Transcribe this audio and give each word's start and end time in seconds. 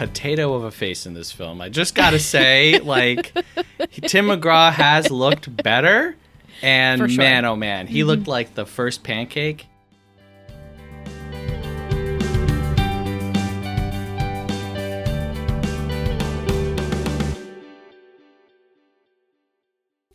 potato 0.00 0.54
of 0.54 0.64
a 0.64 0.70
face 0.70 1.04
in 1.04 1.12
this 1.12 1.30
film. 1.30 1.60
I 1.60 1.68
just 1.68 1.94
gotta 1.94 2.18
say, 2.18 2.78
like, 2.82 3.34
Tim 4.06 4.28
McGraw 4.28 4.72
has 4.72 5.10
looked 5.10 5.54
better, 5.62 6.16
and 6.62 7.00
sure. 7.00 7.18
man, 7.18 7.44
oh 7.44 7.54
man, 7.54 7.86
he 7.86 7.98
mm-hmm. 7.98 8.08
looked 8.08 8.26
like 8.26 8.54
the 8.54 8.64
first 8.64 9.02
pancake. 9.02 9.66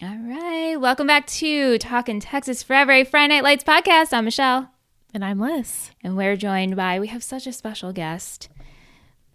All 0.01 0.17
right. 0.17 0.77
Welcome 0.79 1.05
back 1.05 1.27
to 1.27 1.77
Talking 1.77 2.19
Texas 2.19 2.63
Forever, 2.63 2.91
a 2.91 3.03
Friday 3.03 3.35
Night 3.35 3.43
Lights 3.43 3.63
podcast. 3.63 4.13
I'm 4.13 4.25
Michelle. 4.25 4.71
And 5.13 5.23
I'm 5.23 5.39
Liz. 5.39 5.91
And 6.03 6.17
we're 6.17 6.35
joined 6.35 6.75
by, 6.75 6.99
we 6.99 7.07
have 7.07 7.23
such 7.23 7.45
a 7.45 7.53
special 7.53 7.93
guest, 7.93 8.49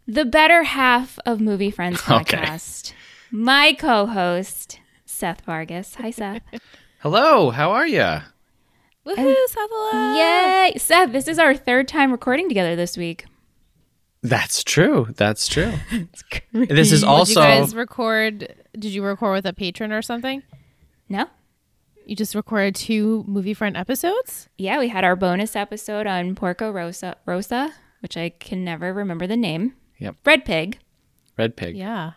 the 0.07 0.25
better 0.25 0.63
half 0.65 1.19
of 1.27 1.41
Movie 1.41 1.71
Friends 1.71 2.01
Okay. 2.11 2.37
podcast, 2.37 2.93
my 3.31 3.73
co 3.79 4.07
host, 4.07 4.81
Seth 5.05 5.43
Vargas. 5.43 5.97
Hi, 5.97 6.11
Seth. 6.11 6.43
Hello, 7.01 7.51
how 7.51 7.71
are 7.71 7.87
ya? 7.87 8.23
Woohoo, 9.07 9.37
Sathala. 9.49 10.17
Yay. 10.17 10.79
Seth, 10.79 11.13
this 11.13 11.27
is 11.27 11.39
our 11.39 11.55
third 11.55 11.89
time 11.89 12.13
recording 12.13 12.49
together 12.49 12.77
this 12.77 12.97
week. 12.97 13.25
That's 14.23 14.63
true. 14.63 15.09
That's 15.17 15.49
true. 15.49 15.73
this 16.53 16.93
is 16.93 17.01
Did 17.01 17.09
also 17.09 17.41
you 17.41 17.47
guys 17.47 17.75
record? 17.75 18.55
Did 18.75 18.93
you 18.93 19.03
record 19.03 19.33
with 19.33 19.47
a 19.47 19.55
patron 19.55 19.93
or 19.93 20.03
something? 20.03 20.43
No? 21.09 21.27
You 22.05 22.15
just 22.15 22.35
recorded 22.35 22.75
two 22.75 23.25
movie 23.27 23.55
friend 23.55 23.77
episodes? 23.77 24.49
Yeah, 24.59 24.79
we 24.79 24.89
had 24.89 25.05
our 25.05 25.17
bonus 25.17 25.57
episode 25.57 26.07
on 26.07 26.35
Porco 26.35 26.71
Rosa, 26.71 27.17
Rosa 27.25 27.73
which 28.01 28.17
I 28.17 28.31
can 28.31 28.65
never 28.65 28.93
remember 28.93 29.27
the 29.27 29.37
name. 29.37 29.75
Yep. 30.01 30.17
Red 30.25 30.45
Pig, 30.45 30.79
Red 31.39 31.57
Pig. 31.57 31.77
Yeah. 31.77 32.13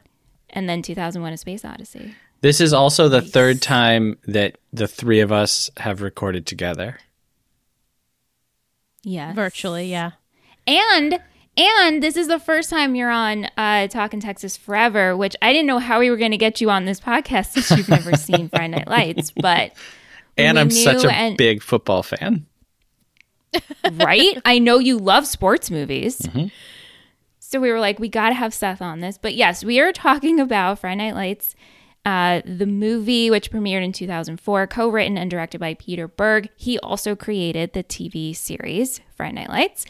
and 0.50 0.68
then 0.68 0.82
2001 0.82 1.34
A 1.34 1.38
Space 1.38 1.64
Odyssey. 1.64 2.16
This 2.42 2.60
is 2.60 2.74
also 2.74 3.08
the 3.08 3.22
third 3.22 3.62
time 3.62 4.18
that 4.28 4.58
the 4.74 4.88
three 4.88 5.20
of 5.22 5.32
us 5.32 5.70
have 5.78 6.02
recorded 6.02 6.46
together. 6.46 6.98
Yeah. 9.04 9.34
Virtually, 9.34 9.90
yeah. 9.92 10.12
And 10.68 11.20
and 11.56 12.02
this 12.02 12.18
is 12.18 12.28
the 12.28 12.40
first 12.40 12.70
time 12.70 12.96
you're 12.96 13.12
on 13.12 13.48
uh, 13.58 13.88
Talking 13.88 14.20
Texas 14.20 14.58
Forever, 14.58 15.16
which 15.16 15.36
I 15.42 15.54
didn't 15.54 15.68
know 15.68 15.78
how 15.80 16.00
we 16.00 16.10
were 16.10 16.18
going 16.18 16.32
to 16.32 16.38
get 16.38 16.60
you 16.62 16.70
on 16.72 16.86
this 16.86 17.00
podcast 17.00 17.52
since 17.52 17.70
you've 17.72 17.90
never 17.90 18.14
seen 18.18 18.50
Friday 18.50 18.70
Night 18.70 18.88
Lights. 18.88 19.32
But 19.32 19.74
And 20.36 20.58
I'm 20.58 20.72
such 20.72 21.04
a 21.04 21.12
and- 21.14 21.38
big 21.38 21.62
football 21.62 22.02
fan. 22.02 22.46
right, 23.92 24.36
I 24.46 24.58
know 24.58 24.80
you 24.80 24.98
love 24.98 25.28
sports 25.28 25.70
movies. 25.70 26.18
Mm-hmm. 26.20 26.48
So 27.54 27.60
we 27.60 27.72
were 27.72 27.80
like, 27.80 28.00
we 28.00 28.10
got 28.10 28.30
to 28.30 28.34
have 28.34 28.52
Seth 28.52 28.82
on 28.82 29.02
this. 29.02 29.20
But 29.20 29.36
yes, 29.36 29.64
we 29.64 29.80
are 29.80 29.92
talking 29.92 30.40
about 30.40 30.80
Friday 30.80 30.96
Night 30.96 31.14
Lights, 31.14 31.56
uh, 32.04 32.42
the 32.46 32.66
movie 32.66 33.30
which 33.30 33.52
premiered 33.52 33.84
in 33.84 33.92
2004, 33.92 34.66
co-written 34.66 35.20
and 35.20 35.30
directed 35.30 35.60
by 35.60 35.76
Peter 35.76 36.08
Berg. 36.08 36.50
He 36.56 36.80
also 36.80 37.16
created 37.16 37.74
the 37.74 37.84
TV 37.84 38.36
series 38.36 39.02
Friday 39.16 39.36
Night 39.36 39.50
Lights. 39.50 39.86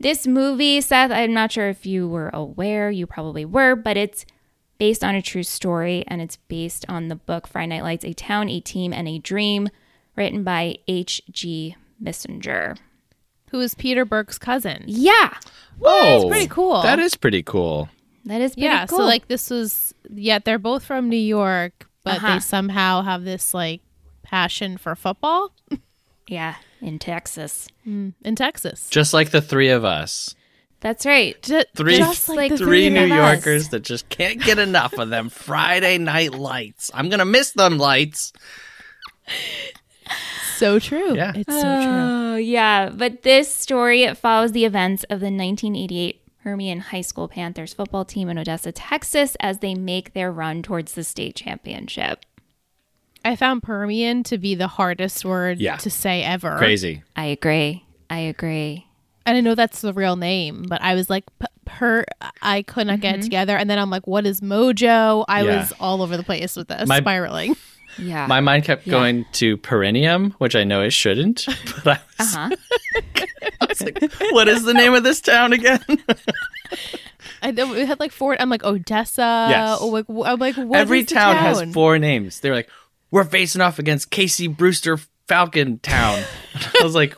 This 0.00 0.26
movie, 0.26 0.80
Seth, 0.80 1.12
I'm 1.12 1.32
not 1.32 1.52
sure 1.52 1.68
if 1.68 1.86
you 1.86 2.08
were 2.08 2.30
aware, 2.30 2.90
you 2.90 3.06
probably 3.06 3.44
were, 3.44 3.76
but 3.76 3.96
it's 3.96 4.26
based 4.78 5.04
on 5.04 5.14
a 5.14 5.22
true 5.22 5.44
story 5.44 6.02
and 6.08 6.20
it's 6.20 6.38
based 6.48 6.84
on 6.88 7.06
the 7.06 7.14
book 7.14 7.46
Friday 7.46 7.68
Night 7.68 7.84
Lights, 7.84 8.04
A 8.04 8.14
Town, 8.14 8.48
a 8.48 8.58
Team, 8.58 8.92
and 8.92 9.06
a 9.06 9.20
Dream, 9.20 9.68
written 10.16 10.42
by 10.42 10.78
H.G. 10.88 11.76
Bissinger. 12.02 12.76
Who 13.50 13.60
is 13.60 13.74
Peter 13.74 14.04
Berg's 14.04 14.38
cousin? 14.38 14.84
Yeah, 14.86 15.34
Oh, 15.82 16.20
that's 16.20 16.24
pretty 16.30 16.48
cool. 16.48 16.82
That 16.82 16.98
is 16.98 17.14
pretty 17.16 17.42
cool. 17.42 17.88
that 18.24 18.40
is 18.40 18.52
pretty 18.54 18.62
Yeah, 18.66 18.86
cool. 18.86 18.98
so 18.98 19.04
like 19.04 19.28
this 19.28 19.50
was 19.50 19.94
yeah, 20.12 20.38
they're 20.38 20.58
both 20.58 20.84
from 20.84 21.08
New 21.08 21.16
York, 21.16 21.88
but 22.04 22.16
Uh-huh. 22.16 22.34
they 22.34 22.40
somehow 22.40 23.02
have 23.02 23.24
this 23.24 23.52
like 23.54 23.80
passion 24.22 24.76
for 24.78 24.94
football 24.96 25.52
yeah, 26.28 26.56
in 26.80 26.98
Texas. 26.98 27.68
in 27.84 28.14
Texas. 28.34 28.88
Just 28.90 29.12
like 29.14 29.30
the 29.30 29.40
three 29.42 29.68
of 29.68 29.84
us. 29.84 30.34
That's 30.80 31.06
right. 31.06 31.40
Ju- 31.42 31.62
Three- 31.74 31.96
just 31.96 32.28
like 32.28 32.50
the 32.50 32.58
Three 32.58 32.66
three 32.66 32.90
New 32.90 33.04
of 33.06 33.10
us. 33.12 33.16
Yorkers 33.44 33.68
that 33.70 33.80
just 33.82 34.08
can't 34.10 34.40
get 34.42 34.58
enough 34.58 34.92
of 34.98 35.08
them 35.08 35.30
Friday 35.30 35.96
night 35.98 36.32
lights. 36.34 36.90
I'm 36.92 37.08
going 37.08 37.18
to 37.20 37.24
miss 37.24 37.52
them 37.52 37.78
lights. 37.78 38.32
So 40.56 40.78
true. 40.78 41.14
Yeah. 41.14 41.32
It's 41.34 41.52
so 41.52 41.60
true. 41.62 41.90
Oh, 41.92 42.36
yeah. 42.36 42.90
But 42.90 43.22
this 43.22 43.54
story 43.54 44.02
it 44.04 44.16
follows 44.16 44.52
the 44.52 44.64
events 44.64 45.04
of 45.04 45.20
the 45.20 45.26
1988 45.26 46.22
Hermione 46.40 46.80
High 46.80 47.00
School 47.00 47.28
Panthers 47.28 47.74
football 47.74 48.04
team 48.04 48.28
in 48.28 48.38
Odessa, 48.38 48.72
Texas, 48.72 49.36
as 49.40 49.58
they 49.58 49.74
make 49.74 50.12
their 50.12 50.30
run 50.30 50.62
towards 50.62 50.92
the 50.92 51.02
state 51.04 51.34
championship. 51.36 52.24
I 53.24 53.34
found 53.34 53.62
Permian 53.64 54.22
to 54.24 54.38
be 54.38 54.54
the 54.54 54.68
hardest 54.68 55.24
word 55.24 55.58
Yeah. 55.60 55.76
to 55.78 55.90
say 55.90 56.22
ever. 56.22 56.56
Crazy. 56.58 57.02
I 57.16 57.24
agree. 57.26 57.84
I 58.08 58.18
agree. 58.18 58.86
And 59.24 59.36
I 59.36 59.40
know 59.40 59.56
that's 59.56 59.80
the 59.80 59.92
real 59.92 60.14
name, 60.14 60.64
but 60.68 60.80
I 60.80 60.94
was 60.94 61.10
like, 61.10 61.24
per, 61.64 62.04
I 62.40 62.62
could 62.62 62.86
not 62.86 63.00
get 63.00 63.16
it 63.18 63.22
together. 63.22 63.56
And 63.56 63.68
then 63.68 63.80
I'm 63.80 63.90
like, 63.90 64.06
what 64.06 64.24
is 64.24 64.40
Mojo? 64.40 65.24
I 65.26 65.42
Yeah. 65.42 65.58
was 65.58 65.72
all 65.80 66.00
over 66.02 66.16
the 66.16 66.22
place 66.22 66.54
with 66.54 66.68
this, 66.68 66.86
My- 66.88 66.98
spiraling. 67.00 67.56
Yeah. 67.98 68.26
My 68.26 68.40
mind 68.40 68.64
kept 68.64 68.88
going 68.88 69.26
to 69.32 69.56
perennium, 69.56 70.32
which 70.38 70.54
I 70.54 70.64
know 70.64 70.82
it 70.82 70.92
shouldn't. 70.92 71.46
But 71.84 72.00
I 72.18 72.22
was, 72.22 72.36
uh-huh. 72.36 72.56
I 73.60 73.66
was 73.66 73.80
like, 73.80 74.02
what 74.32 74.48
is 74.48 74.64
the 74.64 74.74
name 74.74 74.94
of 74.94 75.04
this 75.04 75.20
town 75.20 75.52
again? 75.52 75.84
I 77.42 77.52
know 77.52 77.72
we 77.72 77.84
had 77.86 78.00
like 78.00 78.10
four. 78.10 78.36
I'm 78.40 78.50
like 78.50 78.64
Odessa. 78.64 79.46
Yes. 79.50 79.78
Oh, 79.80 79.88
like, 79.88 80.06
I'm 80.08 80.38
like, 80.38 80.56
what 80.56 80.80
Every 80.80 81.04
town, 81.04 81.36
town 81.36 81.44
has 81.44 81.74
four 81.74 81.98
names. 81.98 82.40
They're 82.40 82.54
like, 82.54 82.68
we're 83.10 83.24
facing 83.24 83.60
off 83.60 83.78
against 83.78 84.10
Casey 84.10 84.48
Brewster 84.48 84.98
Falcon 85.28 85.78
Town. 85.78 86.22
I 86.80 86.82
was 86.82 86.94
like, 86.94 87.16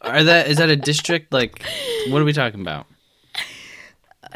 are 0.00 0.24
that 0.24 0.48
is 0.48 0.56
that 0.56 0.68
a 0.68 0.76
district? 0.76 1.32
Like, 1.32 1.62
what 2.08 2.20
are 2.20 2.24
we 2.24 2.32
talking 2.32 2.60
about? 2.60 2.86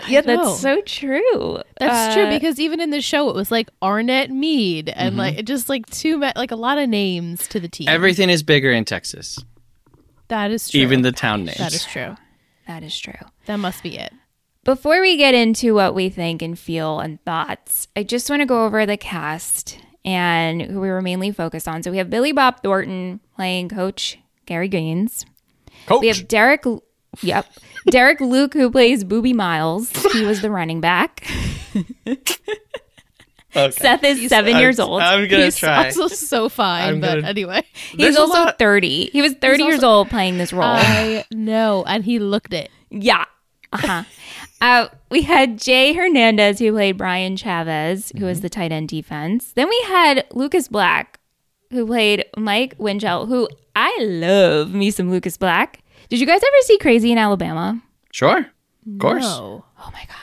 Yeah, 0.08 0.20
that's 0.20 0.60
so 0.60 0.80
true. 0.82 1.58
That's 1.80 2.12
Uh, 2.12 2.14
true 2.14 2.30
because 2.30 2.58
even 2.60 2.80
in 2.80 2.90
the 2.90 3.00
show, 3.00 3.28
it 3.30 3.34
was 3.34 3.50
like 3.50 3.68
Arnett 3.82 4.30
Mead 4.30 4.88
and 4.90 5.16
like 5.16 5.38
it 5.38 5.46
just 5.46 5.68
like 5.68 5.86
two 5.86 6.16
ma- 6.18 6.32
like 6.36 6.50
a 6.50 6.56
lot 6.56 6.78
of 6.78 6.88
names 6.88 7.46
to 7.48 7.60
the 7.60 7.68
team. 7.68 7.88
Everything 7.88 8.30
is 8.30 8.42
bigger 8.42 8.70
in 8.70 8.84
Texas, 8.84 9.38
that 10.28 10.50
is 10.50 10.68
true. 10.68 10.80
even 10.80 11.02
the 11.02 11.12
town 11.12 11.44
names. 11.44 11.58
that 11.58 11.72
is 11.74 11.84
true. 11.84 12.16
That 12.66 12.82
is 12.82 12.98
true. 12.98 13.14
That 13.46 13.56
must 13.58 13.82
be 13.82 13.96
it. 13.98 14.12
Before 14.64 15.00
we 15.00 15.16
get 15.16 15.34
into 15.34 15.74
what 15.74 15.94
we 15.94 16.08
think 16.08 16.42
and 16.42 16.58
feel 16.58 16.98
and 16.98 17.22
thoughts, 17.24 17.86
I 17.94 18.02
just 18.02 18.28
want 18.28 18.40
to 18.42 18.46
go 18.46 18.64
over 18.64 18.84
the 18.84 18.96
cast 18.96 19.78
and 20.04 20.60
who 20.62 20.80
we 20.80 20.88
were 20.88 21.02
mainly 21.02 21.30
focused 21.30 21.68
on. 21.68 21.84
So 21.84 21.92
we 21.92 21.98
have 21.98 22.10
Billy 22.10 22.32
Bob 22.32 22.62
Thornton 22.64 23.20
playing 23.36 23.68
Coach 23.68 24.18
Gary 24.46 24.66
Gaines. 24.68 25.24
Coach. 25.86 26.00
We 26.00 26.08
have 26.08 26.26
Derek, 26.26 26.64
yep, 27.22 27.46
Derek 27.90 28.20
Luke 28.20 28.52
who 28.54 28.70
plays 28.70 29.04
Booby 29.04 29.32
Miles. 29.32 29.90
He 30.12 30.24
was 30.24 30.40
the 30.42 30.50
running 30.50 30.80
back. 30.80 31.26
Okay. 33.56 33.70
Seth 33.70 34.04
is 34.04 34.28
7 34.28 34.52
I'm- 34.52 34.60
years 34.60 34.78
old. 34.78 35.00
I'm 35.00 35.26
gonna 35.28 35.44
He's 35.44 35.56
try. 35.56 35.86
also 35.86 36.08
so 36.08 36.48
fine, 36.50 36.88
I'm 36.94 37.00
but 37.00 37.14
gonna- 37.16 37.28
anyway, 37.28 37.62
He's 37.96 38.16
also 38.18 38.34
lot- 38.44 38.58
30. 38.58 39.08
He 39.12 39.22
was 39.22 39.32
30 39.34 39.62
years 39.62 39.74
also- 39.82 39.88
old 40.00 40.10
playing 40.10 40.36
this 40.36 40.52
role. 40.52 40.64
I 40.64 41.24
know, 41.32 41.82
and 41.86 42.04
he 42.04 42.18
looked 42.18 42.52
it. 42.52 42.70
Yeah. 42.90 43.24
Uh-huh. 43.72 44.02
uh, 44.60 44.88
we 45.10 45.22
had 45.22 45.58
Jay 45.58 45.92
Hernandez, 45.94 46.58
who 46.58 46.70
played 46.72 46.98
Brian 46.98 47.36
Chavez, 47.36 48.10
who 48.12 48.18
Mm-hmm. 48.18 48.26
was 48.26 48.40
the 48.42 48.48
tight 48.50 48.72
end 48.72 48.88
defense. 48.88 49.52
Then 49.54 49.68
we 49.70 49.80
had 49.86 50.24
Lucas 50.32 50.68
Black, 50.68 51.18
who 51.70 51.86
played 51.86 52.24
Mike 52.36 52.74
Winchell, 52.78 53.24
who 53.26 53.48
I 53.74 53.96
love 54.02 54.72
me 54.74 54.90
some 54.90 55.10
Lucas 55.10 55.36
Black. 55.38 55.82
Did 56.08 56.20
you 56.20 56.26
guys 56.26 56.40
ever 56.42 56.62
see 56.62 56.78
Crazy 56.78 57.12
in 57.12 57.18
Alabama? 57.18 57.82
Sure, 58.12 58.38
of 58.38 58.98
course. 58.98 59.22
No. 59.22 59.64
Oh 59.78 59.90
my 59.92 60.04
God. 60.06 60.16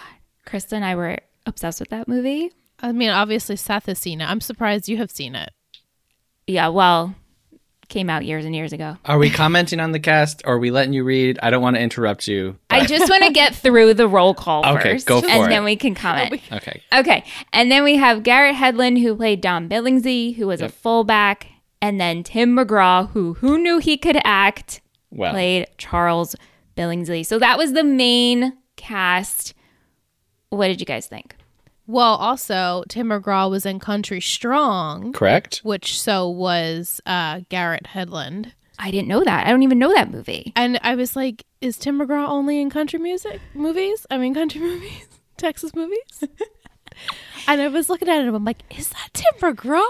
Krista 0.48 0.74
and 0.74 0.86
I 0.86 0.96
were 0.96 1.18
obsessed 1.46 1.80
with 1.80 1.90
that 1.90 2.08
movie. 2.08 2.52
I 2.80 2.92
mean, 2.92 3.10
obviously 3.10 3.56
Seth 3.56 3.86
has 3.88 4.00
seen 4.00 4.22
it. 4.22 4.26
I'm 4.30 4.42
surprised 4.42 4.88
you 4.90 4.98
have 4.98 5.12
seen 5.12 5.36
it. 5.36 5.52
Yeah, 6.48 6.68
well, 6.70 7.16
came 7.88 8.10
out 8.10 8.26
years 8.26 8.44
and 8.46 8.56
years 8.56 8.74
ago. 8.74 8.98
Are 9.06 9.18
we 9.18 9.30
commenting 9.30 9.80
on 9.80 9.92
the 9.92 10.00
cast? 10.00 10.42
Or 10.46 10.56
are 10.56 10.60
we 10.60 10.72
letting 10.72 10.94
you 10.94 11.04
read? 11.04 11.40
I 11.42 11.50
don't 11.50 11.62
want 11.62 11.76
to 11.76 11.82
interrupt 11.82 12.28
you. 12.28 12.58
I 12.70 12.86
just 12.86 13.10
want 13.10 13.24
to 13.24 13.32
get 13.32 13.56
through 13.56 13.94
the 13.94 14.08
roll 14.08 14.34
call 14.34 14.66
Okay, 14.78 14.94
first, 14.94 15.06
go 15.08 15.22
for 15.22 15.28
and 15.30 15.46
it. 15.46 15.50
then 15.50 15.64
we 15.64 15.76
can 15.76 15.96
comment. 15.96 16.42
Okay. 16.52 16.82
Okay. 16.94 17.24
And 17.54 17.72
then 17.72 17.84
we 17.84 17.96
have 17.96 18.24
Garrett 18.24 18.56
Hedlund, 18.56 19.02
who 19.02 19.16
played 19.16 19.42
Don 19.42 19.70
Billingsley, 19.70 20.36
who 20.36 20.48
was 20.48 20.62
a 20.62 20.70
fullback. 20.70 21.48
And 21.82 22.00
then 22.00 22.24
Tim 22.24 22.56
McGraw, 22.56 23.10
who 23.12 23.36
who 23.36 23.58
knew 23.58 23.78
he 23.80 23.98
could 23.98 24.18
act, 24.24 24.82
Well, 25.14 25.32
played 25.32 25.68
Charles 25.78 26.36
Billingsley. 26.76 27.26
So 27.26 27.40
that 27.40 27.58
was 27.58 27.74
the 27.74 27.84
main 27.84 28.54
cast. 28.76 29.54
What 30.50 30.68
did 30.68 30.80
you 30.80 30.86
guys 30.86 31.08
think? 31.08 31.36
Well, 31.86 32.16
also 32.16 32.84
Tim 32.88 33.08
McGraw 33.08 33.50
was 33.50 33.66
in 33.66 33.80
Country 33.80 34.22
Strong, 34.22 35.14
correct. 35.14 35.62
which 35.64 36.00
so 36.00 36.30
was 36.30 37.02
uh, 37.06 37.42
Garrett 37.50 37.84
Hedlund. 37.94 38.54
I 38.80 38.90
didn't 38.90 39.08
know 39.08 39.24
that. 39.24 39.46
I 39.46 39.50
don't 39.52 39.64
even 39.64 39.80
know 39.80 39.94
that 39.94 40.10
movie. 40.12 40.52
And 40.56 40.80
I 40.82 40.96
was 40.96 41.16
like, 41.16 41.46
is 41.62 41.78
Tim 41.78 42.00
McGraw 42.00 42.28
only 42.28 42.60
in 42.60 42.70
country 42.70 43.00
music 43.00 43.40
movies? 43.54 44.06
I 44.10 44.18
mean, 44.18 44.34
country 44.34 44.62
movies. 44.62 45.08
Texas 45.38 45.76
movies. 45.76 46.24
and 47.48 47.62
I 47.62 47.68
was 47.68 47.90
looking 47.90 48.10
at 48.10 48.22
him. 48.26 48.34
I'm 48.34 48.46
like, 48.46 48.64
is 48.78 48.90
that 48.90 49.10
Tim 49.14 49.34
McGraw? 49.40 49.86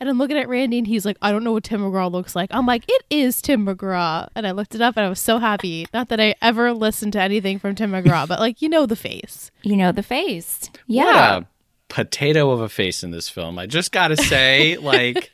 And 0.00 0.08
I'm 0.08 0.18
looking 0.18 0.38
at 0.38 0.48
Randy, 0.48 0.78
and 0.78 0.86
he's 0.86 1.04
like, 1.04 1.16
I 1.22 1.30
don't 1.32 1.44
know 1.44 1.52
what 1.52 1.64
Tim 1.64 1.80
McGraw 1.80 2.10
looks 2.10 2.34
like. 2.34 2.50
I'm 2.52 2.66
like, 2.66 2.84
it 2.88 3.04
is 3.10 3.40
Tim 3.42 3.66
McGraw. 3.66 4.28
And 4.34 4.46
I 4.46 4.52
looked 4.52 4.74
it 4.74 4.80
up, 4.80 4.96
and 4.96 5.06
I 5.06 5.08
was 5.08 5.20
so 5.20 5.38
happy. 5.38 5.86
Not 5.92 6.08
that 6.08 6.20
I 6.20 6.34
ever 6.40 6.72
listened 6.72 7.12
to 7.14 7.20
anything 7.20 7.58
from 7.58 7.74
Tim 7.74 7.92
McGraw, 7.92 8.26
but 8.26 8.40
like, 8.40 8.62
you 8.62 8.68
know 8.68 8.86
the 8.86 8.96
face. 8.96 9.50
You 9.62 9.76
know 9.76 9.92
the 9.92 10.02
face. 10.02 10.70
What 10.72 10.82
Yeah. 10.86 11.36
a 11.38 11.44
potato 11.88 12.50
of 12.50 12.60
a 12.60 12.68
face 12.68 13.02
in 13.02 13.10
this 13.10 13.28
film. 13.28 13.58
I 13.58 13.66
just 13.66 13.92
got 13.92 14.08
to 14.08 14.16
say, 14.16 14.76
like, 14.80 15.30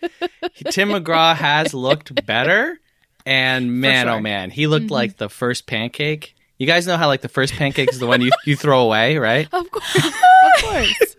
Tim 0.71 0.91
McGraw 0.91 1.35
has 1.35 1.75
looked 1.75 2.25
better. 2.27 2.79
And 3.27 3.81
man, 3.81 4.07
oh 4.07 4.13
sure. 4.13 4.19
oh 4.19 4.21
man, 4.21 4.51
he 4.51 4.67
looked 4.67 4.87
mm-hmm. 4.87 4.95
like 4.95 5.17
the 5.17 5.31
first 5.31 5.67
pancake. 5.67 6.35
You 6.59 6.67
guys 6.67 6.87
know 6.87 6.97
how, 6.97 7.07
like, 7.09 7.23
the 7.23 7.29
first 7.29 7.55
pancake 7.55 7.91
is 7.93 7.99
the 7.99 8.07
one 8.07 8.21
you, 8.21 8.31
you 8.45 8.55
throw 8.55 8.83
away, 8.83 9.17
right? 9.17 9.49
Of 9.53 9.71
course. 9.71 9.97
of 10.05 10.63
course. 10.63 11.17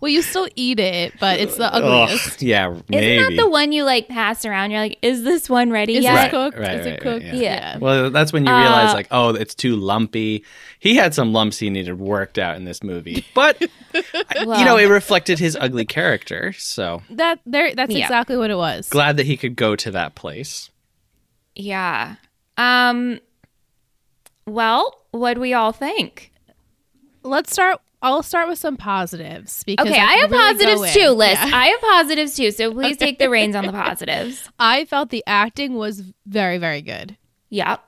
Well, 0.00 0.10
you 0.10 0.22
still 0.22 0.48
eat 0.56 0.78
it, 0.78 1.14
but 1.18 1.40
it's 1.40 1.56
the 1.56 1.72
Ugh, 1.72 1.82
ugliest. 1.82 2.42
yeah, 2.42 2.68
Isn't 2.70 2.88
maybe. 2.90 3.36
that 3.36 3.42
the 3.42 3.48
one 3.48 3.72
you 3.72 3.84
like 3.84 4.06
pass 4.08 4.44
around? 4.44 4.70
You're 4.70 4.80
like, 4.80 4.98
is 5.02 5.22
this 5.24 5.48
one 5.48 5.70
ready 5.70 5.96
Is 5.96 6.04
yet? 6.04 6.12
this 6.12 6.22
Right, 6.24 6.30
cooked? 6.30 6.58
right, 6.58 6.74
Is 6.80 6.86
it 6.86 7.00
cooked? 7.00 7.24
right, 7.24 7.34
yeah. 7.34 7.78
Well, 7.78 8.10
that's 8.10 8.32
when 8.32 8.44
you 8.46 8.52
realize, 8.54 8.90
Uh, 8.90 8.94
like, 8.94 9.08
oh, 9.10 9.30
it's 9.34 9.54
too 9.54 9.76
lumpy. 9.76 10.44
He 10.78 10.96
had 10.96 11.14
some 11.14 11.32
lumps 11.32 11.58
he 11.58 11.70
needed 11.70 11.98
worked 11.98 12.38
out 12.38 12.56
in 12.56 12.64
this 12.64 12.82
movie, 12.82 13.24
but 13.34 13.60
you 13.94 14.64
know, 14.64 14.76
it 14.76 14.86
reflected 14.86 15.38
his 15.38 15.56
ugly 15.60 15.84
character. 15.84 16.52
So 16.58 17.02
That 17.10 17.40
there. 17.46 17.74
That's 17.74 17.92
Yeah. 17.92 18.04
exactly 18.04 18.36
what 18.36 18.50
it 18.50 18.56
was. 18.56 18.88
glad 18.88 19.16
that 19.16 19.26
he 19.26 19.36
could 19.36 19.56
go 19.56 19.74
to 19.76 19.90
that 19.92 20.14
place. 20.14 20.70
Yeah. 21.54 22.16
Um. 22.56 23.20
Well, 24.46 25.02
what 25.10 25.34
do 25.34 25.40
we 25.40 25.54
all 25.54 25.72
think? 25.72 26.32
Let's 27.22 27.52
start. 27.52 27.80
I'll 28.00 28.22
start 28.22 28.48
with 28.48 28.58
some 28.60 28.76
positives 28.76 29.64
because 29.64 29.86
Okay, 29.88 29.96
I, 29.98 30.06
can 30.06 30.18
have 30.20 30.30
really 30.30 30.58
positives 30.58 30.92
too, 30.94 31.10
Liz. 31.10 31.32
Yeah. 31.32 31.50
I 31.52 31.66
have 31.66 31.80
positives 31.80 32.36
too. 32.36 32.50
So 32.52 32.72
please 32.72 32.96
take 32.96 33.18
the 33.18 33.28
reins 33.28 33.56
on 33.56 33.66
the 33.66 33.72
positives. 33.84 34.48
I 34.58 34.84
felt 34.84 35.10
the 35.10 35.24
acting 35.26 35.74
was 35.74 36.02
very, 36.26 36.58
very 36.58 36.80
good. 36.82 37.16
Yep. 37.50 37.82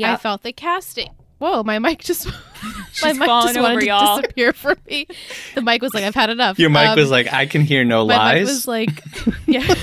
I 0.00 0.16
felt 0.16 0.42
the 0.44 0.52
casting. 0.52 1.10
Whoa, 1.38 1.62
my 1.64 1.78
mic 1.80 2.00
just 2.00 2.26
my 3.02 3.12
mic 3.12 3.26
falling 3.26 3.54
just 3.54 3.60
wanted 3.60 3.72
over, 3.72 3.80
to 3.80 3.86
y'all. 3.86 4.20
disappear 4.20 4.52
from 4.52 4.76
me. 4.88 5.06
The 5.54 5.62
mic 5.62 5.82
was 5.82 5.92
like, 5.94 6.04
I've 6.04 6.14
had 6.14 6.30
enough. 6.30 6.58
Your 6.58 6.70
mic 6.70 6.88
Um, 6.88 6.96
was 6.98 7.10
like, 7.10 7.32
I 7.32 7.46
can 7.46 7.62
hear 7.62 7.84
no 7.84 8.06
my 8.06 8.16
lies. 8.16 8.40
mic 8.40 8.46
was 8.48 8.68
like, 8.68 9.04
yeah. 9.46 9.74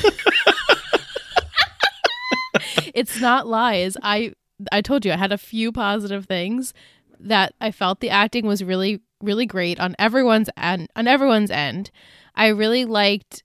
it's 2.94 3.20
not 3.20 3.48
lies. 3.48 3.98
I 4.02 4.34
I 4.72 4.82
told 4.82 5.06
you 5.06 5.12
I 5.12 5.18
had 5.18 5.32
a 5.32 5.38
few 5.38 5.72
positive 5.72 6.26
things 6.26 6.74
that 7.20 7.54
I 7.60 7.72
felt 7.72 8.00
the 8.00 8.10
acting 8.10 8.46
was 8.46 8.64
really 8.64 9.02
really 9.22 9.46
great 9.46 9.80
on 9.80 9.96
everyone's 10.00 10.50
end 10.58 10.90
on 10.96 11.08
everyone's 11.08 11.52
end. 11.52 11.92
I 12.36 12.48
really 12.48 12.86
liked 12.86 13.44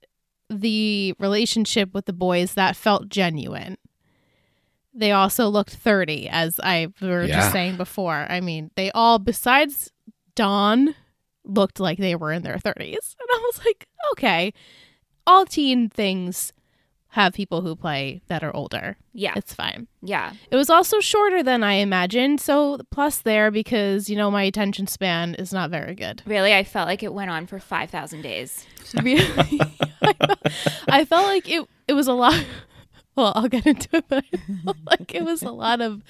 the 0.49 1.13
relationship 1.19 1.93
with 1.93 2.05
the 2.05 2.13
boys 2.13 2.53
that 2.55 2.75
felt 2.75 3.07
genuine. 3.09 3.77
They 4.93 5.11
also 5.13 5.47
looked 5.47 5.73
30 5.75 6.27
as 6.27 6.59
I 6.61 6.87
were 7.01 7.23
Yeah. 7.25 7.39
just 7.39 7.51
saying 7.53 7.77
before. 7.77 8.25
I 8.29 8.41
mean, 8.41 8.71
they 8.75 8.91
all 8.91 9.19
besides 9.19 9.89
Dawn 10.35 10.95
looked 11.45 11.79
like 11.79 11.97
they 11.97 12.15
were 12.15 12.31
in 12.33 12.43
their 12.43 12.57
30s. 12.57 13.15
And 13.19 13.29
I 13.31 13.39
was 13.45 13.65
like, 13.65 13.87
okay, 14.13 14.53
all 15.25 15.45
teen 15.45 15.87
things 15.89 16.51
have 17.11 17.33
people 17.33 17.61
who 17.61 17.75
play 17.75 18.21
that 18.27 18.41
are 18.43 18.55
older. 18.55 18.95
yeah. 19.13 19.33
It's 19.35 19.53
fine. 19.53 19.87
Yeah. 20.01 20.31
It 20.49 20.55
was 20.55 20.69
also 20.69 20.99
shorter 21.01 21.43
than 21.43 21.61
I 21.63 21.73
imagined, 21.73 22.39
so 22.39 22.79
plus 22.89 23.17
there 23.19 23.51
because, 23.51 24.09
you 24.09 24.15
know, 24.15 24.31
my 24.31 24.43
attention 24.43 24.87
span 24.87 25.35
is 25.35 25.51
not 25.51 25.69
very 25.69 25.93
good. 25.93 26.23
Really, 26.25 26.53
I 26.53 26.63
felt 26.63 26.87
like 26.87 27.03
it 27.03 27.13
went 27.13 27.29
on 27.29 27.47
for 27.47 27.59
five 27.59 27.89
thousand 27.89 28.21
days. 28.21 28.65
Really? 29.03 29.59
I 30.89 31.05
felt 31.05 31.25
like 31.27 31.49
it 31.49 31.67
it 31.87 31.93
was 31.93 32.07
a 32.07 32.13
lot 32.13 32.33
well, 33.15 33.33
I'll 33.35 33.47
get 33.47 33.65
into 33.65 33.87
it, 33.97 34.05
but 34.07 34.23
I 34.33 34.37
felt 34.63 34.77
like 34.85 35.13
it 35.15 35.23
was 35.23 35.43
a 35.43 35.51
lot 35.51 35.81
of 35.81 36.01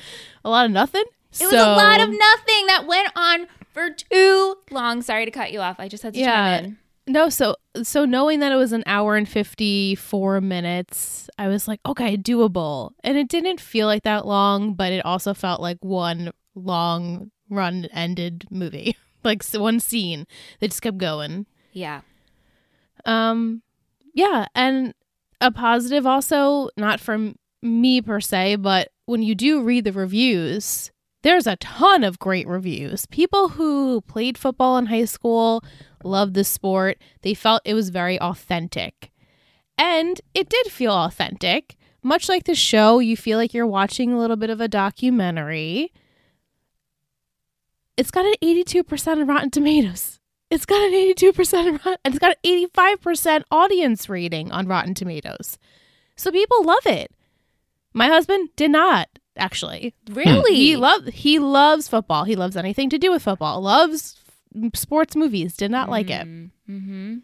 a 0.46 0.50
lot 0.50 0.66
of 0.66 0.72
nothing. 0.72 1.04
It 1.40 1.46
was 1.46 1.54
a 1.54 1.58
lot 1.58 2.00
of 2.00 2.10
nothing 2.10 2.66
that 2.68 2.86
went 2.88 3.10
on 3.16 3.48
for 3.72 3.90
too 3.90 4.56
long. 4.70 5.02
Sorry 5.02 5.26
to 5.26 5.32
cut 5.32 5.52
you 5.52 5.62
off. 5.62 5.80
I 5.80 5.88
just 5.88 6.04
had 6.04 6.14
to 6.14 6.20
Yeah. 6.20 6.58
chime 6.58 6.66
in. 6.66 6.78
No, 7.08 7.30
so 7.30 7.56
so 7.82 8.06
knowing 8.06 8.40
that 8.40 8.52
it 8.52 8.56
was 8.58 8.74
an 8.74 8.84
hour 8.86 9.16
and 9.16 9.28
54 9.28 10.42
minutes, 10.42 11.30
I 11.38 11.48
was 11.48 11.68
like, 11.68 11.80
okay, 11.86 12.16
doable. 12.16 12.92
And 13.04 13.18
it 13.18 13.28
didn't 13.28 13.60
feel 13.60 13.88
like 13.88 14.04
that 14.04 14.28
long, 14.28 14.74
but 14.74 14.92
it 14.92 15.04
also 15.04 15.34
felt 15.34 15.62
like 15.62 15.78
one 15.82 16.32
long 16.54 17.32
run 17.50 17.86
ended 17.92 18.46
movie. 18.52 18.96
like 19.24 19.44
one 19.54 19.80
scene 19.80 20.28
that 20.60 20.70
just 20.70 20.82
kept 20.82 20.98
going. 20.98 21.46
Yeah. 21.74 22.02
Um 23.06 23.64
yeah, 24.14 24.46
and 24.54 24.94
a 25.40 25.52
positive 25.52 26.06
also 26.06 26.70
not 26.78 27.00
from 27.00 27.36
me 27.62 28.02
per 28.02 28.20
se, 28.20 28.58
but 28.58 28.90
when 29.06 29.24
you 29.24 29.36
do 29.36 29.64
read 29.64 29.86
the 29.86 29.92
reviews, 29.92 30.92
there's 31.24 31.48
a 31.48 31.56
ton 31.58 32.04
of 32.04 32.20
great 32.20 32.48
reviews. 32.48 33.06
People 33.08 33.50
who 33.50 34.02
played 34.02 34.38
football 34.38 34.78
in 34.78 34.88
high 34.88 35.06
school 35.06 35.64
loved 36.04 36.34
the 36.34 36.44
sport. 36.44 36.98
They 37.22 37.34
felt 37.34 37.62
it 37.64 37.74
was 37.74 37.90
very 37.90 38.20
authentic. 38.20 39.12
And 39.78 40.20
it 40.34 40.50
did 40.50 40.68
feel 40.68 40.94
authentic. 40.94 41.76
Much 42.04 42.28
like 42.28 42.46
the 42.46 42.56
show, 42.56 43.00
you 43.00 43.16
feel 43.16 43.38
like 43.38 43.54
you're 43.54 43.68
watching 43.68 44.12
a 44.12 44.18
little 44.18 44.36
bit 44.36 44.50
of 44.50 44.60
a 44.60 44.68
documentary. 44.68 45.94
It's 47.98 48.12
got 48.12 48.26
an 48.26 48.34
82% 48.42 49.22
of 49.22 49.28
Rotten 49.28 49.52
Tomatoes. 49.52 50.20
It's 50.50 50.66
got 50.66 50.82
an 50.82 50.92
82% 50.92 51.86
Rot- 51.86 52.00
and 52.04 52.14
it's 52.14 52.20
got 52.20 52.36
an 52.44 52.68
85% 52.70 53.44
audience 53.52 54.10
rating 54.10 54.52
on 54.52 54.68
Rotten 54.68 54.94
Tomatoes. 54.94 55.60
So 56.16 56.32
people 56.32 56.64
love 56.64 56.86
it. 56.86 57.12
My 57.94 58.08
husband 58.08 58.50
did 58.56 58.72
not 58.72 59.08
actually. 59.38 59.94
Really? 60.10 60.56
He 60.56 60.76
loved 60.76 61.10
he 61.10 61.40
loves 61.40 61.88
football. 61.88 62.24
He 62.26 62.36
loves 62.36 62.56
anything 62.58 62.90
to 62.90 62.98
do 62.98 63.12
with 63.12 63.24
football. 63.24 63.62
Loves 63.62 64.18
f- 64.66 64.72
sports 64.76 65.16
movies. 65.16 65.56
Did 65.56 65.72
not 65.72 65.90
like 65.90 66.10
it. 66.10 66.28
Mm-hmm. 66.28 67.18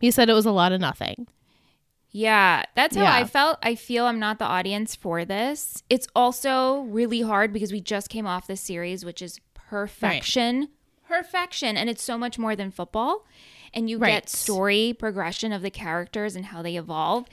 He 0.00 0.10
said 0.10 0.28
it 0.30 0.34
was 0.34 0.46
a 0.46 0.52
lot 0.52 0.72
of 0.72 0.80
nothing. 0.80 1.26
Yeah, 2.12 2.64
that's 2.74 2.96
how 2.96 3.02
Yeah. 3.04 3.14
I 3.14 3.24
felt. 3.24 3.58
I 3.62 3.74
feel 3.76 4.06
I'm 4.06 4.18
not 4.18 4.38
the 4.38 4.44
audience 4.44 4.96
for 4.96 5.24
this. 5.24 5.82
It's 5.88 6.08
also 6.16 6.80
really 6.82 7.20
hard 7.20 7.52
because 7.52 7.70
we 7.70 7.80
just 7.80 8.08
came 8.08 8.26
off 8.26 8.46
this 8.48 8.60
series, 8.60 9.04
which 9.04 9.22
is 9.22 9.38
perfection. 9.54 10.68
Perfection. 11.06 11.76
And 11.76 11.88
it's 11.88 12.02
so 12.02 12.18
much 12.18 12.38
more 12.38 12.56
than 12.56 12.70
football. 12.70 13.24
And 13.72 13.88
you 13.88 13.98
Right. 13.98 14.10
get 14.10 14.28
story 14.28 14.92
progression 14.98 15.52
of 15.52 15.62
the 15.62 15.70
characters 15.70 16.34
and 16.34 16.46
how 16.46 16.62
they 16.62 16.76
evolve. 16.76 17.26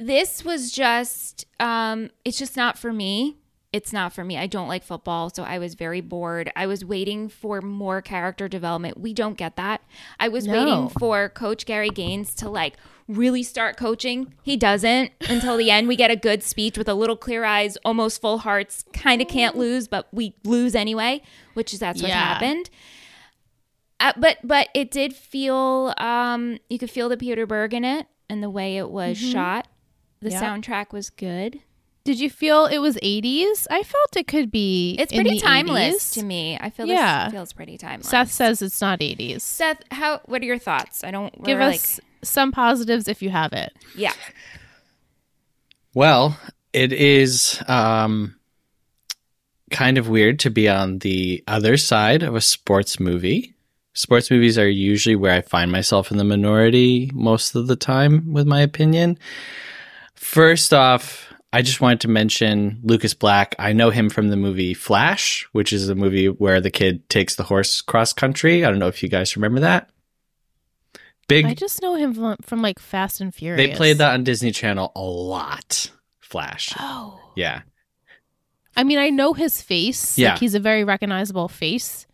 This 0.00 0.44
was 0.44 0.72
just, 0.72 1.44
um, 1.60 2.10
it's 2.24 2.38
just 2.38 2.56
not 2.56 2.78
for 2.78 2.92
me. 2.92 3.36
It's 3.72 3.92
not 3.92 4.12
for 4.12 4.24
me. 4.24 4.36
I 4.36 4.46
don't 4.48 4.66
like 4.66 4.82
football, 4.82 5.30
so 5.30 5.44
I 5.44 5.58
was 5.60 5.74
very 5.74 6.00
bored. 6.00 6.50
I 6.56 6.66
was 6.66 6.84
waiting 6.84 7.28
for 7.28 7.60
more 7.60 8.02
character 8.02 8.48
development. 8.48 8.98
We 8.98 9.12
don't 9.14 9.36
get 9.36 9.54
that. 9.56 9.82
I 10.18 10.26
was 10.28 10.46
No. 10.46 10.52
waiting 10.54 10.88
for 10.88 11.28
Coach 11.28 11.66
Gary 11.66 11.90
Gaines 11.90 12.34
to 12.36 12.48
like 12.48 12.74
really 13.06 13.42
start 13.44 13.76
coaching. 13.76 14.34
He 14.42 14.56
doesn't 14.56 15.12
until 15.28 15.56
the 15.56 15.70
end. 15.70 15.86
We 15.86 15.94
get 15.96 16.10
a 16.10 16.16
good 16.16 16.42
speech 16.42 16.76
with 16.78 16.88
a 16.88 16.94
little 16.94 17.14
clear 17.16 17.44
eyes, 17.44 17.76
almost 17.84 18.20
full 18.20 18.38
hearts. 18.38 18.84
Kind 18.92 19.22
of 19.22 19.28
can't 19.28 19.56
lose, 19.56 19.86
but 19.86 20.08
we 20.12 20.34
lose 20.44 20.74
anyway, 20.74 21.22
which 21.54 21.72
is 21.72 21.78
that's 21.78 22.02
what 22.02 22.08
Yeah. 22.08 22.18
happened. 22.34 22.70
Uh, 24.00 24.14
but 24.16 24.38
but 24.42 24.68
it 24.74 24.90
did 24.90 25.14
feel 25.14 25.92
um 25.98 26.58
you 26.70 26.78
could 26.78 26.90
feel 26.90 27.08
the 27.08 27.16
Peter 27.18 27.46
Berg 27.46 27.74
in 27.74 27.84
it 27.84 28.06
and 28.30 28.42
the 28.42 28.50
way 28.50 28.78
it 28.78 28.90
was 28.90 29.16
shot. 29.18 29.68
The 30.20 30.30
Yep. 30.30 30.42
soundtrack 30.42 30.92
was 30.92 31.10
good. 31.10 31.60
Did 32.04 32.18
you 32.18 32.30
feel 32.30 32.64
it 32.66 32.78
was 32.78 32.96
80s? 33.02 33.66
I 33.70 33.82
felt 33.82 34.16
it 34.16 34.26
could 34.26 34.50
be 34.50 34.96
It's 34.98 35.12
in 35.12 35.18
pretty 35.22 35.36
the 35.38 35.40
timeless 35.44 35.94
80s. 35.96 36.10
to 36.14 36.22
me. 36.24 36.58
I 36.60 36.70
feel 36.70 36.86
Yeah. 36.86 37.24
this 37.26 37.32
feels 37.34 37.52
pretty 37.52 37.76
timeless. 37.78 38.08
Seth 38.08 38.32
says 38.32 38.62
it's 38.62 38.80
not 38.80 39.00
80s. 39.02 39.42
Seth, 39.42 39.82
how 39.90 40.20
what 40.24 40.40
are 40.42 40.46
your 40.46 40.58
thoughts? 40.58 41.04
I 41.04 41.10
don't 41.10 41.32
Give 41.44 41.58
we're 41.58 41.64
us 41.64 42.00
some 42.22 42.52
positives 42.52 43.06
if 43.08 43.22
you 43.22 43.30
have 43.30 43.52
it. 43.52 43.72
yeah. 43.94 44.12
Well, 45.94 46.38
it 46.72 46.92
is 46.92 47.60
um, 47.66 48.36
kind 49.72 49.98
of 49.98 50.08
weird 50.08 50.38
to 50.40 50.50
be 50.50 50.68
on 50.68 50.98
the 51.00 51.42
other 51.48 51.76
side 51.76 52.22
of 52.22 52.34
a 52.36 52.40
sports 52.40 53.00
movie. 53.00 53.54
Sports 53.92 54.30
movies 54.30 54.56
are 54.56 54.68
usually 54.68 55.16
where 55.16 55.32
I 55.34 55.40
find 55.40 55.72
myself 55.72 56.12
in 56.12 56.16
the 56.16 56.22
minority 56.24 57.10
most 57.12 57.56
of 57.56 57.66
the 57.66 57.74
time 57.74 58.32
with 58.32 58.46
my 58.46 58.60
opinion. 58.60 59.18
First 60.20 60.74
off, 60.74 61.32
I 61.50 61.62
just 61.62 61.80
wanted 61.80 62.00
to 62.02 62.08
mention 62.08 62.80
Lucas 62.84 63.14
Black. 63.14 63.54
I 63.58 63.72
know 63.72 63.88
him 63.88 64.10
from 64.10 64.28
the 64.28 64.36
movie 64.36 64.74
Flash, 64.74 65.48
which 65.52 65.72
is 65.72 65.88
a 65.88 65.94
movie 65.94 66.26
where 66.26 66.60
the 66.60 66.70
kid 66.70 67.08
takes 67.08 67.36
the 67.36 67.42
horse 67.44 67.80
cross 67.80 68.12
country. 68.12 68.62
I 68.62 68.68
don't 68.68 68.78
know 68.78 68.86
if 68.88 69.02
you 69.02 69.08
guys 69.08 69.34
remember 69.34 69.60
that. 69.60 69.88
Big 71.26 71.46
I 71.46 71.54
just 71.54 71.80
know 71.80 71.94
him 71.94 72.12
from, 72.12 72.36
from 72.42 72.60
like 72.60 72.78
Fast 72.78 73.22
and 73.22 73.34
Furious. 73.34 73.66
they 73.70 73.74
played 73.74 73.96
that 73.96 74.12
on 74.12 74.22
Disney 74.22 74.50
Channel 74.52 74.92
a 74.94 75.00
lot. 75.00 75.90
Flash. 76.20 76.74
Oh. 76.78 77.18
Yeah. 77.34 77.62
I 78.76 78.84
mean, 78.84 78.98
I 78.98 79.08
know 79.08 79.32
his 79.32 79.62
face. 79.62 80.18
Yeah. 80.18 80.32
Like 80.32 80.40
he's 80.40 80.54
a 80.54 80.60
very 80.60 80.84
recognizable 80.84 81.48
face. 81.48 82.06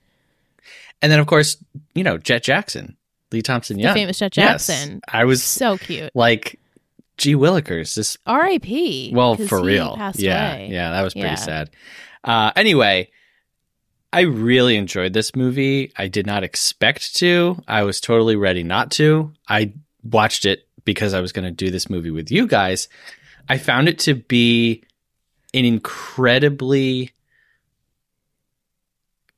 And 1.03 1.11
then 1.11 1.19
of 1.19 1.27
course, 1.27 1.57
you 1.95 2.05
know, 2.05 2.19
Jet 2.19 2.45
Jackson, 2.45 2.97
Lee 3.33 3.43
Thompson 3.43 3.79
The 3.79 3.93
famous 3.93 4.21
Jet 4.21 4.37
Yes. 4.37 4.67
Jackson. 4.69 5.01
I 5.13 5.25
was 5.25 5.43
So 5.43 5.77
cute. 5.77 6.13
like, 6.15 6.61
gee 7.17 7.35
willikers, 7.35 7.95
this 7.95 8.17
R.I.P. 8.27 9.13
Well, 9.15 9.37
for 9.37 9.63
real. 9.63 9.99
Yeah. 10.15 10.53
away. 10.55 10.69
Yeah, 10.71 10.91
that 10.91 11.03
was 11.03 11.15
pretty 11.15 11.29
Yeah. 11.29 11.35
sad. 11.37 11.71
Uh 12.25 12.51
anyway, 12.57 13.11
I 14.13 14.21
really 14.23 14.77
enjoyed 14.77 15.13
this 15.13 15.35
movie. 15.37 15.93
I 15.97 16.09
did 16.09 16.27
not 16.27 16.43
expect 16.45 17.17
to. 17.17 17.63
I 17.69 17.83
was 17.83 18.01
totally 18.01 18.37
ready 18.37 18.63
not 18.63 18.91
to. 18.93 19.33
I 19.49 19.73
watched 20.03 20.47
it 20.47 20.67
because 20.85 21.13
I 21.15 21.21
was 21.21 21.33
going 21.33 21.45
to 21.45 21.51
do 21.51 21.71
this 21.71 21.91
movie 21.91 22.13
with 22.13 22.31
you 22.31 22.47
guys. 22.47 22.89
I 23.49 23.59
found 23.59 23.89
it 23.89 23.99
to 24.01 24.15
be 24.15 24.85
an 25.53 25.65
incredibly 25.65 27.11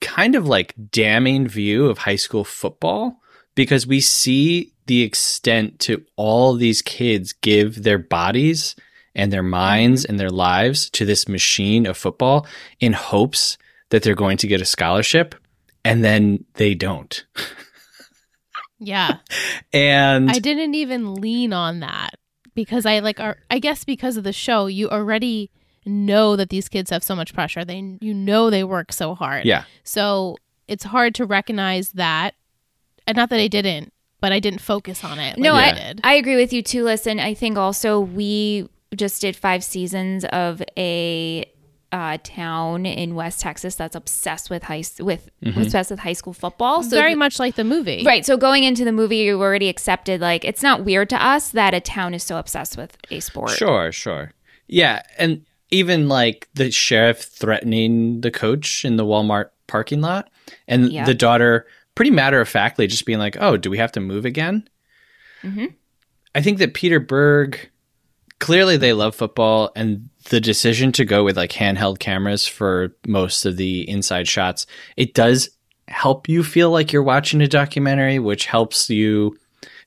kind 0.00 0.34
of 0.34 0.46
like 0.46 0.74
damning 0.90 1.48
view 1.48 1.86
of 1.86 1.98
high 1.98 2.16
school 2.16 2.44
football 2.44 3.20
because 3.58 3.88
we 3.88 4.00
see 4.00 4.72
the 4.86 5.02
extent 5.02 5.80
to 5.80 6.04
all 6.14 6.54
these 6.54 6.80
kids 6.80 7.32
give 7.32 7.82
their 7.82 7.98
bodies 7.98 8.76
and 9.16 9.32
their 9.32 9.42
minds 9.42 10.04
mm-hmm. 10.04 10.12
and 10.12 10.20
their 10.20 10.30
lives 10.30 10.88
to 10.90 11.04
this 11.04 11.26
machine 11.26 11.84
of 11.84 11.96
football 11.96 12.46
in 12.78 12.92
hopes 12.92 13.58
that 13.88 14.04
they're 14.04 14.14
going 14.14 14.36
to 14.36 14.46
get 14.46 14.60
a 14.60 14.64
scholarship 14.64 15.34
and 15.84 16.04
then 16.04 16.44
they 16.54 16.76
don't. 16.76 17.26
Yeah. 18.78 19.16
And 19.72 20.30
I 20.30 20.38
didn't 20.38 20.76
even 20.76 21.16
lean 21.16 21.52
on 21.52 21.80
that 21.80 22.14
because 22.54 22.86
I 22.86 23.00
like 23.00 23.18
are 23.18 23.38
I 23.50 23.58
guess 23.58 23.84
because 23.84 24.16
of 24.16 24.24
the 24.24 24.32
show 24.32 24.66
you 24.66 24.88
already 24.88 25.50
know 25.84 26.36
that 26.36 26.48
these 26.48 26.68
kids 26.68 26.90
have 26.90 27.02
so 27.02 27.16
much 27.16 27.34
pressure. 27.34 27.64
They 27.64 27.98
you 28.00 28.14
know 28.14 28.50
they 28.50 28.62
work 28.62 28.92
so 28.92 29.16
hard. 29.16 29.44
yeah, 29.44 29.64
So 29.82 30.36
it's 30.68 30.84
hard 30.84 31.14
to 31.16 31.26
recognize 31.26 31.90
that. 31.92 32.34
And 33.08 33.16
not 33.16 33.30
that 33.30 33.40
I 33.40 33.48
didn't, 33.48 33.92
but 34.20 34.32
I 34.32 34.38
didn't 34.40 34.60
focus 34.60 35.02
on 35.04 35.18
it. 35.18 35.30
Like 35.36 35.38
No, 35.38 35.54
I 35.54 35.70
I, 35.70 35.72
did. 35.72 36.00
I 36.04 36.14
agree 36.14 36.36
with 36.36 36.52
you 36.52 36.62
too. 36.62 36.84
Listen, 36.84 37.18
I 37.18 37.34
think 37.34 37.58
also 37.58 37.98
we 38.00 38.68
just 38.94 39.20
did 39.20 39.34
five 39.36 39.64
seasons 39.64 40.24
of 40.26 40.62
a 40.76 41.44
uh, 41.90 42.18
town 42.22 42.84
in 42.84 43.14
West 43.14 43.40
Texas 43.40 43.74
that's 43.74 43.96
obsessed 43.96 44.50
with 44.50 44.62
high 44.64 44.82
with 45.00 45.30
obsessed 45.56 45.90
with 45.90 46.00
high 46.00 46.12
school 46.12 46.34
football. 46.34 46.82
So 46.82 46.90
Very 46.90 47.14
much 47.14 47.38
like 47.38 47.54
the 47.54 47.64
movie. 47.64 48.02
right. 48.04 48.26
So 48.26 48.36
going 48.36 48.62
into 48.64 48.84
the 48.84 48.92
movie, 48.92 49.16
you 49.18 49.40
already 49.40 49.68
accepted 49.70 50.20
like 50.20 50.44
it's 50.44 50.62
not 50.62 50.84
weird 50.84 51.08
to 51.10 51.22
us 51.24 51.50
that 51.52 51.72
a 51.72 51.80
town 51.80 52.12
is 52.12 52.22
so 52.22 52.36
obsessed 52.36 52.76
with 52.76 52.96
a 53.10 53.20
sport. 53.20 53.50
Sure, 53.50 53.90
sure. 53.90 54.32
Yeah, 54.66 55.00
and 55.18 55.46
even 55.70 56.08
like 56.08 56.48
the 56.54 56.70
sheriff 56.70 57.22
threatening 57.22 58.20
the 58.20 58.30
coach 58.30 58.84
in 58.84 58.96
the 58.96 59.04
Walmart 59.04 59.46
parking 59.66 60.00
lot, 60.02 60.28
and 60.66 60.92
Yeah. 60.92 61.04
the 61.06 61.14
daughter 61.14 61.66
pretty 61.98 62.12
matter 62.12 62.40
of 62.40 62.48
factly 62.48 62.86
just 62.86 63.04
being 63.04 63.18
like, 63.18 63.36
"Oh, 63.40 63.56
do 63.56 63.70
we 63.70 63.78
have 63.78 63.90
to 63.92 64.00
move 64.00 64.24
again?" 64.24 64.68
Mhm. 65.42 65.74
I 66.32 66.40
think 66.40 66.58
that 66.58 66.72
Peter 66.72 67.00
Berg 67.00 67.70
clearly 68.38 68.76
they 68.76 68.92
love 68.92 69.16
football, 69.16 69.72
and 69.74 70.08
the 70.28 70.40
decision 70.40 70.92
to 70.92 71.04
go 71.04 71.24
with 71.24 71.36
like 71.36 71.50
handheld 71.50 71.98
cameras 71.98 72.46
for 72.46 72.94
most 73.04 73.44
of 73.44 73.56
the 73.56 73.88
inside 73.90 74.28
shots 74.28 74.64
it 74.96 75.12
does 75.12 75.50
help 75.88 76.28
you 76.28 76.44
feel 76.44 76.70
like 76.70 76.92
you're 76.92 77.02
watching 77.02 77.40
a 77.40 77.48
documentary, 77.48 78.20
which 78.20 78.46
helps 78.46 78.88
you 78.88 79.36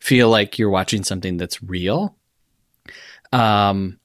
feel 0.02 0.30
like 0.30 0.60
you're 0.60 0.70
watching 0.70 1.06
something 1.06 1.38
that's 1.38 1.64
real. 1.64 2.18
Um, 3.32 4.00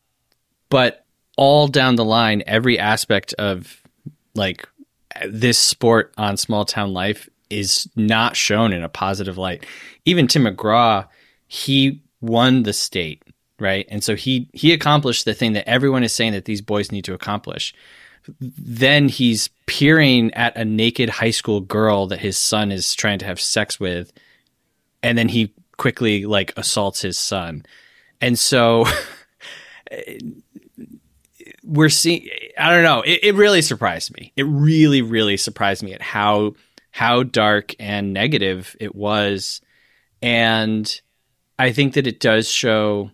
but 0.68 1.04
all 1.36 1.66
down 1.66 1.96
the 1.96 2.04
line, 2.04 2.44
every 2.46 2.78
aspect 2.78 3.32
of 3.34 3.82
like 4.36 4.68
this 5.26 5.58
sport 5.58 6.14
on 6.16 6.36
small 6.36 6.64
town 6.64 6.92
life 6.92 7.28
is 7.50 7.88
not 7.96 8.36
shown 8.36 8.72
in 8.72 8.82
a 8.82 8.88
positive 8.88 9.38
light. 9.38 9.64
Even 10.04 10.26
Tim 10.26 10.44
McGraw, 10.44 11.06
he 11.46 12.02
won 12.20 12.62
the 12.62 12.72
state, 12.72 13.22
right? 13.58 13.86
And 13.90 14.02
so 14.02 14.14
he 14.14 14.48
he 14.52 14.72
accomplished 14.72 15.24
the 15.24 15.34
thing 15.34 15.52
that 15.54 15.68
everyone 15.68 16.04
is 16.04 16.12
saying 16.12 16.32
that 16.32 16.44
these 16.44 16.62
boys 16.62 16.92
need 16.92 17.04
to 17.04 17.14
accomplish. 17.14 17.74
Then 18.40 19.08
he's 19.08 19.48
peering 19.66 20.34
at 20.34 20.56
a 20.56 20.64
naked 20.64 21.08
high 21.08 21.30
school 21.30 21.60
girl 21.60 22.08
that 22.08 22.18
his 22.18 22.36
son 22.36 22.72
is 22.72 22.94
trying 22.94 23.20
to 23.20 23.26
have 23.26 23.40
sex 23.40 23.78
with, 23.78 24.12
and 25.02 25.16
then 25.16 25.28
he 25.28 25.54
quickly 25.76 26.26
like 26.26 26.52
assaults 26.56 27.00
his 27.02 27.18
son. 27.18 27.64
And 28.20 28.38
so 28.38 28.86
we're 31.62 31.88
seeing 31.88 32.28
i 32.58 32.70
don't 32.70 32.82
know 32.82 33.02
it, 33.02 33.20
it 33.22 33.34
really 33.34 33.62
surprised 33.62 34.14
me 34.16 34.32
it 34.36 34.44
really 34.44 35.02
really 35.02 35.36
surprised 35.36 35.82
me 35.82 35.92
at 35.92 36.02
how 36.02 36.54
how 36.96 37.22
dark 37.22 37.74
and 37.78 38.14
negative 38.14 38.74
it 38.80 38.94
was. 38.94 39.60
And 40.22 41.00
i 41.58 41.70
think 41.70 41.92
that 41.92 42.06
it 42.06 42.20
does 42.20 42.50
show 42.50 43.10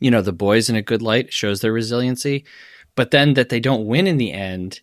you 0.00 0.10
know 0.10 0.20
the 0.20 0.32
boys 0.32 0.68
in 0.68 0.74
a 0.74 0.82
good 0.82 1.00
light. 1.00 1.32
Shows 1.32 1.60
their 1.60 1.72
resiliency 1.72 2.44
but 2.96 3.12
then 3.12 3.34
that 3.34 3.50
they 3.50 3.60
don't 3.60 3.86
win 3.86 4.08
in 4.08 4.16
the 4.16 4.32
end. 4.32 4.80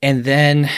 And 0.00 0.22
then 0.22 0.70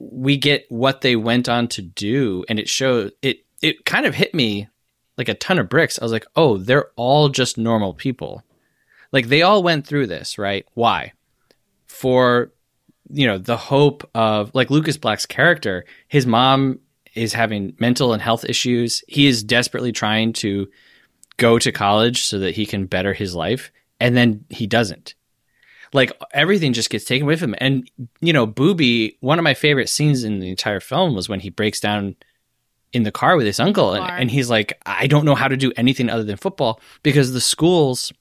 we 0.00 0.36
get 0.36 0.66
what 0.68 1.02
they 1.02 1.14
went 1.14 1.48
on 1.48 1.68
to 1.68 1.82
do 1.82 2.44
and 2.48 2.58
it 2.58 2.68
showed 2.68 3.12
it 3.22 3.44
it 3.62 3.84
kind 3.84 4.06
of 4.06 4.16
hit 4.16 4.34
me 4.34 4.66
like 5.16 5.28
a 5.28 5.34
ton 5.34 5.60
of 5.60 5.68
bricks. 5.68 6.00
I 6.00 6.04
was 6.04 6.10
like 6.10 6.26
oh 6.34 6.56
they're 6.56 6.90
all 6.96 7.28
just 7.28 7.56
normal 7.58 7.94
people. 7.94 8.42
Like 9.12 9.28
they 9.28 9.42
all 9.42 9.62
went 9.62 9.86
through 9.86 10.08
this, 10.08 10.36
right? 10.36 10.66
Why? 10.74 11.12
For 11.86 12.50
you 13.10 13.26
know, 13.26 13.38
the 13.38 13.56
hope 13.56 14.08
of 14.14 14.54
like 14.54 14.70
Lucas 14.70 14.96
Black's 14.96 15.26
character, 15.26 15.84
his 16.08 16.26
mom 16.26 16.80
is 17.14 17.32
having 17.32 17.74
mental 17.78 18.12
and 18.12 18.22
health 18.22 18.44
issues. 18.44 19.02
He 19.08 19.26
is 19.26 19.42
desperately 19.42 19.92
trying 19.92 20.32
to 20.34 20.68
go 21.36 21.58
to 21.58 21.72
college 21.72 22.22
so 22.22 22.38
that 22.40 22.54
he 22.54 22.66
can 22.66 22.86
better 22.86 23.12
his 23.12 23.34
life, 23.34 23.70
and 24.00 24.16
then 24.16 24.44
he 24.50 24.66
doesn't. 24.66 25.14
Like 25.92 26.12
everything 26.32 26.74
just 26.74 26.90
gets 26.90 27.04
taken 27.04 27.26
away 27.26 27.36
from 27.36 27.54
him. 27.54 27.58
And 27.60 27.90
you 28.20 28.32
know, 28.32 28.46
Booby, 28.46 29.16
one 29.20 29.38
of 29.38 29.42
my 29.42 29.54
favorite 29.54 29.88
scenes 29.88 30.24
in 30.24 30.38
the 30.40 30.50
entire 30.50 30.80
film 30.80 31.14
was 31.14 31.28
when 31.28 31.40
he 31.40 31.50
breaks 31.50 31.80
down 31.80 32.16
in 32.92 33.02
the 33.02 33.12
car 33.12 33.36
with 33.36 33.46
his 33.46 33.60
uncle 33.60 33.92
and, 33.92 34.10
and 34.10 34.30
he's 34.30 34.48
like, 34.48 34.80
I 34.86 35.06
don't 35.06 35.26
know 35.26 35.34
how 35.34 35.48
to 35.48 35.56
do 35.58 35.72
anything 35.76 36.08
other 36.08 36.24
than 36.24 36.38
football 36.38 36.80
because 37.02 37.32
the 37.32 37.40
schools 37.40 38.12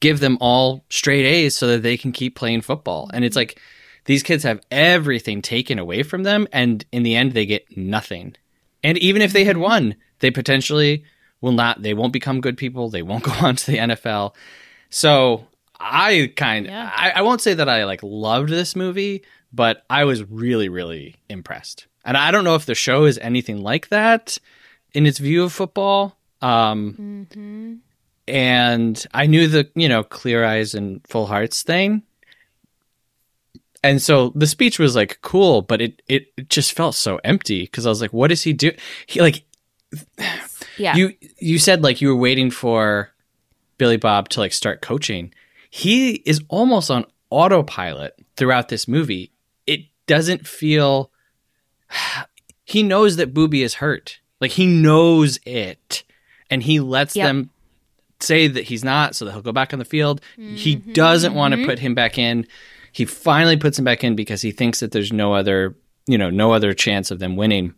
give 0.00 0.20
them 0.20 0.38
all 0.40 0.84
straight 0.88 1.24
A's 1.24 1.56
so 1.56 1.66
that 1.68 1.82
they 1.82 1.96
can 1.96 2.12
keep 2.12 2.36
playing 2.36 2.60
football. 2.60 3.10
And 3.12 3.24
it's 3.24 3.36
like 3.36 3.60
these 4.06 4.22
kids 4.22 4.44
have 4.44 4.60
everything 4.70 5.42
taken 5.42 5.78
away 5.78 6.02
from 6.02 6.22
them 6.22 6.48
and 6.52 6.84
in 6.92 7.02
the 7.02 7.14
end 7.14 7.32
they 7.32 7.46
get 7.46 7.76
nothing. 7.76 8.34
And 8.82 8.98
even 8.98 9.22
if 9.22 9.32
they 9.32 9.44
had 9.44 9.56
won, 9.56 9.96
they 10.20 10.30
potentially 10.30 11.04
will 11.40 11.52
not 11.52 11.82
they 11.82 11.94
won't 11.94 12.12
become 12.12 12.40
good 12.40 12.56
people, 12.56 12.88
they 12.88 13.02
won't 13.02 13.24
go 13.30 13.32
on 13.32 13.56
to 13.56 13.70
the 13.70 13.78
NFL. 13.78 14.34
So 14.90 15.46
I 15.78 16.32
kind 16.36 16.66
Yeah. 16.66 16.90
I, 16.94 17.10
I 17.16 17.22
won't 17.22 17.40
say 17.42 17.54
that 17.54 17.68
I 17.68 17.84
like 17.84 18.02
loved 18.02 18.48
this 18.48 18.74
movie, 18.74 19.22
but 19.52 19.84
I 19.90 20.04
was 20.04 20.24
really, 20.24 20.68
really 20.68 21.16
impressed. 21.28 21.86
And 22.04 22.16
I 22.16 22.30
don't 22.30 22.44
know 22.44 22.54
if 22.54 22.66
the 22.66 22.74
show 22.74 23.04
is 23.04 23.18
anything 23.18 23.62
like 23.62 23.88
that 23.88 24.38
in 24.94 25.06
its 25.06 25.18
view 25.18 25.44
of 25.44 25.52
football. 25.52 26.16
Um, 26.40 27.26
hmm 27.32 27.74
and 28.28 29.06
I 29.14 29.26
knew 29.26 29.46
the 29.48 29.70
you 29.74 29.88
know 29.88 30.02
clear 30.02 30.44
eyes 30.44 30.74
and 30.74 31.00
full 31.06 31.26
hearts 31.26 31.62
thing, 31.62 32.02
and 33.82 34.00
so 34.00 34.32
the 34.34 34.46
speech 34.46 34.78
was 34.78 34.96
like 34.96 35.18
cool, 35.22 35.62
but 35.62 35.80
it 35.80 36.02
it, 36.08 36.32
it 36.36 36.48
just 36.48 36.72
felt 36.72 36.94
so 36.94 37.20
empty 37.24 37.62
because 37.62 37.86
I 37.86 37.88
was 37.88 38.00
like, 38.00 38.12
what 38.12 38.28
does 38.28 38.42
he 38.42 38.52
do? 38.52 38.72
He 39.06 39.20
like 39.20 39.44
Yeah. 40.78 40.96
you 40.96 41.14
you 41.38 41.58
said 41.58 41.82
like 41.82 42.00
you 42.00 42.08
were 42.08 42.16
waiting 42.16 42.50
for 42.50 43.10
Billy 43.78 43.96
Bob 43.96 44.28
to 44.30 44.40
like 44.40 44.52
start 44.52 44.80
coaching. 44.82 45.32
He 45.70 46.14
is 46.26 46.42
almost 46.48 46.90
on 46.90 47.04
autopilot 47.30 48.14
throughout 48.36 48.68
this 48.68 48.88
movie. 48.88 49.32
It 49.66 49.86
doesn't 50.06 50.46
feel 50.46 51.10
he 52.64 52.82
knows 52.82 53.16
that 53.16 53.34
Booby 53.34 53.62
is 53.62 53.74
hurt. 53.74 54.20
Like 54.40 54.52
he 54.52 54.66
knows 54.66 55.38
it. 55.44 56.04
And 56.50 56.62
he 56.62 56.78
lets 56.78 57.16
Yep. 57.16 57.26
them 57.26 57.50
say 58.20 58.48
that 58.48 58.64
he's 58.64 58.84
not 58.84 59.14
so 59.14 59.24
that 59.24 59.32
he'll 59.32 59.42
go 59.42 59.52
back 59.52 59.72
on 59.72 59.78
the 59.78 59.84
field. 59.84 60.20
He 60.36 60.76
mm-hmm. 60.76 60.92
doesn't 60.92 61.34
want 61.34 61.52
to 61.52 61.58
mm-hmm. 61.58 61.66
put 61.66 61.78
him 61.78 61.94
back 61.94 62.18
in. 62.18 62.46
He 62.96 63.04
finally 63.04 63.58
puts 63.58 63.78
him 63.78 63.84
back 63.84 64.02
in 64.02 64.16
because 64.16 64.40
he 64.40 64.52
thinks 64.52 64.80
that 64.80 64.90
there's 64.92 65.12
no 65.12 65.34
other, 65.34 65.76
you 66.06 66.16
know, 66.16 66.30
no 66.30 66.52
other 66.52 66.72
chance 66.72 67.10
of 67.10 67.18
them 67.18 67.36
winning. 67.36 67.74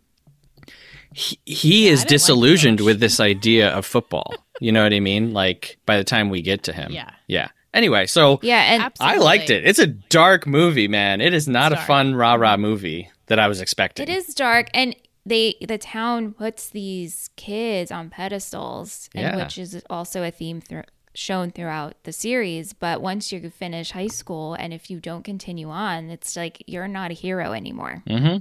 He, 1.13 1.37
he 1.45 1.85
Yeah, 1.87 1.91
is 1.93 1.99
didn't 1.99 2.03
like 2.03 2.07
disillusioned 2.09 2.79
with 2.81 2.99
this 3.01 3.19
idea 3.19 3.69
of 3.71 3.85
football. 3.85 4.33
You 4.61 4.71
know 4.71 4.83
what 4.83 4.93
I 4.93 4.99
mean? 5.01 5.33
Like 5.33 5.77
by 5.85 5.97
the 5.97 6.03
time 6.05 6.29
we 6.29 6.41
get 6.41 6.63
to 6.63 6.73
him. 6.73 6.91
Yeah. 6.93 7.09
Yeah. 7.27 7.49
Anyway, 7.73 8.05
so 8.05 8.39
yeah, 8.41 8.73
and 8.73 8.81
Absolutely. 8.83 9.17
I 9.19 9.23
liked 9.23 9.49
it. 9.49 9.65
It's 9.65 9.77
a 9.79 9.87
dark 9.87 10.47
movie, 10.47 10.87
man. 10.87 11.19
It 11.21 11.33
is 11.33 11.47
not 11.47 11.71
It's 11.71 11.73
a 11.73 11.75
dark. 11.81 11.87
fun 11.87 12.15
rah 12.15 12.35
rah 12.35 12.57
movie 12.57 13.11
that 13.27 13.39
I 13.39 13.47
was 13.47 13.59
expecting. 13.61 14.07
It 14.07 14.09
is 14.09 14.33
dark, 14.33 14.69
and 14.73 14.95
they 15.25 15.53
the 15.67 15.77
town 15.77 16.33
puts 16.33 16.69
these 16.71 17.29
kids 17.35 17.91
on 17.91 18.09
pedestals, 18.09 19.09
and 19.13 19.35
which 19.39 19.57
is 19.59 19.83
also 19.89 20.23
a 20.23 20.31
theme 20.31 20.61
thr 20.61 20.79
shown 21.13 21.51
throughout 21.51 21.95
the 22.03 22.11
series. 22.11 22.73
But 22.73 23.01
once 23.01 23.31
you 23.31 23.49
finish 23.49 23.91
high 23.91 24.07
school, 24.07 24.53
and 24.53 24.73
if 24.73 24.89
you 24.89 24.99
don't 24.99 25.23
continue 25.23 25.69
on, 25.69 26.09
it's 26.09 26.35
like 26.35 26.63
you're 26.67 26.87
not 26.87 27.11
a 27.11 27.13
hero 27.15 27.53
anymore. 27.53 28.03
Mm-hmm. 28.07 28.37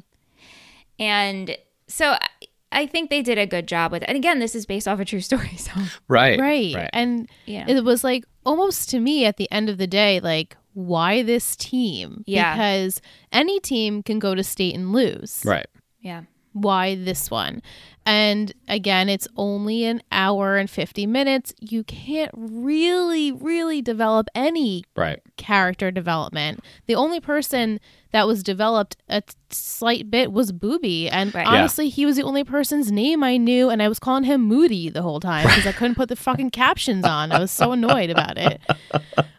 And 1.02 1.56
so 1.86 2.12
I- 2.12 2.28
I 2.70 2.84
think 2.86 3.08
they 3.08 3.22
did 3.22 3.38
a 3.38 3.46
good 3.46 3.66
job 3.66 3.92
with 3.92 4.02
it. 4.02 4.08
And 4.10 4.16
again, 4.18 4.40
this 4.40 4.54
is 4.54 4.66
based 4.66 4.86
off 4.86 5.00
a 5.00 5.04
true 5.04 5.20
story. 5.30 5.56
So, 5.56 5.72
Right. 6.06 6.38
right. 6.38 6.74
Right. 6.74 6.90
And 6.92 7.28
you 7.46 7.64
know. 7.64 7.74
it 7.76 7.82
was 7.84 8.04
like 8.04 8.24
almost 8.44 8.90
to 8.90 9.00
me 9.00 9.24
at 9.24 9.38
the 9.38 9.50
end 9.50 9.70
of 9.70 9.78
the 9.78 9.86
day, 9.86 10.20
like, 10.20 10.54
why 10.74 11.22
this 11.22 11.56
team? 11.56 12.24
Yeah. 12.26 12.52
Because 12.54 13.00
any 13.32 13.58
team 13.58 14.02
can 14.02 14.18
go 14.18 14.34
to 14.34 14.44
state 14.44 14.74
and 14.74 14.92
lose. 14.92 15.42
right. 15.46 15.66
yeah. 16.00 16.24
Why 16.60 16.94
this 16.94 17.30
one? 17.30 17.62
And 18.06 18.54
again, 18.68 19.10
it's 19.10 19.28
only 19.36 19.84
an 19.84 20.02
hour 20.10 20.56
and 20.56 20.70
50 20.70 21.06
minutes. 21.06 21.52
You 21.60 21.84
can't 21.84 22.30
really, 22.34 23.32
really 23.32 23.82
develop 23.82 24.28
any 24.34 24.84
Right. 24.96 25.20
character 25.36 25.90
development. 25.90 26.60
The 26.86 26.94
only 26.94 27.20
person 27.20 27.80
that 28.12 28.26
was 28.26 28.42
developed 28.42 28.96
a 29.10 29.22
slight 29.50 30.10
bit 30.10 30.32
was 30.32 30.52
Booby, 30.52 31.10
and 31.10 31.34
Right. 31.34 31.42
Yeah. 31.46 31.50
honestly, 31.58 31.90
he 31.90 32.06
was 32.06 32.16
the 32.16 32.22
only 32.22 32.44
person's 32.44 32.90
name 32.90 33.22
I 33.22 33.36
knew, 33.36 33.68
and 33.68 33.82
I 33.82 33.88
was 33.88 33.98
calling 33.98 34.24
him 34.24 34.40
Moody 34.40 34.88
the 34.88 35.02
whole 35.02 35.20
time 35.20 35.44
because 35.44 35.66
I 35.66 35.72
couldn't 35.72 35.96
put 35.96 36.08
the 36.08 36.16
fucking 36.16 36.48
captions 36.50 37.04
on. 37.04 37.30
I 37.30 37.38
was 37.40 37.50
so 37.50 37.72
annoyed 37.72 38.08
about 38.10 38.38
it. 38.38 38.60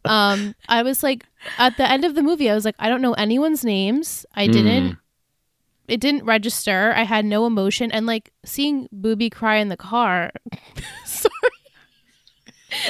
Um, 0.05 0.55
I 0.67 0.81
was 0.81 1.03
like, 1.03 1.25
at 1.59 1.77
the 1.77 1.87
end 1.87 2.03
of 2.03 2.15
the 2.15 2.23
movie, 2.23 2.49
I 2.49 2.55
was 2.55 2.65
like, 2.65 2.73
I 2.79 2.89
don't 2.89 3.01
know 3.01 3.13
anyone's 3.13 3.63
names. 3.63 4.25
I 4.33 4.47
didn't. 4.47 4.97
It 5.89 5.99
didn't 5.99 6.25
register. 6.25 6.93
I 6.95 7.03
had 7.03 7.25
no 7.25 7.45
emotion, 7.45 7.91
and 7.91 8.05
like 8.05 8.31
seeing 8.45 8.87
Booby 8.91 9.29
cry 9.29 9.55
in 9.57 9.69
the 9.69 9.77
car. 9.77 10.31
sorry, 11.05 11.33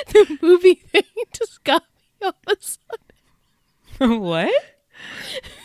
the 0.07 0.37
movie 0.41 0.75
thing 0.75 1.03
just 1.33 1.63
got 1.63 1.83
me 2.21 2.27
all 2.27 2.29
of 2.47 2.57
a 2.57 2.61
sudden. 2.61 4.19
what? 4.21 4.53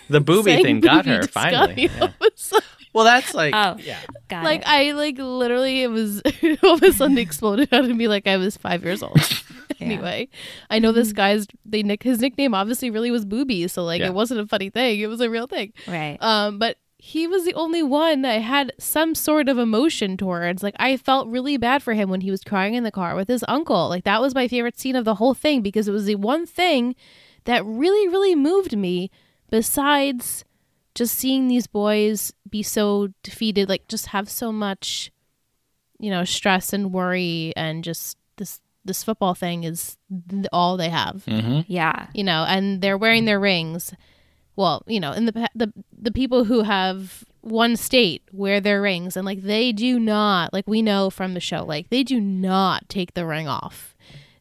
The 0.09 0.21
booby 0.21 0.53
Saying 0.53 0.65
thing 0.65 0.81
got 0.81 1.05
booby 1.05 1.17
her 1.17 1.23
finally. 1.25 1.75
me 1.75 1.83
Yeah. 1.85 1.91
all 2.01 2.07
of 2.09 2.15
a 2.21 2.31
sudden. 2.37 2.67
Well, 2.93 3.05
that's 3.05 3.35
like 3.35 3.53
Oh. 3.57 3.77
yeah. 3.81 3.99
Got 4.29 4.45
Like 4.45 4.61
it. 4.61 4.69
I 4.69 4.93
like 4.93 5.19
literally 5.19 5.83
it 5.83 5.89
was 5.91 6.23
all 6.63 6.75
of 6.75 6.83
a 6.83 6.93
sudden 6.93 7.19
exploded 7.19 7.73
out 7.73 7.85
of 7.85 7.97
me 7.97 8.07
like 8.07 8.29
I 8.29 8.37
was 8.37 8.57
five 8.57 8.85
years 8.85 9.03
old. 9.03 9.19
anyway, 9.81 10.29
I 10.71 10.79
know 10.79 10.93
this 10.93 11.13
guy's 11.13 11.47
they 11.65 11.83
nick 11.83 12.03
his 12.05 12.21
nickname 12.21 12.55
obviously 12.55 12.91
really 12.91 13.11
was 13.11 13.25
Booby, 13.25 13.67
so 13.67 13.83
like 13.83 14.01
Yeah. 14.01 14.09
it 14.09 14.15
wasn't 14.15 14.41
a 14.41 14.47
funny 14.47 14.71
thing; 14.71 15.01
it 15.01 15.09
was 15.09 15.21
a 15.21 15.29
real 15.29 15.49
thing. 15.49 15.73
right. 15.89 16.19
Um, 16.21 16.59
but 16.61 16.77
he 17.07 17.27
was 17.27 17.45
the 17.45 17.53
only 17.53 17.83
one 17.83 18.23
that 18.23 18.41
had 18.41 18.73
some 18.79 19.15
sort 19.15 19.47
of 19.51 19.59
emotion 19.59 20.17
towards. 20.17 20.63
Like 20.63 20.75
I 20.79 20.97
felt 20.97 21.29
really 21.29 21.59
bad 21.59 21.83
for 21.83 21.93
him 21.93 22.09
when 22.09 22.23
he 22.23 22.31
was 22.31 22.41
crying 22.43 22.73
in 22.73 22.83
the 22.83 22.91
car 22.91 23.15
with 23.15 23.29
his 23.29 23.45
uncle. 23.47 23.91
Like 23.91 24.05
that 24.05 24.23
was 24.23 24.35
my 24.35 24.49
favorite 24.49 24.79
scene 24.79 24.97
of 24.97 25.05
the 25.05 25.17
whole 25.17 25.35
thing 25.35 25.61
because 25.61 25.87
it 25.87 25.93
was 25.93 26.07
the 26.07 26.15
one 26.15 26.47
thing 26.47 26.95
that 27.45 27.63
really, 27.63 28.09
really 28.09 28.35
moved 28.35 28.75
me. 28.75 29.11
Besides 29.51 30.45
just 30.95 31.15
seeing 31.19 31.47
these 31.47 31.67
boys 31.67 32.33
be 32.49 32.63
so 32.63 33.09
defeated, 33.23 33.69
like 33.69 33.87
just 33.87 34.07
have 34.07 34.31
so 34.31 34.51
much, 34.51 35.13
you 36.01 36.11
know, 36.11 36.25
stress 36.25 36.73
and 36.73 36.91
worry, 36.91 37.53
and 37.55 37.85
just 37.85 38.17
this 38.39 38.61
this 38.87 39.05
football 39.05 39.35
thing 39.35 39.65
is 39.65 39.97
th- 40.31 40.47
all 40.53 40.77
they 40.79 40.89
have 40.89 41.23
Mm-hmm. 41.27 41.61
yeah. 41.67 42.07
you 42.15 42.25
know, 42.25 42.45
and 42.49 42.81
they're 42.81 42.99
wearing 42.99 43.27
their 43.27 43.39
rings. 43.39 43.93
Well, 44.57 44.83
you 44.87 45.01
know, 45.01 45.13
in 45.13 45.27
the 45.27 45.49
the 45.55 45.73
the 45.93 46.13
people 46.13 46.45
who 46.45 46.63
have 46.63 47.25
one 47.41 47.77
state 47.77 48.23
wear 48.33 48.61
their 48.61 48.81
rings, 48.81 49.17
and 49.17 49.27
like 49.27 49.43
they 49.43 49.73
do 49.73 49.99
not, 49.99 50.53
like 50.53 50.67
we 50.67 50.83
know 50.83 51.11
from 51.11 51.35
the 51.35 51.41
show, 51.41 51.65
like 51.65 51.91
they 51.91 52.03
do 52.03 52.21
not 52.21 52.89
take 52.89 53.15
the 53.15 53.27
ring 53.27 53.49
off. 53.49 53.95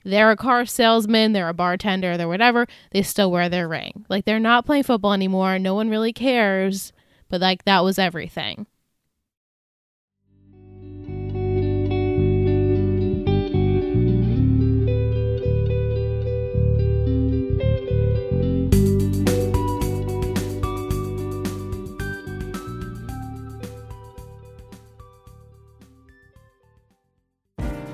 They're 0.06 0.32
a 0.32 0.38
car 0.38 0.66
salesman, 0.66 1.32
they're 1.32 1.50
a 1.50 1.54
bartender, 1.54 2.18
they're 2.18 2.28
whatever. 2.28 2.68
They 2.92 3.02
still 3.04 3.32
wear 3.32 3.48
their 3.50 3.68
ring. 3.68 4.06
Like 4.10 4.26
they're 4.26 4.40
not 4.40 4.66
playing 4.66 4.84
football 4.84 5.14
anymore. 5.14 5.58
No 5.60 5.76
one 5.76 5.90
really 5.90 6.14
cares. 6.14 6.92
But 7.30 7.42
like 7.42 7.64
that 7.66 7.84
was 7.84 7.98
everything. 7.98 8.68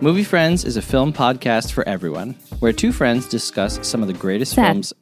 Movie 0.01 0.23
Friends 0.23 0.63
is 0.63 0.77
a 0.77 0.81
film 0.81 1.11
podcast 1.11 1.73
for 1.73 1.87
everyone, 1.87 2.35
where 2.59 2.71
two 2.71 2.93
friends 2.93 3.27
discuss 3.27 3.85
some 3.85 4.01
of 4.01 4.07
the 4.07 4.13
greatest 4.13 4.53
Seth. 4.53 4.65
films. 4.71 4.93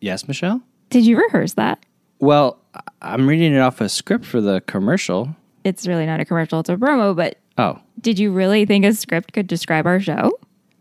Yes, 0.00 0.26
Michelle. 0.26 0.60
Did 0.90 1.06
you 1.06 1.16
rehearse 1.16 1.54
that? 1.54 1.84
Well, 2.18 2.58
I'm 3.00 3.28
reading 3.28 3.54
it 3.54 3.60
off 3.60 3.80
a 3.80 3.88
script 3.88 4.24
for 4.24 4.40
the 4.40 4.60
commercial. 4.62 5.36
It's 5.62 5.86
really 5.86 6.04
not 6.06 6.18
a 6.20 6.24
commercial, 6.24 6.60
it's 6.60 6.68
a 6.68 6.76
promo, 6.76 7.14
but 7.14 7.38
Oh, 7.56 7.78
did 8.00 8.18
you 8.18 8.32
really 8.32 8.64
think 8.66 8.84
a 8.84 8.92
script 8.92 9.32
could 9.32 9.46
describe 9.46 9.86
our 9.86 10.00
show? 10.00 10.32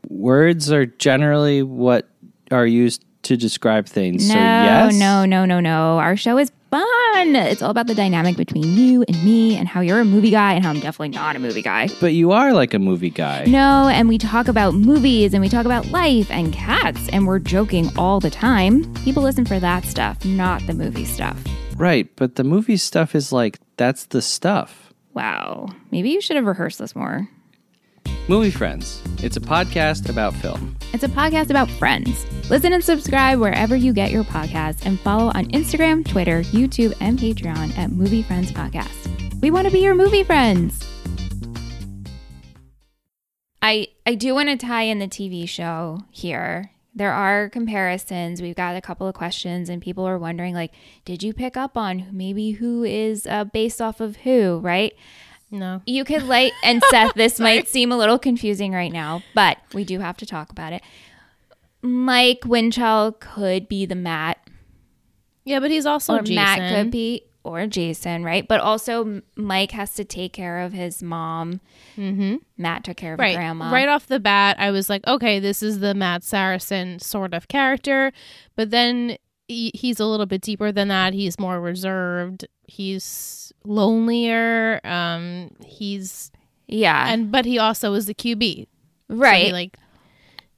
words 0.09 0.69
are 0.71 0.85
generally 0.85 1.63
what 1.63 2.09
are 2.51 2.67
used 2.67 3.03
to 3.23 3.37
describe 3.37 3.87
things. 3.87 4.27
No, 4.27 4.33
so 4.33 4.39
yes, 4.39 4.95
no, 4.95 5.25
no, 5.25 5.45
no, 5.45 5.59
no. 5.59 5.97
Our 5.99 6.15
show 6.15 6.37
is 6.37 6.51
fun. 6.69 7.35
It's 7.35 7.61
all 7.61 7.69
about 7.69 7.87
the 7.87 7.95
dynamic 7.95 8.35
between 8.35 8.63
you 8.63 9.03
and 9.07 9.23
me 9.23 9.55
and 9.55 9.67
how 9.67 9.81
you're 9.81 9.99
a 9.99 10.05
movie 10.05 10.31
guy 10.31 10.53
and 10.53 10.63
how 10.63 10.71
I'm 10.71 10.79
definitely 10.79 11.09
not 11.09 11.35
a 11.35 11.39
movie 11.39 11.61
guy. 11.61 11.87
But 12.01 12.13
you 12.13 12.31
are 12.31 12.53
like 12.53 12.73
a 12.73 12.79
movie 12.79 13.09
guy. 13.09 13.45
No, 13.45 13.87
and 13.87 14.07
we 14.09 14.17
talk 14.17 14.47
about 14.47 14.73
movies 14.73 15.33
and 15.33 15.41
we 15.41 15.49
talk 15.49 15.65
about 15.65 15.87
life 15.87 16.29
and 16.31 16.51
cats 16.51 17.09
and 17.09 17.27
we're 17.27 17.39
joking 17.39 17.89
all 17.97 18.19
the 18.19 18.29
time. 18.29 18.91
People 18.95 19.23
listen 19.23 19.45
for 19.45 19.59
that 19.59 19.85
stuff, 19.85 20.23
not 20.25 20.65
the 20.67 20.73
movie 20.73 21.05
stuff. 21.05 21.41
Right, 21.75 22.09
but 22.15 22.35
the 22.35 22.43
movie 22.43 22.77
stuff 22.77 23.15
is 23.15 23.31
like 23.31 23.59
that's 23.77 24.05
the 24.05 24.21
stuff. 24.21 24.93
Wow. 25.13 25.69
Maybe 25.91 26.09
you 26.09 26.21
should 26.21 26.35
have 26.35 26.45
rehearsed 26.45 26.79
this 26.79 26.95
more. 26.95 27.29
Movie 28.29 28.51
Friends. 28.51 29.01
It's 29.21 29.35
a 29.35 29.41
podcast 29.41 30.07
about 30.07 30.33
film. 30.35 30.77
It's 30.93 31.03
a 31.03 31.09
podcast 31.09 31.49
about 31.49 31.69
friends. 31.71 32.25
Listen 32.49 32.71
and 32.71 32.81
subscribe 32.81 33.37
wherever 33.37 33.75
you 33.75 33.91
get 33.91 34.11
your 34.11 34.23
podcasts 34.23 34.85
and 34.85 34.97
follow 35.01 35.25
on 35.35 35.47
Instagram, 35.47 36.07
Twitter, 36.07 36.41
YouTube, 36.43 36.93
and 37.01 37.19
Patreon 37.19 37.77
at 37.77 37.91
Movie 37.91 38.23
Friends 38.23 38.49
Podcast. 38.53 39.41
We 39.41 39.51
want 39.51 39.67
to 39.67 39.73
be 39.73 39.81
your 39.81 39.93
movie 39.93 40.23
friends. 40.23 40.87
I 43.61 43.87
I 44.05 44.15
do 44.15 44.33
want 44.33 44.47
to 44.47 44.55
tie 44.55 44.83
in 44.83 44.99
the 44.99 45.07
TV 45.09 45.47
show 45.47 46.05
here. 46.09 46.71
There 46.95 47.11
are 47.11 47.49
comparisons. 47.49 48.41
We've 48.41 48.55
got 48.55 48.77
a 48.77 48.81
couple 48.81 49.05
of 49.05 49.15
questions, 49.15 49.67
and 49.67 49.81
people 49.81 50.07
are 50.07 50.17
wondering, 50.17 50.53
like, 50.53 50.71
did 51.03 51.23
you 51.23 51.33
pick 51.33 51.57
up 51.57 51.75
on 51.75 52.07
maybe 52.09 52.51
who 52.51 52.85
is 52.85 53.27
uh, 53.27 53.43
based 53.43 53.81
off 53.81 53.99
of 53.99 54.15
who, 54.17 54.59
right? 54.59 54.93
No. 55.53 55.81
You 55.85 56.03
could 56.03 56.23
like, 56.23 56.51
and 56.63 56.83
Seth, 56.89 57.13
this 57.13 57.39
might 57.39 57.67
seem 57.67 57.91
a 57.91 57.97
little 57.97 58.17
confusing 58.17 58.73
right 58.73 58.91
now, 58.91 59.21
but 59.35 59.57
we 59.73 59.85
do 59.85 59.99
have 59.99 60.17
to 60.17 60.25
talk 60.25 60.49
about 60.49 60.73
it. 60.73 60.81
Mike 61.81 62.43
Winchell 62.45 63.13
could 63.19 63.67
be 63.67 63.85
the 63.85 63.95
Matt, 63.95 64.39
Yeah, 65.45 65.59
but 65.59 65.69
he's 65.69 65.85
also 65.85 66.15
or 66.15 66.21
Jason. 66.21 66.35
Matt 66.35 66.73
could 66.73 66.91
be, 66.91 67.23
or 67.43 67.67
Jason, 67.67 68.23
right? 68.23 68.47
But 68.47 68.61
also, 68.61 69.21
Mike 69.35 69.71
has 69.71 69.93
to 69.95 70.05
take 70.05 70.33
care 70.33 70.59
of 70.61 70.73
his 70.73 71.03
mom. 71.03 71.59
mm-hmm. 71.97 72.37
Matt 72.57 72.85
took 72.85 72.97
care 72.97 73.13
of 73.13 73.19
right. 73.19 73.35
grandma. 73.35 73.69
Right 73.71 73.89
off 73.89 74.07
the 74.07 74.19
bat, 74.19 74.55
I 74.59 74.71
was 74.71 74.89
like, 74.89 75.05
okay, 75.05 75.39
this 75.39 75.61
is 75.61 75.79
the 75.79 75.93
Matt 75.93 76.23
Saracen 76.23 76.99
sort 76.99 77.33
of 77.33 77.47
character. 77.47 78.11
But 78.55 78.71
then 78.71 79.17
he, 79.47 79.71
he's 79.73 79.99
a 79.99 80.05
little 80.05 80.25
bit 80.25 80.41
deeper 80.41 80.71
than 80.71 80.87
that. 80.89 81.13
He's 81.13 81.39
more 81.39 81.59
reserved. 81.59 82.45
He's 82.67 83.51
lonelier. 83.65 84.79
Um, 84.83 85.51
he's 85.65 86.31
Yeah. 86.67 87.07
and 87.11 87.31
but 87.31 87.45
he 87.45 87.59
also 87.59 87.93
is 87.93 88.05
the 88.05 88.13
QB. 88.13 88.67
So 89.11 89.17
right. 89.17 89.51
like, 89.51 89.77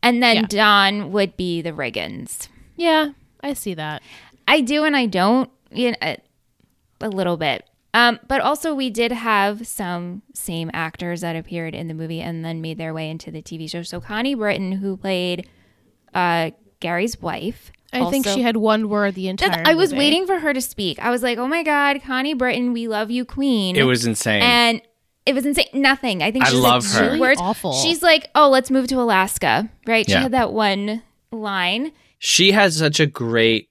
and 0.03 0.21
then 0.21 0.35
yeah. 0.35 0.41
Don 0.47 1.11
would 1.11 1.35
be 1.35 1.61
the 1.61 1.71
Riggins. 1.71 2.47
yeah, 2.75 3.09
I 3.41 3.53
see 3.53 3.73
that. 3.73 4.01
I 4.47 4.61
do 4.61 4.83
and 4.83 4.95
I 4.95 5.07
don't, 5.07 5.49
you 5.71 5.91
know, 5.91 5.97
a, 6.01 6.17
a 7.01 7.09
little 7.09 7.37
bit. 7.37 7.67
Um, 7.93 8.19
but 8.27 8.41
also, 8.41 8.75
we 8.75 8.89
did 8.89 9.11
have 9.13 9.65
some 9.65 10.21
same 10.33 10.69
actors 10.73 11.21
that 11.21 11.35
appeared 11.37 11.73
in 11.73 11.87
the 11.87 11.93
movie 11.93 12.19
and 12.21 12.43
then 12.43 12.61
made 12.61 12.77
their 12.77 12.93
way 12.93 13.09
into 13.09 13.31
the 13.31 13.41
TV 13.41 13.69
show. 13.69 13.83
So 13.83 14.01
Connie 14.01 14.35
Britton, 14.35 14.73
who 14.73 14.97
played 14.97 15.47
uh, 16.13 16.51
Gary's 16.81 17.21
wife, 17.21 17.71
I 17.95 18.09
think 18.11 18.27
she 18.27 18.41
had 18.41 18.57
one 18.57 18.89
word 18.89 19.15
the 19.15 19.27
entire. 19.27 19.49
That's- 19.49 19.67
I 19.67 19.73
was 19.75 19.91
movie. 19.91 19.99
waiting 20.05 20.25
for 20.27 20.39
her 20.39 20.53
to 20.53 20.61
speak. 20.61 20.99
I 20.99 21.09
was 21.11 21.23
like, 21.23 21.37
"Oh 21.37 21.47
my 21.47 21.63
god, 21.63 22.01
Connie 22.03 22.33
Britton, 22.33 22.73
we 22.73 22.87
love 22.87 23.09
you, 23.11 23.25
Queen." 23.25 23.75
It 23.75 23.83
was 23.83 24.05
insane. 24.05 24.41
and 24.41 24.81
it 25.25 25.33
was 25.33 25.45
insane. 25.45 25.65
Nothing. 25.73 26.21
I 26.21 26.31
think 26.31 26.45
I 26.45 26.49
she's 26.49 26.59
love 26.59 26.83
like, 26.93 26.93
her. 27.03 27.15
two 27.15 27.19
words. 27.21 27.41
Awful. 27.41 27.73
She's 27.73 28.03
like, 28.03 28.29
"Oh, 28.35 28.49
let's 28.49 28.69
move 28.69 28.87
to 28.89 28.99
Alaska." 29.01 29.69
Right? 29.87 30.05
She 30.05 30.11
Yeah. 30.11 30.21
had 30.21 30.31
that 30.33 30.51
one 30.53 31.03
line. 31.31 31.91
she 32.19 32.51
has 32.53 32.77
such 32.77 32.99
a 32.99 33.05
great 33.05 33.69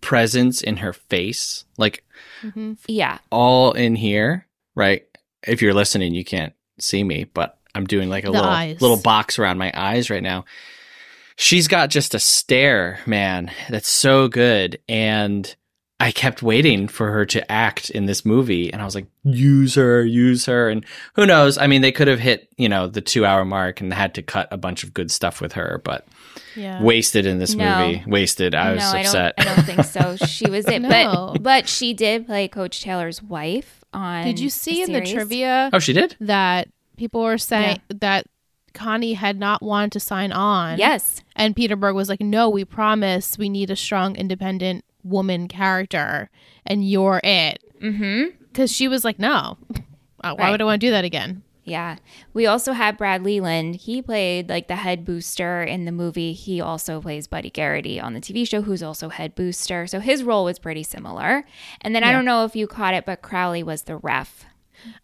presence 0.00 0.60
in 0.62 0.78
her 0.78 0.92
face. 0.92 1.64
Like 1.78 2.04
mm-hmm. 2.42 2.74
Yeah. 2.86 3.18
all 3.30 3.72
in 3.72 3.96
here, 3.96 4.46
right? 4.74 5.04
If 5.46 5.62
you're 5.62 5.74
listening, 5.74 6.14
you 6.14 6.24
can't 6.24 6.52
see 6.78 7.02
me, 7.04 7.24
but 7.24 7.58
I'm 7.74 7.86
doing 7.86 8.08
like 8.08 8.24
a 8.24 8.28
The 8.28 8.32
little 8.32 8.48
eyes. 8.50 8.80
little 8.80 8.96
box 9.00 9.38
around 9.38 9.58
my 9.58 9.72
eyes 9.74 10.10
right 10.10 10.22
now. 10.22 10.44
She's 11.36 11.66
got 11.68 11.90
just 11.90 12.14
a 12.14 12.18
stare, 12.20 13.00
man, 13.06 13.50
that's 13.68 13.88
so 13.88 14.28
good. 14.28 14.78
And 14.88 15.54
I 16.00 16.10
kept 16.10 16.42
waiting 16.42 16.86
for 16.88 17.10
her 17.10 17.24
to 17.26 17.50
act 17.50 17.90
in 17.90 18.06
this 18.06 18.24
movie, 18.24 18.72
and 18.72 18.80
I 18.82 18.84
was 18.84 18.94
like, 18.94 19.06
use 19.24 19.74
her, 19.76 20.04
use 20.04 20.46
her, 20.46 20.68
and 20.68 20.84
who 21.14 21.24
knows? 21.26 21.56
I 21.58 21.66
mean, 21.66 21.82
they 21.82 21.92
could 21.92 22.08
have 22.08 22.18
hit 22.20 22.48
you 22.56 22.68
know 22.68 22.86
the 22.86 23.00
two 23.00 23.24
hour 23.26 23.44
mark 23.44 23.80
and 23.80 23.92
had 23.92 24.14
to 24.14 24.22
cut 24.22 24.48
a 24.52 24.56
bunch 24.56 24.84
of 24.84 24.92
good 24.94 25.10
stuff 25.10 25.40
with 25.40 25.54
her, 25.54 25.80
but 25.84 26.06
Yeah. 26.56 26.82
wasted 26.82 27.26
in 27.26 27.38
this 27.38 27.54
No. 27.54 27.86
movie. 27.86 28.04
Wasted. 28.06 28.54
I 28.54 28.72
was 28.74 28.92
no, 28.92 29.00
upset. 29.00 29.34
I 29.38 29.44
don't, 29.44 29.52
I 29.52 29.54
don't 29.56 29.64
think 29.64 29.84
so. 29.84 30.16
She 30.26 30.48
was 30.50 30.66
it, 30.68 30.82
No. 30.82 31.30
but 31.32 31.42
but 31.42 31.68
she 31.68 31.94
did 31.94 32.26
play 32.26 32.46
Coach 32.48 32.80
Taylor's 32.82 33.22
wife 33.22 33.84
on. 33.92 34.24
Did 34.24 34.38
you 34.40 34.50
see 34.50 34.82
a 34.82 34.86
in 34.86 34.92
the 34.92 35.00
trivia 35.00 35.70
oh, 35.72 35.78
she 35.80 35.92
did. 35.92 36.16
that 36.20 36.68
people 36.96 37.22
were 37.22 37.38
saying 37.38 37.80
that 37.88 38.26
Connie 38.74 39.14
had 39.14 39.38
not 39.38 39.62
wanted 39.62 39.92
to 39.92 40.00
sign 40.00 40.32
on? 40.32 40.78
Yes, 40.78 41.22
And 41.36 41.56
Peter 41.56 41.76
Berg 41.76 41.94
was 41.94 42.08
like, 42.08 42.20
no, 42.20 42.50
we 42.50 42.64
promise 42.64 43.38
we 43.38 43.48
need 43.48 43.70
a 43.70 43.76
strong, 43.76 44.16
independent 44.16 44.84
woman 45.02 45.48
character, 45.48 46.28
and 46.66 46.88
you're 46.88 47.20
it. 47.24 47.62
Mm-hmm. 47.80 48.36
Because 48.52 48.70
she 48.72 48.88
was 48.88 49.04
like, 49.04 49.18
no. 49.18 49.56
Uh, 50.22 50.34
Why 50.36 50.44
Right. 50.44 50.50
would 50.52 50.62
I 50.62 50.64
want 50.64 50.80
to 50.80 50.86
do 50.86 50.90
that 50.92 51.04
again? 51.04 51.42
Yeah. 51.64 51.96
We 52.32 52.46
also 52.46 52.72
had 52.72 52.96
Brad 52.96 53.22
Leland. 53.22 53.76
He 53.76 54.00
played 54.00 54.48
like 54.48 54.68
the 54.68 54.76
head 54.76 55.04
booster 55.04 55.62
in 55.62 55.84
the 55.84 55.92
movie. 55.92 56.32
He 56.32 56.62
also 56.62 56.98
plays 57.02 57.26
Buddy 57.26 57.50
Garrity 57.50 58.00
on 58.00 58.14
the 58.14 58.20
TV 58.22 58.48
show, 58.48 58.62
who's 58.62 58.82
also 58.82 59.10
head 59.10 59.34
booster. 59.34 59.86
So 59.86 60.00
his 60.00 60.22
role 60.22 60.44
was 60.46 60.58
pretty 60.58 60.82
similar. 60.82 61.44
And 61.82 61.94
then 61.94 62.02
I 62.04 62.12
don't 62.12 62.24
know 62.24 62.44
if 62.46 62.56
you 62.56 62.66
caught 62.66 62.94
it, 62.94 63.04
but 63.04 63.20
Crowley 63.20 63.62
was 63.62 63.82
the 63.82 63.96
ref. 63.98 64.46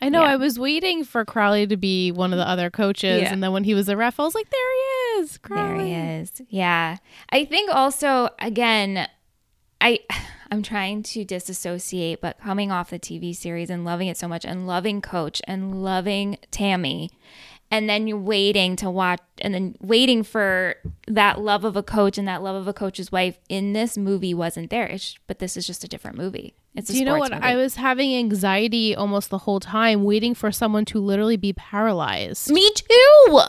I 0.01 0.09
know. 0.09 0.23
Yeah. 0.23 0.31
I 0.33 0.37
was 0.37 0.59
waiting 0.59 1.05
for 1.05 1.25
Crowley 1.25 1.67
to 1.67 1.77
be 1.77 2.11
one 2.13 2.33
of 2.33 2.39
the 2.39 2.49
other 2.49 2.71
coaches, 2.71 3.23
Yeah. 3.23 3.33
and 3.33 3.43
then 3.43 3.53
when 3.53 3.65
he 3.65 3.75
was 3.75 3.89
a 3.89 3.97
ref, 3.97 4.19
I 4.21 4.25
was 4.25 4.35
like, 4.35 4.51
there 4.51 4.73
he 4.75 5.21
is. 5.23 5.39
Crowley. 5.39 5.91
There 5.93 6.17
he 6.17 6.21
is. 6.21 6.43
Yeah. 6.49 6.97
I 7.31 7.45
think 7.45 7.71
also 7.75 8.31
again, 8.39 9.09
I 9.81 10.01
I'm 10.53 10.63
trying 10.65 11.05
to 11.05 11.25
disassociate, 11.25 12.21
but 12.21 12.41
coming 12.41 12.73
off 12.73 12.91
the 12.91 12.99
TV 12.99 13.37
series 13.37 13.71
and 13.71 13.85
loving 13.85 14.09
it 14.09 14.17
so 14.17 14.27
much 14.27 14.45
and 14.45 14.67
loving 14.67 15.01
Coach 15.01 15.41
and 15.47 15.83
loving 15.85 16.39
Tammy. 16.51 17.11
And 17.71 17.89
then 17.89 18.09
you're 18.09 18.19
waiting 18.19 18.75
to 18.77 18.91
watch 18.91 19.21
and 19.41 19.55
then 19.55 19.77
waiting 19.81 20.25
for 20.25 20.75
that 21.07 21.41
love 21.41 21.65
of 21.65 21.77
a 21.77 21.85
coach 21.85 22.19
and 22.19 22.27
that 22.27 22.43
love 22.43 22.57
of 22.57 22.67
a 22.67 22.73
coach's 22.73 23.13
wife 23.13 23.39
in 23.49 23.75
this 23.75 23.97
movie 23.97 24.35
wasn't 24.35 24.71
there. 24.71 24.87
It's, 24.87 25.17
but 25.29 25.39
this 25.39 25.57
is 25.57 25.69
just 25.69 25.85
a 25.85 25.89
different 25.89 26.19
movie. 26.19 26.55
It's 26.75 26.89
a 26.89 26.93
Do 26.93 26.99
you 27.01 27.05
know 27.05 27.19
what? 27.19 27.33
movie. 27.33 27.43
I 27.43 27.57
was 27.57 27.75
having 27.75 28.15
anxiety 28.15 28.95
almost 28.95 29.31
the 29.31 29.39
whole 29.39 29.59
time, 29.59 30.05
waiting 30.05 30.35
for 30.35 30.53
someone 30.53 30.85
to 30.87 31.01
literally 31.01 31.37
be 31.37 31.53
paralyzed. 31.53 32.49
Me 32.51 32.71
too. 32.75 33.41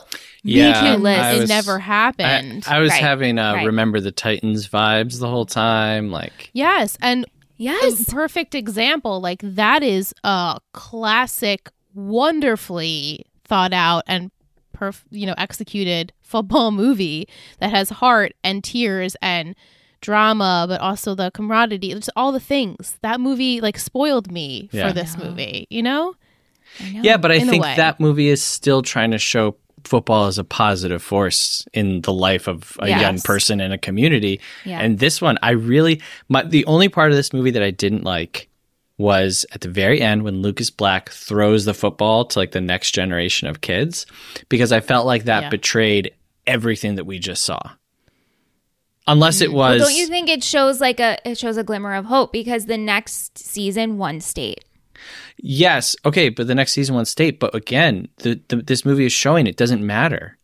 Yeah, 0.42 0.96
too, 0.96 1.02
Liz. 1.02 1.18
I 1.18 1.32
it 1.34 1.40
was- 1.40 1.48
never 1.48 1.76
I, 1.76 1.80
happened. 1.82 2.64
I 2.66 2.80
was 2.80 2.90
Right, 2.90 3.00
having 3.00 3.38
uh, 3.38 3.54
right. 3.54 3.66
remember 3.66 4.00
the 4.00 4.10
Titans 4.10 4.68
vibes 4.68 5.20
the 5.20 5.28
whole 5.28 5.46
time. 5.46 6.10
Like, 6.10 6.50
yes, 6.52 6.98
and 7.00 7.24
Yes. 7.58 8.08
a 8.08 8.10
perfect 8.10 8.56
example. 8.56 9.20
Like 9.20 9.40
that 9.44 9.84
is 9.84 10.12
a 10.24 10.58
classic, 10.72 11.70
wonderfully 11.94 13.24
thought 13.44 13.72
out 13.72 14.02
and 14.06 14.30
perf- 14.76 15.02
you 15.10 15.26
know 15.26 15.34
executed 15.38 16.12
football 16.22 16.70
movie 16.72 17.28
that 17.60 17.70
has 17.70 17.90
heart 17.90 18.32
and 18.42 18.64
tears 18.64 19.14
and 19.22 19.54
drama, 20.02 20.66
but 20.68 20.80
also 20.82 21.14
the 21.14 21.30
camaraderie. 21.30 21.78
Just 21.78 22.10
all 22.14 22.30
the 22.32 22.40
things 22.40 22.98
that 23.00 23.20
movie 23.20 23.60
like 23.62 23.78
spoiled 23.78 24.30
me 24.30 24.68
Yeah. 24.72 24.88
for 24.88 24.92
this 24.94 25.16
movie. 25.16 25.66
You 25.70 25.82
know? 25.82 26.14
Know. 26.80 27.00
yeah, 27.02 27.16
but 27.16 27.30
I 27.32 27.36
in 27.36 27.48
think 27.48 27.64
that 27.64 27.98
movie 28.00 28.28
is 28.28 28.42
still 28.42 28.82
trying 28.82 29.10
to 29.12 29.18
show 29.18 29.56
football 29.84 30.26
as 30.26 30.38
a 30.38 30.44
positive 30.44 31.02
force 31.02 31.66
in 31.72 32.00
the 32.02 32.12
life 32.12 32.46
of 32.48 32.76
a 32.78 32.88
young 32.88 33.20
person 33.20 33.60
in 33.60 33.72
a 33.72 33.78
community. 33.78 34.40
Yeah. 34.64 34.78
And 34.80 34.98
this 34.98 35.20
one, 35.20 35.38
I 35.42 35.50
really, 35.50 36.00
my, 36.28 36.42
the 36.44 36.64
only 36.66 36.88
part 36.88 37.10
of 37.10 37.16
this 37.16 37.32
movie 37.32 37.50
that 37.50 37.62
I 37.62 37.72
didn't 37.72 38.04
like 38.04 38.48
was 38.96 39.44
at 39.52 39.62
the 39.62 39.68
very 39.68 40.00
end 40.00 40.22
when 40.22 40.40
Lucas 40.40 40.70
Black 40.70 41.10
throws 41.10 41.64
the 41.64 41.74
football 41.74 42.24
to 42.26 42.38
like 42.38 42.52
the 42.52 42.60
next 42.60 42.92
generation 42.92 43.48
of 43.48 43.60
kids, 43.60 44.06
because 44.48 44.70
I 44.72 44.80
felt 44.80 45.04
like 45.04 45.24
that 45.24 45.44
Yeah. 45.44 45.48
betrayed 45.50 46.14
everything 46.46 46.94
that 46.94 47.04
we 47.04 47.18
just 47.18 47.42
saw. 47.42 47.60
Unless 49.06 49.40
it 49.40 49.52
was. 49.52 49.80
Well, 49.80 49.88
don't 49.88 49.96
you 49.98 50.06
think 50.06 50.28
it 50.28 50.44
shows 50.44 50.80
like 50.80 51.00
a 51.00 51.18
it 51.28 51.36
shows 51.38 51.56
a 51.56 51.64
glimmer 51.64 51.94
of 51.94 52.04
hope 52.06 52.32
because 52.32 52.66
the 52.66 52.78
next 52.78 53.36
season 53.38 53.98
won 53.98 54.20
state. 54.20 54.64
Yes, 55.38 55.96
okay, 56.04 56.28
but 56.28 56.46
the 56.46 56.54
next 56.54 56.72
season 56.72 56.94
won 56.94 57.04
state. 57.04 57.40
But 57.40 57.54
again, 57.54 58.06
the, 58.18 58.40
the, 58.48 58.56
this 58.56 58.84
movie 58.84 59.04
is 59.04 59.12
showing 59.12 59.46
it 59.46 59.56
doesn't 59.56 59.84
matter. 59.84 60.38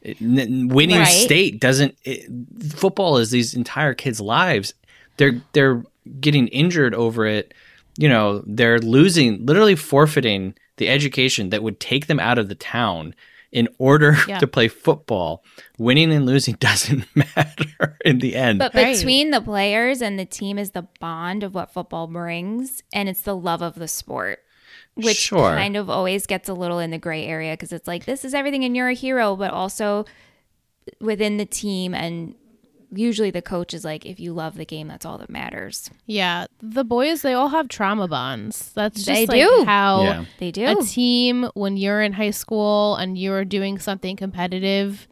It- 0.00 0.20
n- 0.22 0.68
winning 0.68 0.98
Right. 0.98 1.06
state 1.06 1.60
doesn't. 1.60 1.96
It, 2.04 2.26
football 2.72 3.18
is 3.18 3.30
these 3.30 3.52
entire 3.54 3.92
kids' 3.94 4.20
lives. 4.20 4.72
They're 5.18 5.42
they're 5.52 5.82
getting 6.20 6.48
injured 6.48 6.94
over 6.94 7.26
it. 7.26 7.52
You 7.98 8.08
know, 8.08 8.42
they're 8.46 8.78
losing, 8.78 9.44
literally 9.44 9.76
forfeiting 9.76 10.54
the 10.78 10.88
education 10.88 11.50
that 11.50 11.62
would 11.62 11.78
take 11.78 12.06
them 12.06 12.18
out 12.18 12.38
of 12.38 12.48
the 12.48 12.54
town 12.54 13.14
in 13.52 13.68
order 13.78 14.16
Yeah. 14.28 14.38
to 14.38 14.46
play 14.46 14.66
football. 14.68 15.44
Winning 15.78 16.12
and 16.12 16.26
losing 16.26 16.54
doesn't 16.60 17.04
matter 17.14 17.98
in 18.04 18.18
the 18.18 18.34
end. 18.34 18.58
But 18.58 18.74
Right. 18.74 18.96
between 18.96 19.30
the 19.30 19.40
players 19.40 20.00
and 20.02 20.18
the 20.18 20.24
team 20.24 20.58
is 20.58 20.70
the 20.70 20.88
bond 21.00 21.42
of 21.42 21.54
what 21.54 21.70
football 21.72 22.06
brings, 22.06 22.82
and 22.92 23.08
it's 23.08 23.20
the 23.22 23.36
love 23.36 23.60
of 23.62 23.74
the 23.74 23.88
sport, 23.88 24.40
which 24.94 25.16
Sure. 25.18 25.50
kind 25.50 25.76
of 25.76 25.88
always 25.90 26.26
gets 26.26 26.48
a 26.48 26.54
little 26.54 26.78
in 26.78 26.90
the 26.90 26.98
gray 26.98 27.26
area 27.26 27.52
because 27.52 27.72
it's 27.72 27.86
like 27.86 28.04
this 28.06 28.24
is 28.24 28.32
everything 28.34 28.64
and 28.64 28.74
you're 28.76 28.88
a 28.88 28.94
hero, 28.94 29.36
but 29.36 29.52
also 29.52 30.04
within 31.00 31.36
the 31.36 31.44
team 31.46 31.94
and 31.94 32.34
usually 32.94 33.30
the 33.30 33.42
coach 33.42 33.72
is 33.74 33.84
like, 33.84 34.04
if 34.04 34.20
you 34.20 34.32
love 34.32 34.56
the 34.56 34.64
game, 34.64 34.86
that's 34.88 35.04
all 35.06 35.18
that 35.18 35.30
matters. 35.30 35.90
Yeah, 36.06 36.46
the 36.60 36.84
boys 36.84 37.22
they 37.22 37.32
all 37.32 37.48
have 37.48 37.68
trauma 37.68 38.06
bonds. 38.08 38.72
That's 38.74 39.02
just 39.02 39.06
They 39.06 39.26
like 39.26 39.40
do. 39.40 39.64
how 39.64 40.02
Yeah. 40.02 40.24
They 40.38 40.50
do. 40.50 40.66
a 40.78 40.82
team 40.84 41.48
when 41.54 41.76
you're 41.76 42.02
in 42.02 42.12
high 42.12 42.30
school 42.30 42.96
and 42.96 43.16
you're 43.18 43.44
doing 43.44 43.78
something 43.78 44.16
competitive. 44.16 45.08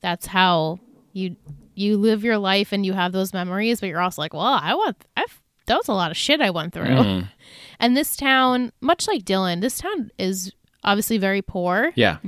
That's 0.00 0.26
how 0.26 0.78
you 1.12 1.36
you 1.74 1.96
live 1.96 2.22
your 2.22 2.36
life 2.38 2.70
and 2.72 2.84
you 2.84 2.92
have 2.92 3.12
those 3.12 3.32
memories. 3.32 3.80
But 3.80 3.88
you're 3.88 4.00
also 4.00 4.20
like, 4.20 4.34
well, 4.34 4.42
I 4.62 4.74
want 4.74 5.04
I've 5.16 5.40
that 5.66 5.76
was 5.76 5.88
a 5.88 5.92
lot 5.94 6.10
of 6.10 6.16
shit 6.16 6.40
I 6.40 6.50
went 6.50 6.72
through. 6.74 6.84
Mhm. 6.86 7.28
And 7.80 7.96
this 7.96 8.14
town, 8.16 8.70
much 8.80 9.08
like 9.08 9.24
Dillon, 9.24 9.58
this 9.60 9.78
town 9.78 10.10
is 10.16 10.52
obviously 10.84 11.18
very 11.18 11.42
poor. 11.42 11.92
yeah, 11.96 12.18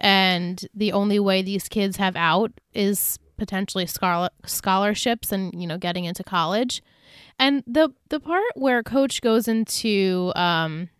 and 0.00 0.64
the 0.74 0.92
only 0.92 1.18
way 1.18 1.42
these 1.42 1.68
kids 1.68 1.96
have 1.96 2.16
out 2.16 2.52
is 2.74 3.18
potentially 3.38 3.86
scholar- 3.86 4.30
scholarships 4.44 5.32
and 5.32 5.58
you 5.58 5.66
know 5.66 5.78
getting 5.78 6.04
into 6.04 6.22
college. 6.22 6.82
And 7.38 7.62
the 7.66 7.90
the 8.10 8.20
part 8.20 8.52
where 8.56 8.82
coach 8.82 9.22
goes 9.22 9.48
into 9.48 10.32
um 10.36 10.90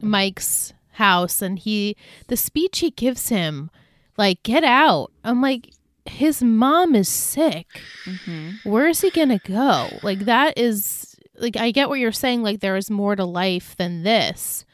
mike's 0.00 0.72
house 0.92 1.42
and 1.42 1.58
he 1.58 1.96
the 2.28 2.36
speech 2.36 2.78
he 2.78 2.90
gives 2.90 3.28
him 3.28 3.70
like 4.16 4.42
get 4.42 4.64
out. 4.64 5.12
I'm 5.24 5.42
like 5.42 5.70
his 6.06 6.42
mom 6.42 6.94
is 6.94 7.08
sick. 7.08 7.66
Mm-hmm. 8.06 8.68
where 8.70 8.88
is 8.88 9.00
he 9.00 9.10
gonna 9.10 9.40
go? 9.44 9.88
Like 10.02 10.20
that 10.20 10.56
is 10.56 11.16
like 11.36 11.56
i 11.56 11.70
get 11.70 11.88
what 11.88 11.98
you're 11.98 12.12
saying 12.12 12.42
like 12.42 12.60
there 12.60 12.76
is 12.76 12.90
more 12.90 13.16
to 13.16 13.24
life 13.24 13.76
than 13.76 14.02
this. 14.02 14.64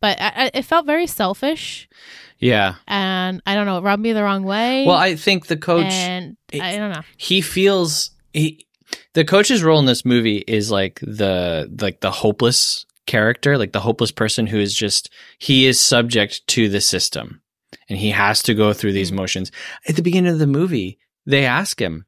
But 0.00 0.20
I, 0.20 0.32
I, 0.36 0.50
it 0.52 0.62
felt 0.64 0.84
very 0.86 1.06
selfish 1.06 1.88
yeah. 2.38 2.76
and 2.86 3.42
I 3.46 3.54
don't 3.54 3.66
know, 3.66 3.78
it 3.78 3.82
rubbed 3.82 4.02
me 4.02 4.12
the 4.12 4.22
wrong 4.22 4.44
way. 4.44 4.84
Well, 4.86 4.96
I 4.96 5.16
think 5.16 5.46
the 5.46 5.56
coach. 5.56 5.92
and 5.92 6.36
I 6.52 6.76
don't 6.76 6.92
know. 6.92 7.02
he 7.16 7.40
feels 7.40 8.10
he 8.32 8.66
the 9.14 9.24
coach's 9.24 9.62
role 9.62 9.78
in 9.78 9.86
this 9.86 10.04
movie 10.04 10.44
is 10.46 10.70
like 10.70 11.00
the 11.00 11.74
like 11.80 12.00
the 12.00 12.10
hopeless 12.10 12.86
character 13.06 13.56
like 13.56 13.72
the 13.72 13.80
hopeless 13.80 14.10
person 14.10 14.46
who 14.46 14.58
is 14.58 14.74
just 14.74 15.10
he 15.38 15.66
is 15.66 15.80
subject 15.80 16.46
to 16.48 16.68
the 16.68 16.80
system 16.80 17.40
and 17.88 17.98
he 17.98 18.10
has 18.10 18.42
to 18.42 18.54
go 18.54 18.72
through 18.72 18.92
these 18.92 19.12
mm. 19.12 19.16
motions 19.16 19.52
at 19.88 19.96
the 19.96 20.02
beginning 20.02 20.32
of 20.32 20.38
the 20.38 20.46
movie 20.46 20.98
they 21.24 21.44
ask 21.44 21.80
him 21.80 22.04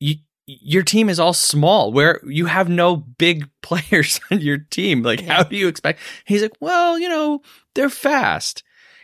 you 0.00 0.16
your 0.46 0.82
team 0.82 1.08
is 1.08 1.20
all 1.20 1.32
small 1.34 1.92
where 1.92 2.20
you 2.24 2.46
have 2.46 2.68
no 2.68 2.96
big 2.96 3.48
players 3.62 4.20
on 4.30 4.40
your 4.40 4.58
team 4.58 5.02
like 5.02 5.20
how 5.20 5.42
do 5.42 5.56
you 5.56 5.68
expect 5.68 6.00
he's 6.24 6.42
like 6.42 6.56
well 6.60 6.98
you 6.98 7.08
know 7.08 7.40
they're 7.74 7.90
fast 7.90 8.62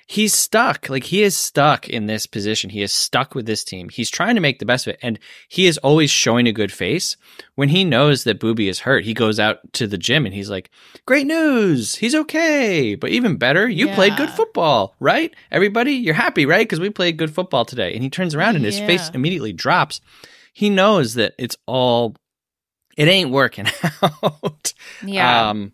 he's 0.09 0.35
stuck. 0.35 0.89
Like 0.89 1.05
he 1.05 1.23
is 1.23 1.37
stuck 1.37 1.89
in 1.89 2.07
this 2.07 2.27
position. 2.27 2.71
He 2.71 2.83
is 2.83 2.93
stuck 2.93 3.35
with 3.35 3.45
this 3.45 3.63
team. 3.63 3.91
He's 3.91 4.11
trying 4.11 4.35
to 4.37 4.41
make 4.41 4.59
the 4.59 4.65
best 4.65 4.87
of 4.87 4.95
it. 4.95 4.99
And 5.03 5.19
he 5.49 5.67
is 5.67 5.77
always 5.79 6.11
showing 6.11 6.49
a 6.49 6.53
good 6.53 6.73
face. 6.73 7.17
When 7.57 7.69
he 7.69 7.85
knows 7.85 8.25
that 8.25 8.41
Booby 8.41 8.69
is 8.69 8.81
hurt, 8.81 9.05
he 9.05 9.13
goes 9.13 9.39
out 9.39 9.59
to 9.75 9.87
the 9.87 9.99
gym 9.99 10.25
and 10.25 10.35
he's 10.35 10.49
like, 10.49 10.71
Great 11.07 11.27
news. 11.27 11.95
He's 11.95 12.15
okay. 12.15 12.95
But 12.95 13.11
even 13.11 13.37
better, 13.37 13.69
you 13.69 13.89
played 13.89 14.17
good 14.17 14.31
football, 14.31 14.97
right? 14.99 15.33
Everybody, 15.51 15.93
you're 15.93 16.15
happy, 16.15 16.47
right? 16.47 16.67
Because 16.67 16.81
we 16.81 16.91
played 16.91 17.19
good 17.19 17.35
football 17.35 17.67
today. 17.67 17.93
And 17.93 18.03
he 18.03 18.09
turns 18.09 18.35
around 18.35 18.57
and 18.57 18.65
his 18.65 18.81
face 18.81 19.11
immediately 19.11 19.53
drops. 19.53 20.01
He 20.55 20.71
knows 20.71 21.15
that 21.15 21.35
it's 21.39 21.57
all 21.67 22.17
it 22.97 23.09
ain't 23.09 23.31
working 23.31 23.67
out. 24.03 24.73
yeah. 25.05 25.51
Um, 25.51 25.73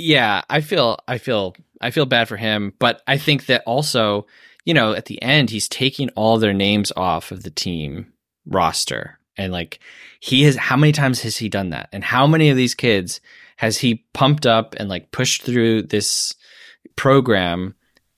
yeah, 0.00 0.42
I 0.48 0.60
feel, 0.60 0.98
I 1.08 1.18
feel, 1.18 1.56
I 1.80 1.90
feel 1.90 2.06
bad 2.06 2.28
for 2.28 2.36
him, 2.36 2.72
but 2.78 3.02
I 3.06 3.18
think 3.18 3.46
that 3.46 3.62
also, 3.66 4.26
you 4.64 4.74
know, 4.74 4.92
at 4.94 5.06
the 5.06 5.20
end, 5.22 5.50
he's 5.50 5.68
taking 5.68 6.08
all 6.10 6.38
their 6.38 6.52
names 6.54 6.92
off 6.96 7.30
of 7.30 7.42
the 7.42 7.50
team 7.50 8.12
roster 8.46 9.18
And 9.36 9.52
like 9.52 9.78
he 10.20 10.42
has 10.44 10.56
how 10.56 10.76
many 10.76 10.92
times 10.92 11.20
has 11.22 11.36
he 11.36 11.48
done 11.48 11.70
that? 11.70 11.88
And 11.92 12.02
how 12.02 12.26
many 12.26 12.48
of 12.50 12.56
these 12.56 12.74
kids 12.74 13.20
has 13.56 13.78
he 13.78 14.04
pumped 14.14 14.46
up 14.46 14.74
and 14.78 14.88
like 14.88 15.10
pushed 15.12 15.42
through 15.42 15.82
this 15.82 16.34
program 16.96 17.74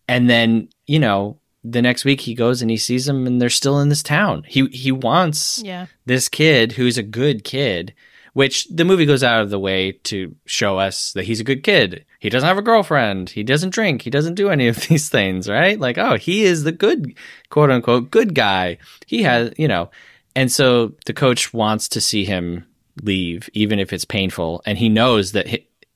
and 0.09 0.29
then, 0.29 0.69
you 0.87 0.99
know, 0.99 1.39
the 1.63 1.83
next 1.83 2.05
week 2.05 2.23
he 2.23 2.35
goes 2.35 2.63
and 2.63 2.71
he 2.71 2.77
sees 2.77 3.05
them 3.05 3.27
and 3.27 3.41
they're 3.41 3.51
still 3.51 3.81
in 3.81 3.91
this 3.91 4.03
town. 4.03 4.45
He 4.47 4.67
he 4.69 4.93
wants 4.93 5.63
Yeah. 5.65 5.87
this 6.07 6.29
kid 6.29 6.73
who's 6.73 6.97
a 6.99 7.03
good 7.03 7.45
kid, 7.45 7.95
which 8.33 8.67
the 8.69 8.85
movie 8.85 9.07
goes 9.07 9.23
out 9.23 9.43
of 9.43 9.51
the 9.51 9.59
way 9.59 9.93
to 10.05 10.35
show 10.47 10.79
us 10.79 11.13
that 11.13 11.25
he's 11.25 11.41
a 11.41 11.45
good 11.45 11.63
kid. 11.63 12.07
He 12.21 12.29
doesn't 12.29 12.47
have 12.47 12.59
a 12.59 12.63
girlfriend. 12.63 13.31
He 13.31 13.43
doesn't 13.43 13.71
drink. 13.71 14.03
He 14.03 14.11
doesn't 14.11 14.35
do 14.35 14.51
any 14.51 14.69
of 14.69 14.77
these 14.89 15.09
things, 15.09 15.49
right? 15.49 15.81
Like, 15.81 15.99
oh, 15.99 16.17
he 16.17 16.45
is 16.45 16.63
the 16.65 16.73
good, 16.73 17.15
quote 17.49 17.71
unquote, 17.71 18.11
good 18.11 18.35
guy. 18.35 18.79
He 19.07 19.23
has, 19.25 19.53
you 19.57 19.67
know, 19.67 19.91
and 20.37 20.53
so 20.53 20.93
the 21.07 21.13
coach 21.15 21.53
wants 21.53 21.89
to 21.89 22.01
see 22.01 22.25
him 22.25 22.65
leave, 23.03 23.49
even 23.55 23.79
if 23.79 23.93
it's 23.93 24.05
painful. 24.05 24.63
And 24.67 24.79
he 24.79 24.89
knows 24.89 25.33
that 25.33 25.47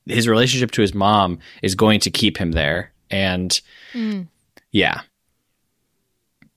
his 0.07 0.27
relationship 0.27 0.71
to 0.73 0.83
his 0.83 0.95
mom 0.95 1.39
is 1.63 1.75
going 1.75 2.01
to 2.01 2.11
keep 2.11 2.37
him 2.39 2.53
there. 2.53 2.91
And 3.11 3.61
Mm. 3.93 4.27
yeah. 4.73 5.03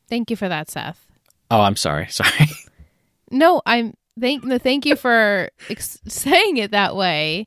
Thank 0.10 0.30
you 0.32 0.36
for 0.38 0.47
that, 0.49 0.69
Seth. 0.71 1.06
Oh, 1.51 1.62
I'm 1.62 1.75
sorry. 1.75 2.08
Sorry. 2.10 2.47
No, 3.30 3.62
I'm 3.65 3.93
thank 4.19 4.43
no, 4.45 4.58
thank 4.58 4.86
you 4.86 4.95
for 4.95 5.49
ex- 5.69 5.99
saying 6.08 6.58
it 6.58 6.71
that 6.71 6.95
way 6.95 7.45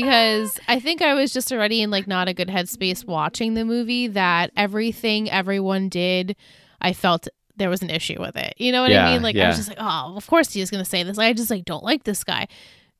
because 0.00 0.58
I 0.68 0.80
think 0.80 1.02
I 1.02 1.14
was 1.14 1.32
just 1.32 1.52
already 1.52 1.82
in 1.82 1.90
like 1.90 2.06
not 2.06 2.28
a 2.28 2.34
good 2.34 2.48
headspace 2.48 3.06
watching 3.06 3.54
the 3.54 3.64
movie 3.64 4.08
that 4.08 4.50
everything 4.56 5.30
everyone 5.30 5.88
did 5.88 6.36
I 6.80 6.92
felt 6.92 7.28
there 7.56 7.70
was 7.70 7.82
an 7.82 7.90
issue 7.90 8.20
with 8.20 8.36
it. 8.36 8.54
You 8.58 8.72
know 8.72 8.82
what 8.82 8.90
Yeah, 8.90 9.06
I 9.06 9.12
mean? 9.12 9.22
Like 9.22 9.36
I 9.36 9.46
was 9.48 9.56
just 9.56 9.68
like, 9.68 9.78
"Oh, 9.80 10.14
of 10.16 10.26
course 10.26 10.52
he's 10.52 10.70
going 10.70 10.82
to 10.82 10.88
say 10.88 11.02
this." 11.02 11.18
I 11.18 11.32
just 11.32 11.50
like 11.50 11.64
don't 11.64 11.84
like 11.84 12.04
this 12.04 12.24
guy. 12.24 12.48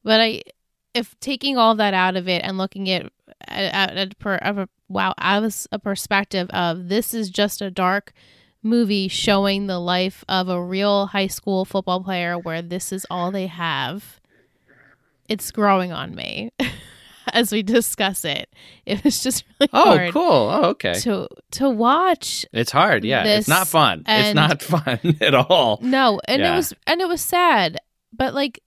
But 0.05 0.20
I 0.20 0.42
if 0.94 1.18
taking 1.20 1.57
all 1.57 1.74
that 1.76 1.94
out 1.94 2.16
of 2.16 2.28
it 2.28 2.42
and 2.44 2.59
looking 2.59 2.88
at 2.90 3.11
at, 3.48 3.96
at 3.96 4.18
per, 4.18 4.37
of 4.37 4.59
a, 4.59 4.68
wow, 4.88 5.14
as 5.18 5.66
a 5.72 5.78
perspective 5.78 6.48
of 6.50 6.88
this 6.88 7.14
is 7.14 7.31
just 7.31 7.61
a 7.61 7.70
dark 7.70 8.12
movie 8.62 9.09
showing 9.09 9.66
the 9.66 9.81
life 9.81 10.24
of 10.28 10.48
a 10.48 10.62
real 10.62 11.07
high 11.07 11.26
school 11.26 11.64
football 11.64 12.02
player 12.02 12.38
where 12.38 12.62
this 12.62 12.92
is 12.92 13.07
all 13.11 13.31
they 13.31 13.48
have. 13.48 14.20
It's 15.28 15.50
growing 15.50 15.92
on 15.92 16.14
me 16.14 16.50
as 17.32 17.52
we 17.52 17.62
discuss 17.62 18.24
it. 18.24 18.48
It 18.85 19.02
was 19.04 19.22
just 19.22 19.44
really 19.61 19.70
Oh, 19.72 19.96
hard 19.96 20.12
cool. 20.12 20.22
Oh, 20.22 20.64
okay. 20.70 20.94
to 21.00 21.28
to 21.52 21.70
watch. 21.70 22.44
It's 22.52 22.72
hard. 22.72 23.04
Yeah. 23.04 23.24
it's 23.24 23.48
not 23.48 23.68
fun. 23.68 24.02
It's 24.06 24.35
not 24.35 24.62
fun 24.62 24.98
at 25.20 25.35
all. 25.35 25.78
No, 25.82 26.20
and 26.26 26.40
Yeah. 26.42 26.52
it 26.52 26.56
was 26.56 26.74
and 26.87 27.00
it 27.00 27.08
was 27.08 27.20
sad, 27.20 27.78
but 28.12 28.35
like 28.35 28.61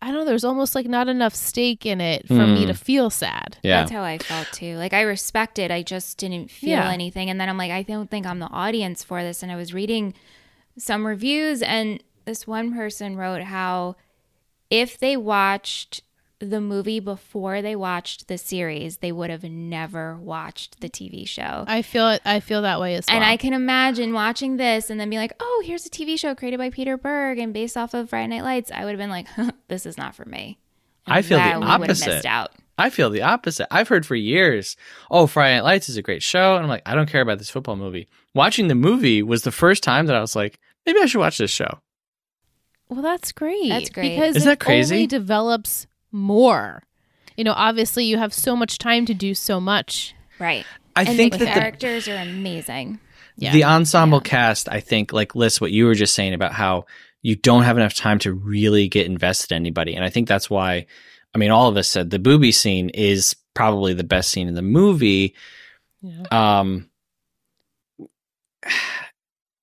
I 0.00 0.06
don't 0.06 0.18
know, 0.18 0.24
there's 0.26 0.44
almost 0.44 0.76
like 0.76 0.86
not 0.86 1.08
enough 1.08 1.34
stake 1.34 1.84
in 1.84 2.00
it 2.00 2.28
for 2.28 2.34
me 2.46 2.60
Hmm. 2.62 2.68
to 2.68 2.74
feel 2.74 3.10
sad. 3.10 3.58
Yeah. 3.64 3.80
That's 3.80 3.90
how 3.90 4.04
I 4.04 4.18
felt 4.18 4.46
too. 4.52 4.76
Like 4.76 4.92
I 4.92 5.00
respect 5.02 5.58
it. 5.58 5.72
I 5.72 5.82
just 5.82 6.18
didn't 6.18 6.52
feel 6.52 6.70
Yeah. 6.70 6.88
anything. 6.92 7.30
And 7.30 7.40
then 7.40 7.48
I'm 7.48 7.58
like, 7.58 7.72
I 7.72 7.82
don't 7.82 8.08
think 8.08 8.24
I'm 8.24 8.38
the 8.38 8.46
audience 8.46 9.02
for 9.02 9.24
this. 9.24 9.42
And 9.42 9.50
I 9.50 9.56
was 9.56 9.74
reading 9.74 10.14
some 10.78 11.04
reviews, 11.04 11.60
and 11.62 12.00
this 12.26 12.46
one 12.46 12.72
person 12.72 13.16
wrote 13.16 13.42
how 13.42 13.96
if 14.70 14.98
they 14.98 15.16
watched 15.16 16.02
the 16.40 16.60
movie 16.60 17.00
before 17.00 17.62
they 17.62 17.74
watched 17.74 18.28
the 18.28 18.38
series, 18.38 18.98
they 18.98 19.10
would 19.10 19.30
have 19.30 19.42
never 19.42 20.16
watched 20.16 20.80
the 20.80 20.88
TV 20.88 21.26
show. 21.26 21.64
I 21.66 21.82
feel 21.82 22.10
it. 22.10 22.22
I 22.24 22.40
feel 22.40 22.62
that 22.62 22.80
way 22.80 22.94
as 22.94 23.06
well. 23.08 23.16
And 23.16 23.24
I 23.24 23.36
can 23.36 23.52
imagine 23.52 24.12
watching 24.12 24.56
this 24.56 24.88
and 24.88 25.00
then 25.00 25.10
be 25.10 25.16
like, 25.16 25.32
oh, 25.40 25.62
here's 25.64 25.84
a 25.86 25.90
TV 25.90 26.18
show 26.18 26.34
created 26.34 26.58
by 26.58 26.70
Peter 26.70 26.96
Berg 26.96 27.38
and 27.38 27.52
based 27.52 27.76
off 27.76 27.94
of 27.94 28.10
Friday 28.10 28.28
Night 28.28 28.44
Lights. 28.44 28.70
I 28.70 28.84
would 28.84 28.92
have 28.92 28.98
been 28.98 29.10
like, 29.10 29.26
this 29.68 29.84
is 29.84 29.98
not 29.98 30.14
for 30.14 30.24
me. 30.24 30.58
And 31.06 31.14
I 31.14 31.22
feel 31.22 31.38
the 31.38 31.44
that 31.44 31.58
would 31.58 31.68
have 31.68 31.82
opposite. 31.82 32.06
missed 32.06 32.26
out. 32.26 32.52
I 32.80 32.90
feel 32.90 33.10
the 33.10 33.22
opposite. 33.22 33.66
I've 33.72 33.88
heard 33.88 34.06
for 34.06 34.14
years, 34.14 34.76
oh, 35.10 35.26
Friday 35.26 35.56
Night 35.56 35.64
Lights 35.64 35.88
is 35.88 35.96
a 35.96 36.02
great 36.02 36.22
show. 36.22 36.54
And 36.54 36.62
I'm 36.62 36.68
like, 36.68 36.82
I 36.86 36.94
don't 36.94 37.08
care 37.08 37.22
about 37.22 37.38
this 37.38 37.50
football 37.50 37.74
movie. 37.74 38.06
Watching 38.34 38.68
the 38.68 38.76
movie 38.76 39.20
was 39.24 39.42
the 39.42 39.50
first 39.50 39.82
time 39.82 40.06
that 40.06 40.14
I 40.14 40.20
was 40.20 40.36
like, 40.36 40.60
maybe 40.86 41.00
I 41.00 41.06
should 41.06 41.18
watch 41.18 41.38
this 41.38 41.50
show. 41.50 41.80
Well, 42.88 43.02
that's 43.02 43.32
great. 43.32 43.68
That's 43.68 43.90
great. 43.90 44.16
because 44.16 44.36
Isn't 44.36 44.48
it 44.48 44.58
that 44.58 44.64
crazy? 44.64 44.94
only 44.94 45.06
develops 45.06 45.86
more. 46.12 46.82
You 47.36 47.44
know, 47.44 47.52
obviously, 47.54 48.04
you 48.04 48.18
have 48.18 48.34
so 48.34 48.56
much 48.56 48.78
time 48.78 49.06
to 49.06 49.14
do 49.14 49.34
so 49.34 49.60
much. 49.60 50.14
Right. 50.38 50.64
I 50.96 51.02
and 51.02 51.16
think 51.16 51.32
the 51.32 51.38
that 51.40 51.54
the, 51.54 51.60
characters 51.60 52.08
are 52.08 52.16
amazing. 52.16 52.98
Yeah. 53.36 53.52
the 53.52 53.64
ensemble 53.64 54.20
cast, 54.20 54.68
I 54.68 54.80
think, 54.80 55.12
like 55.12 55.36
Liz, 55.36 55.60
what 55.60 55.70
you 55.70 55.86
were 55.86 55.94
just 55.94 56.14
saying 56.14 56.34
about 56.34 56.52
how 56.52 56.86
you 57.22 57.36
don't 57.36 57.62
have 57.62 57.76
enough 57.76 57.94
time 57.94 58.18
to 58.20 58.32
really 58.32 58.88
get 58.88 59.06
invested 59.06 59.52
in 59.52 59.62
anybody. 59.62 59.94
And 59.94 60.04
I 60.04 60.10
think 60.10 60.26
that's 60.26 60.50
why, 60.50 60.86
I 61.34 61.38
mean, 61.38 61.50
all 61.52 61.68
of 61.68 61.76
us 61.76 61.88
said 61.88 62.10
the 62.10 62.18
booby 62.18 62.50
scene 62.50 62.88
is 62.90 63.36
probably 63.54 63.94
the 63.94 64.04
best 64.04 64.30
scene 64.30 64.48
in 64.48 64.54
the 64.54 64.62
movie. 64.62 65.34
Yeah. 66.02 66.22
um 66.60 66.88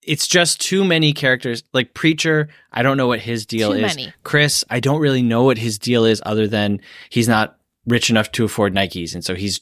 it's 0.08 0.28
just 0.28 0.60
too 0.62 0.84
many 0.84 1.14
characters 1.14 1.64
like 1.74 1.94
preacher 1.94 2.48
i 2.72 2.82
don't 2.84 2.98
know 2.98 3.08
what 3.08 3.20
his 3.20 3.46
deal 3.46 3.72
Too 3.72 3.78
is 3.86 3.96
many. 3.96 4.14
chris 4.24 4.64
i 4.70 4.80
don't 4.80 5.00
really 5.00 5.22
know 5.24 5.44
what 5.44 5.58
his 5.58 5.78
deal 5.80 6.06
is 6.06 6.22
other 6.26 6.48
than 6.48 6.80
he's 7.10 7.28
not 7.28 7.58
rich 7.88 8.10
enough 8.10 8.32
to 8.34 8.46
afford 8.46 8.74
nikes 8.74 9.14
and 9.14 9.24
so 9.26 9.36
he's 9.36 9.62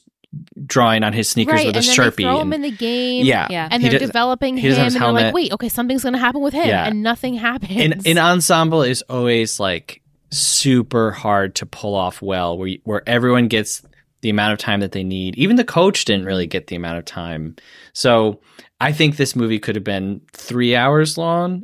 drawing 0.66 1.04
on 1.04 1.12
his 1.12 1.28
sneakers 1.28 1.54
right, 1.54 1.66
with 1.66 1.76
a 1.76 1.80
sharpie 1.80 2.16
they 2.16 2.22
throw 2.24 2.40
and- 2.40 2.48
him 2.48 2.52
in 2.54 2.62
the 2.62 2.70
game. 2.72 3.24
yeah 3.24 3.46
Yeah. 3.50 3.68
and 3.70 3.82
He 3.82 3.88
they're 3.88 4.00
does- 4.00 4.08
developing 4.08 4.56
him, 4.56 4.72
and 4.78 4.92
they're 4.94 5.12
like, 5.12 5.32
"Wait, 5.32 5.52
okay, 5.52 5.68
something's 5.68 6.02
going 6.02 6.14
to 6.14 6.18
happen 6.18 6.40
with 6.40 6.52
him," 6.54 6.66
Yeah. 6.66 6.86
and 6.86 7.02
nothing 7.04 7.34
happens. 7.34 7.70
in, 7.70 8.00
in 8.04 8.18
ensemble 8.18 8.82
is 8.82 9.02
always 9.08 9.60
like 9.60 10.02
super 10.32 11.12
hard 11.12 11.54
to 11.54 11.66
pull 11.66 11.94
off 11.94 12.20
well 12.20 12.58
where 12.58 12.70
where 12.82 13.08
everyone 13.08 13.46
gets 13.46 13.82
the 14.24 14.30
amount 14.30 14.54
of 14.54 14.58
time 14.58 14.80
that 14.80 14.92
they 14.92 15.04
need 15.04 15.36
even 15.36 15.56
the 15.56 15.64
coach 15.64 16.06
didn't 16.06 16.24
really 16.24 16.46
get 16.46 16.66
the 16.68 16.76
amount 16.76 16.96
of 16.96 17.04
time 17.04 17.54
so 17.92 18.40
i 18.80 18.90
think 18.90 19.16
this 19.16 19.36
movie 19.36 19.58
could 19.58 19.76
have 19.76 19.84
been 19.84 20.18
three 20.32 20.74
hours 20.74 21.18
long 21.18 21.62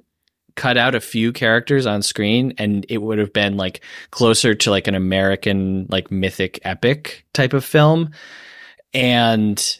cut 0.57 0.77
out 0.77 0.95
a 0.95 1.01
few 1.01 1.33
characters 1.33 1.87
on 1.87 2.03
screen 2.03 2.53
and 2.59 2.85
it 2.91 2.99
would 2.99 3.19
have 3.19 3.33
been 3.33 3.57
like 3.57 3.81
closer 4.11 4.55
to 4.55 4.71
like 4.71 4.87
an 4.87 4.95
american 4.95 5.87
like 5.89 6.11
mythic 6.11 6.61
epic 6.65 7.25
type 7.33 7.55
of 7.55 7.65
film 7.65 8.11
and 8.93 9.79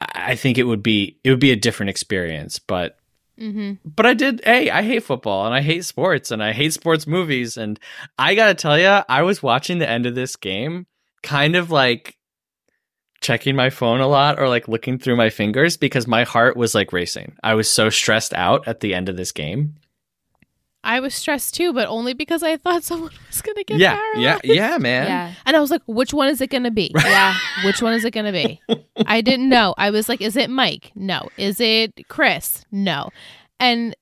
i 0.00 0.34
think 0.34 0.56
it 0.56 0.64
would 0.64 0.82
be 0.82 1.18
it 1.22 1.28
would 1.28 1.40
be 1.40 1.52
a 1.52 1.56
different 1.56 1.90
experience 1.90 2.58
but 2.58 2.98
Mm-hmm. 3.40 3.88
but 3.88 4.06
I 4.06 4.14
did. 4.14 4.42
Hey, 4.44 4.70
I 4.70 4.82
hate 4.82 5.02
football 5.02 5.46
and 5.46 5.54
I 5.54 5.62
hate 5.62 5.84
sports 5.86 6.30
and 6.30 6.42
I 6.42 6.52
hate 6.52 6.74
sports 6.74 7.06
movies. 7.06 7.56
And 7.56 7.80
I 8.18 8.34
gotta 8.34 8.54
tell 8.54 8.78
you, 8.78 9.00
I 9.08 9.22
was 9.22 9.42
watching 9.42 9.78
the 9.78 9.88
end 9.88 10.06
of 10.06 10.14
this 10.14 10.36
game, 10.36 10.86
kind 11.22 11.56
of 11.56 11.70
like 11.70 12.16
checking 13.22 13.56
my 13.56 13.70
phone 13.70 14.00
a 14.00 14.06
lot 14.06 14.38
or 14.38 14.48
like 14.48 14.68
looking 14.68 14.98
through 14.98 15.16
my 15.16 15.30
fingers 15.30 15.76
because 15.76 16.06
my 16.06 16.24
heart 16.24 16.56
was 16.56 16.74
like 16.74 16.92
racing. 16.92 17.34
I 17.42 17.54
was 17.54 17.70
so 17.70 17.88
stressed 17.88 18.34
out 18.34 18.66
at 18.68 18.80
the 18.80 18.94
end 18.94 19.08
of 19.08 19.16
this 19.16 19.32
game. 19.32 19.76
I 20.84 20.98
was 20.98 21.14
stressed 21.14 21.54
too, 21.54 21.72
but 21.72 21.86
only 21.88 22.12
because 22.12 22.42
I 22.42 22.56
thought 22.56 22.82
someone 22.84 23.12
was 23.28 23.40
going 23.40 23.56
to 23.56 23.64
get 23.64 23.78
yeah, 23.78 23.94
paralyzed. 23.94 24.44
yeah, 24.44 24.54
yeah, 24.54 24.78
man. 24.78 25.06
Yeah. 25.06 25.34
And 25.46 25.56
I 25.56 25.60
was 25.60 25.70
like, 25.70 25.82
which 25.86 26.12
one 26.12 26.28
is 26.28 26.40
it 26.40 26.50
going 26.50 26.64
to 26.64 26.70
be? 26.70 26.92
Yeah. 27.02 27.34
Which 27.64 27.82
one 27.82 27.92
is 27.92 28.04
it 28.04 28.12
going 28.12 28.26
to 28.26 28.32
be? 28.32 28.60
I 29.06 29.20
didn't 29.20 29.48
know. 29.48 29.74
I 29.76 29.90
was 29.90 30.08
like, 30.08 30.20
is 30.20 30.36
it 30.36 30.48
Mike? 30.50 30.90
No. 30.94 31.28
Is 31.36 31.60
it 31.60 32.08
Chris? 32.08 32.64
No. 32.72 33.10
And 33.60 33.94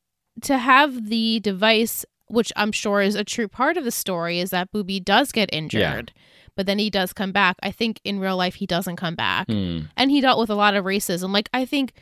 to 0.42 0.56
have 0.58 1.08
the 1.08 1.40
device, 1.40 2.04
which 2.28 2.52
I'm 2.56 2.72
sure 2.72 3.00
is 3.02 3.14
a 3.16 3.24
true 3.24 3.48
part 3.48 3.76
of 3.76 3.84
the 3.84 3.90
story, 3.90 4.38
is 4.38 4.50
that 4.50 4.70
Booby 4.70 5.00
does 5.00 5.32
get 5.32 5.50
injured, 5.52 6.12
but 6.56 6.66
then 6.66 6.78
he 6.78 6.90
does 6.90 7.12
come 7.12 7.32
back. 7.32 7.56
I 7.62 7.70
think 7.70 8.00
in 8.04 8.20
real 8.20 8.36
life, 8.36 8.56
he 8.56 8.66
doesn't 8.66 8.96
come 8.96 9.14
back. 9.14 9.46
Hmm. 9.48 9.80
And 9.96 10.10
he 10.10 10.20
dealt 10.20 10.38
with 10.38 10.50
a 10.50 10.54
lot 10.54 10.74
of 10.74 10.84
racism. 10.84 11.32
Like, 11.32 11.48
I 11.52 11.64
think. 11.64 11.92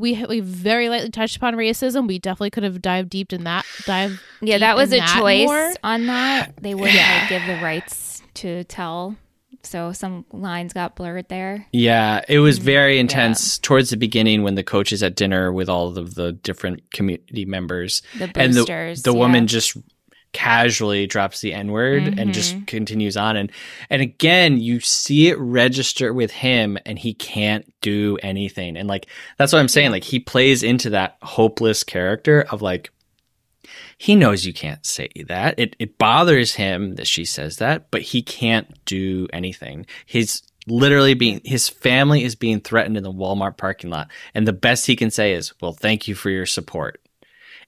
We, 0.00 0.24
we 0.26 0.38
very 0.38 0.88
lightly 0.88 1.10
touched 1.10 1.38
upon 1.38 1.56
racism. 1.56 2.06
We 2.06 2.20
definitely 2.20 2.50
could 2.50 2.62
have 2.62 2.80
dived 2.80 3.10
deep 3.10 3.32
in 3.32 3.42
that. 3.42 3.66
Dive 3.84 4.22
Yeah, 4.40 4.58
that 4.58 4.76
was 4.76 4.92
a 4.92 5.00
that 5.00 5.18
choice 5.18 5.48
more. 5.48 5.72
on 5.82 6.06
that. 6.06 6.52
They 6.62 6.72
wouldn't 6.76 6.96
like, 6.96 7.28
give 7.28 7.44
the 7.48 7.60
rights 7.60 8.22
to 8.34 8.62
tell. 8.62 9.16
So 9.64 9.90
some 9.90 10.24
lines 10.32 10.72
got 10.72 10.94
blurred 10.94 11.28
there. 11.28 11.66
Yeah, 11.72 12.22
it 12.28 12.38
was 12.38 12.58
very 12.58 13.00
intense 13.00 13.58
towards 13.58 13.90
the 13.90 13.96
beginning 13.96 14.44
when 14.44 14.54
the 14.54 14.62
coach 14.62 14.92
is 14.92 15.02
at 15.02 15.16
dinner 15.16 15.52
with 15.52 15.68
all 15.68 15.98
of 15.98 16.14
the 16.14 16.30
different 16.32 16.92
community 16.92 17.44
members. 17.44 18.02
The 18.18 18.30
and 18.36 18.54
the, 18.54 18.60
boosters. 18.60 19.02
the 19.02 19.12
yeah. 19.12 19.18
woman 19.18 19.48
just 19.48 19.76
casually 20.32 21.06
drops 21.06 21.40
the 21.40 21.54
n 21.54 21.72
word 21.72 22.18
and 22.18 22.34
just 22.34 22.54
mm-hmm. 22.54 22.64
continues 22.64 23.16
on. 23.16 23.36
And 23.36 23.50
and 23.88 24.02
again 24.02 24.58
you 24.58 24.80
see 24.80 25.28
it 25.28 25.38
register 25.38 26.12
with 26.12 26.30
him 26.30 26.78
and 26.84 26.98
he 26.98 27.14
can't 27.14 27.72
do 27.80 28.18
anything. 28.22 28.76
And 28.76 28.88
like 28.88 29.06
that's 29.38 29.52
what 29.52 29.60
i'm 29.60 29.68
saying. 29.68 29.90
Like 29.90 30.04
he 30.04 30.20
plays 30.20 30.62
into 30.62 30.90
that 30.90 31.16
hopeless 31.22 31.82
character 31.82 32.46
of 32.50 32.62
like 32.62 32.90
he 33.96 34.14
knows 34.14 34.44
you 34.44 34.52
can't 34.52 34.84
say 34.84 35.08
that. 35.26 35.58
It 35.58 35.76
it 35.78 35.98
bothers 35.98 36.54
him 36.54 36.96
that 36.96 37.06
she 37.06 37.24
says 37.24 37.56
that 37.56 37.90
but 37.90 38.02
he 38.02 38.22
can't 38.22 38.84
do 38.84 39.28
anything. 39.32 39.86
He's 40.04 40.42
literally 40.66 41.14
being 41.14 41.40
his 41.44 41.68
family 41.68 42.22
is 42.22 42.34
being 42.34 42.60
threatened 42.60 42.98
in 42.98 43.02
the 43.02 43.12
Walmart 43.12 43.56
parking 43.56 43.88
lot. 43.88 44.10
And 44.34 44.46
the 44.46 44.52
best 44.52 44.86
he 44.86 44.94
can 44.94 45.10
say 45.10 45.32
is 45.32 45.54
well 45.62 45.72
thank 45.72 46.06
you 46.06 46.14
for 46.14 46.28
your 46.28 46.46
support 46.46 47.00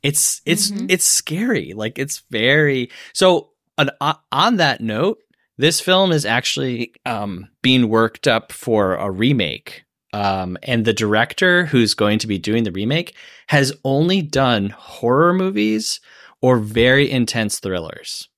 It's 0.02 0.40
it's 0.46 0.70
Mhm. 0.70 0.90
it's 0.90 1.06
scary. 1.06 1.72
Like 1.74 1.98
it's 1.98 2.22
very 2.30 2.90
so. 3.12 3.48
On, 3.78 3.88
on 4.30 4.56
that 4.58 4.82
note, 4.82 5.20
this 5.56 5.80
film 5.80 6.12
is 6.12 6.26
actually 6.26 6.92
um, 7.06 7.48
being 7.62 7.88
worked 7.88 8.28
up 8.28 8.52
for 8.52 8.94
a 8.96 9.10
remake. 9.10 9.84
Um, 10.12 10.58
and 10.64 10.84
the 10.84 10.92
director 10.92 11.64
who's 11.64 11.94
going 11.94 12.18
to 12.18 12.26
be 12.26 12.36
doing 12.36 12.64
the 12.64 12.72
remake 12.72 13.14
has 13.46 13.72
only 13.82 14.20
done 14.20 14.68
horror 14.70 15.32
movies 15.32 15.98
or 16.42 16.58
very 16.58 17.10
intense 17.10 17.58
thrillers. 17.58 18.28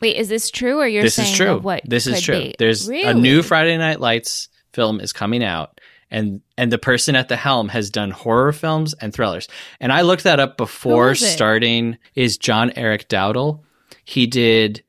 Wait, 0.00 0.16
is 0.16 0.28
this 0.30 0.50
true 0.50 0.78
or 0.78 0.86
you're 0.86 1.02
this 1.02 1.16
saying 1.16 1.32
is 1.32 1.36
true. 1.36 1.58
what 1.58 1.82
this 1.84 2.06
is 2.06 2.22
true. 2.22 2.38
be? 2.38 2.54
There's 2.58 2.88
really? 2.88 3.02
a 3.02 3.12
new 3.12 3.42
Friday 3.42 3.76
Night 3.76 4.00
Lights 4.00 4.48
film 4.72 5.00
is 5.00 5.12
coming 5.12 5.42
out, 5.44 5.78
and 6.10 6.40
and 6.56 6.72
the 6.72 6.78
person 6.78 7.14
at 7.16 7.28
the 7.28 7.36
helm 7.36 7.68
has 7.68 7.90
done 7.90 8.10
horror 8.10 8.52
films 8.52 8.94
and 8.94 9.12
thrillers. 9.12 9.48
And 9.80 9.92
I 9.92 10.00
looked 10.02 10.24
that 10.24 10.40
up 10.40 10.56
before 10.56 11.14
starting. 11.14 11.98
Is 12.14 12.38
John 12.38 12.70
Eric 12.76 13.08
Dowdle? 13.08 13.60
He 14.04 14.26
did 14.26 14.82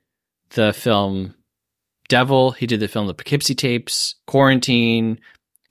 the 0.52 0.72
film 0.74 1.36
Devil. 2.08 2.52
He 2.52 2.66
did 2.66 2.80
the 2.80 2.88
film 2.88 3.08
The 3.08 3.14
Poughkeepsie 3.14 3.54
Tapes, 3.56 4.16
Quarantine, 4.28 5.20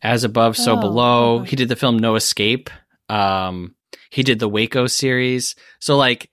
As 0.02 0.22
Above, 0.24 0.56
So 0.56 0.76
Oh, 0.76 0.80
Below. 0.80 1.38
okay. 1.40 1.50
He 1.50 1.56
did 1.56 1.68
the 1.68 1.76
film 1.76 1.98
No 1.98 2.14
Escape. 2.14 2.70
Um, 3.08 3.74
he 4.10 4.22
did 4.22 4.38
the 4.38 4.48
Waco 4.48 4.86
series. 4.86 5.54
So 5.80 5.96
like, 5.96 6.30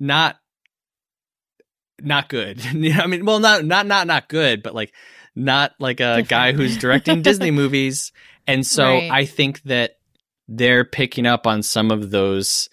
not 0.00 0.36
not 2.00 2.28
good. 2.28 2.60
I 2.66 3.06
mean, 3.06 3.24
well, 3.24 3.40
not 3.40 3.64
not 3.64 3.86
not 3.86 4.06
not 4.06 4.28
good, 4.28 4.62
but 4.62 4.74
like 4.74 4.92
not 5.36 5.72
like 5.78 6.00
a 6.00 6.22
Different. 6.22 6.28
guy 6.28 6.52
who's 6.52 6.76
directing 6.78 7.22
Disney 7.22 7.50
movies. 7.52 8.10
And 8.46 8.66
so 8.66 8.84
Right. 8.94 9.10
I 9.10 9.24
think 9.26 9.62
that 9.64 9.98
they're 10.48 10.84
picking 10.84 11.26
up 11.26 11.46
on 11.46 11.62
some 11.62 11.90
of 11.90 12.10
those 12.10 12.68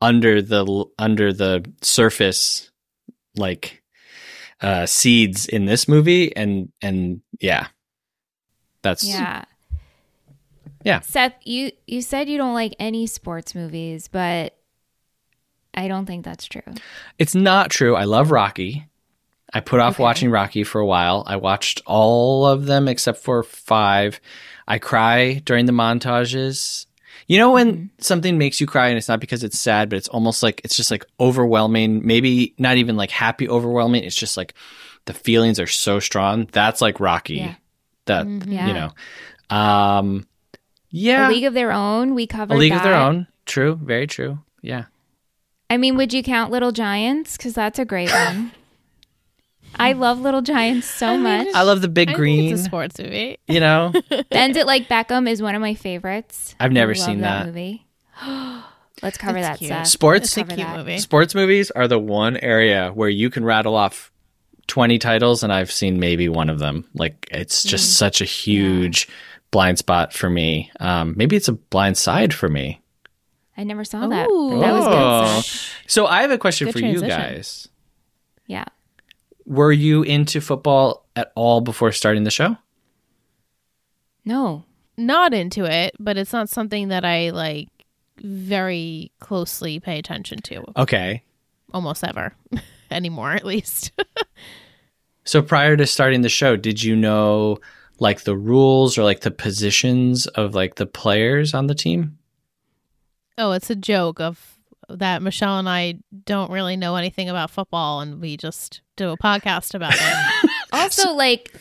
under 0.00 0.40
the 0.42 0.84
under 0.98 1.32
the 1.32 1.64
surface 1.82 2.70
like 3.36 3.82
uh 4.60 4.86
seeds 4.86 5.46
in 5.46 5.64
this 5.64 5.88
movie 5.88 6.34
and 6.36 6.70
and 6.82 7.20
yeah. 7.40 7.66
That's 8.82 9.04
Yeah. 9.04 9.44
Yeah. 10.84 11.00
Seth, 11.00 11.32
you 11.44 11.72
you 11.86 12.02
said 12.02 12.28
you 12.28 12.36
don't 12.36 12.52
like 12.54 12.74
any 12.78 13.06
sports 13.06 13.54
movies, 13.54 14.08
but 14.08 14.54
I 15.72 15.88
don't 15.88 16.04
think 16.06 16.24
that's 16.24 16.44
true. 16.44 16.62
It's 17.18 17.34
not 17.34 17.70
true. 17.70 17.96
I 17.96 18.04
love 18.04 18.30
Rocky. 18.30 18.86
I 19.54 19.60
put 19.60 19.78
off 19.80 19.94
Okay. 19.94 20.02
watching 20.02 20.30
Rocky 20.30 20.64
for 20.64 20.80
a 20.80 20.86
while. 20.86 21.22
I 21.26 21.36
watched 21.36 21.80
all 21.86 22.44
of 22.46 22.66
them 22.66 22.88
except 22.88 23.18
for 23.20 23.42
five. 23.44 24.20
I 24.66 24.78
cry 24.78 25.34
during 25.44 25.66
the 25.66 25.72
montages. 25.72 26.86
You 27.28 27.38
know 27.38 27.52
when 27.52 27.72
Mm-hmm. 27.72 27.86
something 28.00 28.36
makes 28.36 28.60
you 28.60 28.66
cry 28.66 28.88
and 28.88 28.98
it's 28.98 29.08
not 29.08 29.20
because 29.20 29.44
it's 29.44 29.58
sad, 29.58 29.88
but 29.88 29.96
it's 29.96 30.08
almost 30.08 30.42
like 30.42 30.60
it's 30.64 30.76
just 30.76 30.90
like 30.90 31.06
overwhelming. 31.20 32.04
Maybe 32.06 32.54
not 32.58 32.76
even 32.76 32.96
like 32.96 33.10
happy 33.10 33.48
overwhelming. 33.48 34.02
It's 34.04 34.16
just 34.16 34.36
like 34.36 34.54
the 35.06 35.14
feelings 35.14 35.60
are 35.60 35.66
so 35.66 36.00
strong. 36.00 36.48
That's 36.52 36.80
like 36.80 36.98
Rocky. 37.00 37.36
Yeah. 37.36 37.54
That 38.06 38.26
Mhm. 38.26 38.52
Yeah. 38.52 38.66
you 38.66 38.74
know. 38.74 39.56
Um 39.56 40.26
yeah. 40.90 41.28
A 41.28 41.30
League 41.30 41.44
of 41.44 41.54
Their 41.54 41.72
Own, 41.72 42.14
we 42.14 42.26
covered 42.26 42.54
A 42.54 42.58
League 42.58 42.72
of 42.72 42.82
Their. 42.82 42.94
Own. 42.94 43.26
True. 43.46 43.78
Very 43.82 44.06
true. 44.06 44.38
Yeah. 44.62 44.84
I 45.70 45.76
mean, 45.76 45.96
would 45.96 46.12
you 46.12 46.22
count 46.22 46.50
Little 46.50 46.72
Giants? 46.72 47.36
Because 47.36 47.54
that's 47.54 47.78
a 47.78 47.84
great 47.84 48.10
one. 48.10 48.52
I 49.78 49.92
love 49.92 50.20
Little 50.20 50.42
Giants 50.42 50.86
so 50.86 51.06
I 51.08 51.16
much. 51.16 51.40
it's- 51.42 51.54
I 51.56 51.62
love 51.62 51.80
the 51.82 51.88
big 51.88 52.08
I 52.08 52.12
think 52.12 52.18
green. 52.18 52.52
it's 52.52 52.60
a 52.62 52.64
sports 52.64 52.98
movie. 52.98 53.38
you 53.48 53.60
know. 53.60 53.92
Bend 54.30 54.56
It 54.56 54.66
Like 54.66 54.88
Beckham 54.88 55.28
is 55.28 55.42
one 55.42 55.54
of 55.54 55.60
my 55.60 55.74
favorites. 55.74 56.54
I've 56.60 56.72
never 56.72 56.92
I 56.92 56.94
love 56.96 57.04
seen 57.06 57.20
that. 57.20 57.46
movie. 57.46 57.86
Let's 59.02 59.18
cover 59.18 59.38
It's 59.38 59.46
that, 59.48 59.58
cute. 59.58 59.68
Seth. 59.68 59.86
Sports 59.88 60.24
It's 60.26 60.36
a 60.36 60.40
cover 60.44 60.54
cute 60.56 60.66
that. 60.68 60.76
movie. 60.78 60.98
Sports 60.98 61.34
movies 61.34 61.70
are 61.70 61.88
the 61.88 61.98
one 61.98 62.36
area 62.36 62.90
where 62.94 63.08
you 63.08 63.28
can 63.30 63.44
rattle 63.44 63.74
off 63.74 64.10
20 64.68 64.98
titles 64.98 65.42
and 65.42 65.52
I've 65.52 65.70
seen 65.70 65.98
maybe 66.00 66.28
one 66.28 66.48
of 66.48 66.58
them. 66.58 66.88
Like 66.94 67.28
it's 67.30 67.62
just 67.62 67.90
Mm. 67.90 67.96
such 67.96 68.20
a 68.20 68.24
huge 68.24 69.08
blind 69.50 69.78
spot 69.78 70.12
for 70.12 70.30
me. 70.30 70.70
Um, 70.80 71.14
maybe 71.16 71.36
it's 71.36 71.48
a 71.48 71.52
blind 71.52 71.98
side 71.98 72.32
for 72.32 72.48
me. 72.48 72.80
I 73.56 73.64
never 73.64 73.84
saw 73.84 74.06
that. 74.08 74.28
Ooh. 74.28 74.58
That 74.60 74.72
was 74.72 74.84
Oh. 74.86 75.34
good. 75.36 75.44
Seth. 75.44 75.70
So 75.86 76.06
I 76.06 76.22
have 76.22 76.30
a 76.30 76.38
question 76.38 76.66
Good 76.66 76.72
for 76.72 76.78
you 76.78 76.98
transition. 76.98 77.08
guys. 77.20 77.68
Yeah. 78.46 78.64
Were 79.46 79.72
you 79.72 80.02
into 80.02 80.40
football 80.40 81.06
at 81.16 81.32
all 81.34 81.60
before 81.60 81.92
starting 81.92 82.24
the 82.24 82.30
show? 82.30 82.56
No. 84.24 84.64
Not 84.96 85.34
into 85.34 85.64
it, 85.64 85.94
but 85.98 86.16
it's 86.16 86.32
not 86.32 86.48
something 86.48 86.88
that 86.88 87.04
I 87.04 87.30
like 87.30 87.68
very 88.18 89.10
closely 89.20 89.80
pay 89.80 89.98
attention 89.98 90.38
to 90.42 90.64
Okay. 90.76 91.22
almost 91.72 92.04
ever 92.04 92.34
anymore, 92.90 93.32
at 93.32 93.44
least. 93.44 93.92
So 95.26 95.40
prior 95.40 95.74
to 95.74 95.86
starting 95.86 96.20
the 96.20 96.28
show, 96.28 96.54
did 96.54 96.82
you 96.82 96.94
know 96.94 97.56
like 97.98 98.24
the 98.24 98.36
rules 98.36 98.98
or 98.98 99.04
like 99.04 99.20
the 99.22 99.30
positions 99.30 100.26
of 100.26 100.54
like 100.54 100.74
the 100.74 100.84
players 100.84 101.54
on 101.54 101.66
the 101.66 101.74
team? 101.74 102.18
oh, 103.38 103.52
it's 103.52 103.70
a 103.70 103.74
joke 103.74 104.20
of 104.20 104.53
that 104.88 105.22
Michelle 105.22 105.58
and 105.58 105.68
I 105.68 105.94
don't 106.24 106.50
really 106.50 106.76
know 106.76 106.96
anything 106.96 107.28
about 107.28 107.50
football, 107.50 108.00
and 108.00 108.20
we 108.20 108.36
just 108.36 108.80
do 108.96 109.10
a 109.10 109.16
podcast 109.18 109.74
about 109.74 109.94
it. 109.94 110.50
Also, 110.72 111.12
like, 111.12 111.54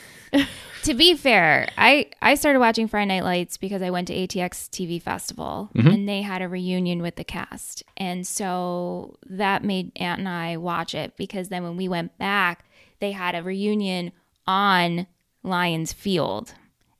to 0.83 0.93
be 0.95 1.13
fair, 1.13 1.69
I 1.77 2.07
I 2.21 2.33
started 2.33 2.57
watching 2.57 2.87
Friday 2.87 3.05
Night 3.05 3.23
Lights 3.23 3.57
because 3.57 3.83
I 3.83 3.91
went 3.91 4.07
to 4.07 4.13
ATX 4.15 4.67
TV 4.69 4.99
Festival 4.99 5.69
Mhm. 5.75 5.93
and 5.93 6.09
they 6.09 6.23
had 6.23 6.41
a 6.41 6.47
reunion 6.49 6.99
with 7.01 7.15
the 7.15 7.23
cast, 7.23 7.83
and 7.95 8.25
so 8.25 9.15
that 9.27 9.63
made 9.63 9.91
Aunt 9.97 10.17
and 10.19 10.27
I 10.27 10.57
watch 10.57 10.95
it 10.95 11.15
because 11.15 11.49
then 11.49 11.61
when 11.63 11.77
we 11.77 11.87
went 11.87 12.17
back, 12.17 12.65
they 12.99 13.11
had 13.11 13.35
a 13.35 13.43
reunion 13.43 14.11
on 14.47 15.05
Lions 15.43 15.93
Field, 15.93 16.55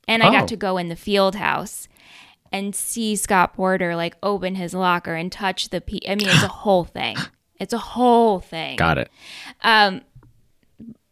and 0.07 0.21
I 0.21 0.27
Oh. 0.27 0.31
got 0.31 0.47
to 0.49 0.55
go 0.55 0.77
in 0.77 0.89
the 0.89 0.95
field 0.95 1.35
house. 1.35 1.87
And 2.53 2.73
see 2.75 3.15
Scott 3.15 3.55
Porter 3.55 3.95
like 3.95 4.15
open 4.23 4.55
his 4.55 4.73
locker 4.73 5.15
and 5.15 5.31
touch 5.31 5.69
the. 5.69 5.81
P- 5.81 6.01
I 6.07 6.15
mean, 6.15 6.29
it's 6.29 6.43
a 6.43 6.47
whole 6.63 6.83
thing. 6.85 7.17
It's 7.59 7.73
a 7.73 7.77
whole 7.79 8.39
thing. 8.39 8.77
Got 8.77 8.99
it. 8.99 9.09
Um, 9.63 10.01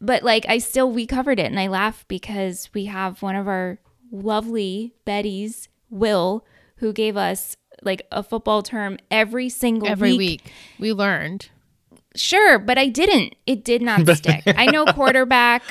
but 0.00 0.22
like 0.22 0.46
I 0.48 0.58
still 0.58 0.90
we 0.90 1.04
covered 1.06 1.38
it, 1.40 1.46
and 1.46 1.58
I 1.58 1.66
laugh 1.66 2.04
because 2.08 2.70
we 2.72 2.84
have 2.86 3.22
one 3.22 3.34
of 3.36 3.48
our 3.48 3.78
lovely 4.10 4.94
Betty's 5.04 5.68
Will 5.90 6.44
who 6.76 6.92
gave 6.92 7.16
us 7.16 7.56
like 7.82 8.06
a 8.12 8.22
football 8.22 8.62
term 8.62 8.98
every 9.10 9.48
single 9.48 9.88
Every 9.88 10.10
week. 10.16 10.42
week 10.44 10.52
we 10.78 10.92
learned. 10.92 11.48
Sure, 12.14 12.58
but 12.58 12.78
I 12.78 12.88
didn't. 12.88 13.34
It 13.46 13.64
did 13.64 13.82
not 13.82 14.06
stick. 14.16 14.42
I 14.46 14.66
know 14.66 14.84
quarterback. 14.86 15.62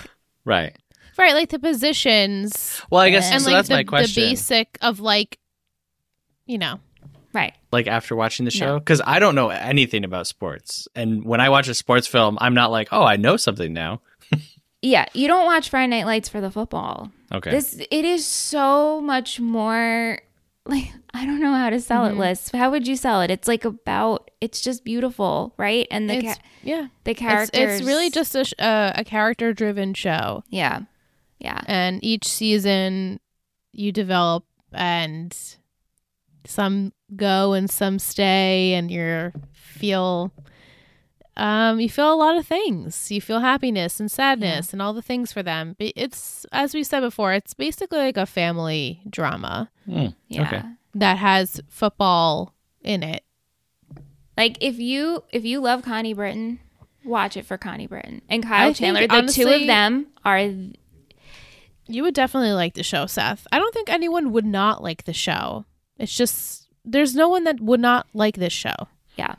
Right. 0.43 0.75
Right, 1.17 1.34
like 1.34 1.49
the 1.49 1.60
positions 1.60 2.81
Well, 2.89 3.01
I 3.01 3.10
guess 3.12 3.25
And, 3.25 3.36
and 3.36 3.43
so 3.43 3.49
like 3.51 3.57
that's 3.60 3.67
the, 3.67 3.75
my 3.75 3.84
question. 3.84 4.23
the 4.23 4.29
basic 4.31 4.77
of 4.81 4.99
like, 4.99 5.38
you 6.51 6.57
know, 6.57 6.79
Right. 7.33 7.53
like 7.71 7.87
after 7.87 8.15
watching 8.15 8.43
the 8.45 8.51
show 8.51 8.73
No. 8.73 8.79
because 8.79 9.01
I 9.05 9.19
don't 9.19 9.35
know 9.35 9.49
anything 9.49 10.03
about 10.03 10.27
sports, 10.27 10.87
and 10.95 11.23
when 11.23 11.39
I 11.39 11.47
watch 11.49 11.67
a 11.69 11.73
sports 11.73 12.07
film, 12.07 12.37
I'm 12.41 12.53
not 12.53 12.71
like, 12.71 12.89
oh, 12.91 13.03
I 13.03 13.15
know 13.15 13.37
something 13.37 13.71
now. 13.73 14.01
Yeah, 14.83 15.05
you 15.13 15.27
don't 15.27 15.45
watch 15.45 15.69
Friday 15.69 15.89
Night 15.91 16.07
Lights 16.07 16.27
for 16.27 16.41
the 16.41 16.49
football. 16.49 17.11
Okay, 17.31 17.51
This 17.51 17.79
it 17.91 18.03
is 18.03 18.25
so 18.25 18.99
much 18.99 19.39
more 19.39 20.17
like 20.65 20.91
I 21.13 21.23
don't 21.27 21.39
know 21.39 21.53
how 21.53 21.69
to 21.69 21.79
sell 21.79 22.05
it, 22.07 22.17
Liz. 22.17 22.49
How 22.51 22.71
would 22.71 22.87
you 22.87 22.95
sell 22.95 23.21
it? 23.21 23.29
It's 23.29 23.47
like 23.47 23.63
about 23.63 24.31
it's 24.41 24.59
just 24.59 24.83
beautiful, 24.83 25.53
right? 25.57 25.85
And 25.91 26.09
the 26.09 26.15
it's 26.15 26.33
ca- 26.35 26.41
yeah, 26.63 26.87
the 27.03 27.11
it's, 27.11 27.19
characters. 27.19 27.79
it's 27.79 27.83
really 27.85 28.09
just 28.09 28.33
a 28.33 28.43
sh- 28.43 28.53
uh, 28.57 28.93
a 28.95 29.03
character 29.03 29.53
driven 29.53 29.93
show, 29.93 30.43
yeah, 30.49 30.80
yeah. 31.38 31.61
and 31.67 32.03
each 32.03 32.28
season 32.28 33.19
you 33.73 33.91
develop, 33.91 34.45
and 34.73 35.38
some 36.45 36.93
go 37.15 37.53
and 37.53 37.69
some 37.69 37.99
stay, 37.99 38.73
and 38.73 38.89
you 38.91 39.31
feel. 39.53 40.31
Um, 41.37 41.79
you 41.79 41.89
feel 41.89 42.13
a 42.13 42.15
lot 42.15 42.35
of 42.35 42.45
things. 42.45 43.09
You 43.09 43.21
feel 43.21 43.39
happiness 43.39 44.01
and 44.01 44.11
sadness 44.11 44.73
and 44.73 44.81
all 44.81 44.93
the 44.93 45.01
things 45.01 45.31
for 45.31 45.41
them. 45.41 45.75
But 45.79 45.93
It's 45.95 46.45
as 46.51 46.73
we 46.73 46.83
said 46.83 46.99
before, 46.99 47.31
it's 47.33 47.53
basically 47.53 47.99
like 47.99 48.17
a 48.17 48.25
family 48.25 49.01
drama 49.09 49.69
Hmm, 49.85 50.07
Yeah. 50.27 50.41
Okay. 50.47 50.61
that 50.95 51.17
has 51.17 51.61
football 51.69 52.53
in 52.83 53.01
it. 53.01 53.23
Like 54.37 54.57
if 54.59 54.77
you 54.77 55.23
if 55.31 55.45
you 55.45 55.61
love 55.61 55.83
Connie 55.83 56.13
Britton, 56.13 56.59
watch 57.05 57.37
it 57.37 57.45
for 57.45 57.57
Connie 57.57 57.87
Britton 57.87 58.21
and 58.27 58.43
Kyle 58.43 58.69
I 58.69 58.73
think, 58.73 58.97
Chandler. 58.97 59.21
The 59.21 59.31
two 59.31 59.47
of 59.47 59.65
them 59.67 60.07
are 60.25 60.37
You 61.87 62.03
would 62.03 62.13
definitely 62.13 62.51
like 62.53 62.73
the 62.73 62.83
show, 62.83 63.05
Seth. 63.05 63.47
I 63.53 63.57
don't 63.57 63.73
think 63.73 63.89
anyone 63.89 64.31
would 64.33 64.45
not 64.45 64.83
like 64.83 65.05
the 65.05 65.13
show. 65.13 65.65
It's 66.02 66.16
just 66.16 66.68
there's 66.84 67.16
no 67.16 67.30
one 67.30 67.43
that 67.45 67.60
would 67.62 67.80
not 67.80 68.08
like 68.14 68.36
this 68.38 68.54
show. 68.54 68.76
yeah. 69.18 69.36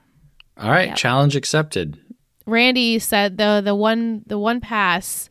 All 0.56 0.70
right, 0.70 0.88
Yep. 0.88 0.96
challenge 0.96 1.34
accepted. 1.36 1.98
Randy 2.46 2.98
said 2.98 3.36
the 3.38 3.60
the 3.64 3.74
one 3.74 4.22
the 4.26 4.38
one 4.38 4.60
pass 4.60 5.28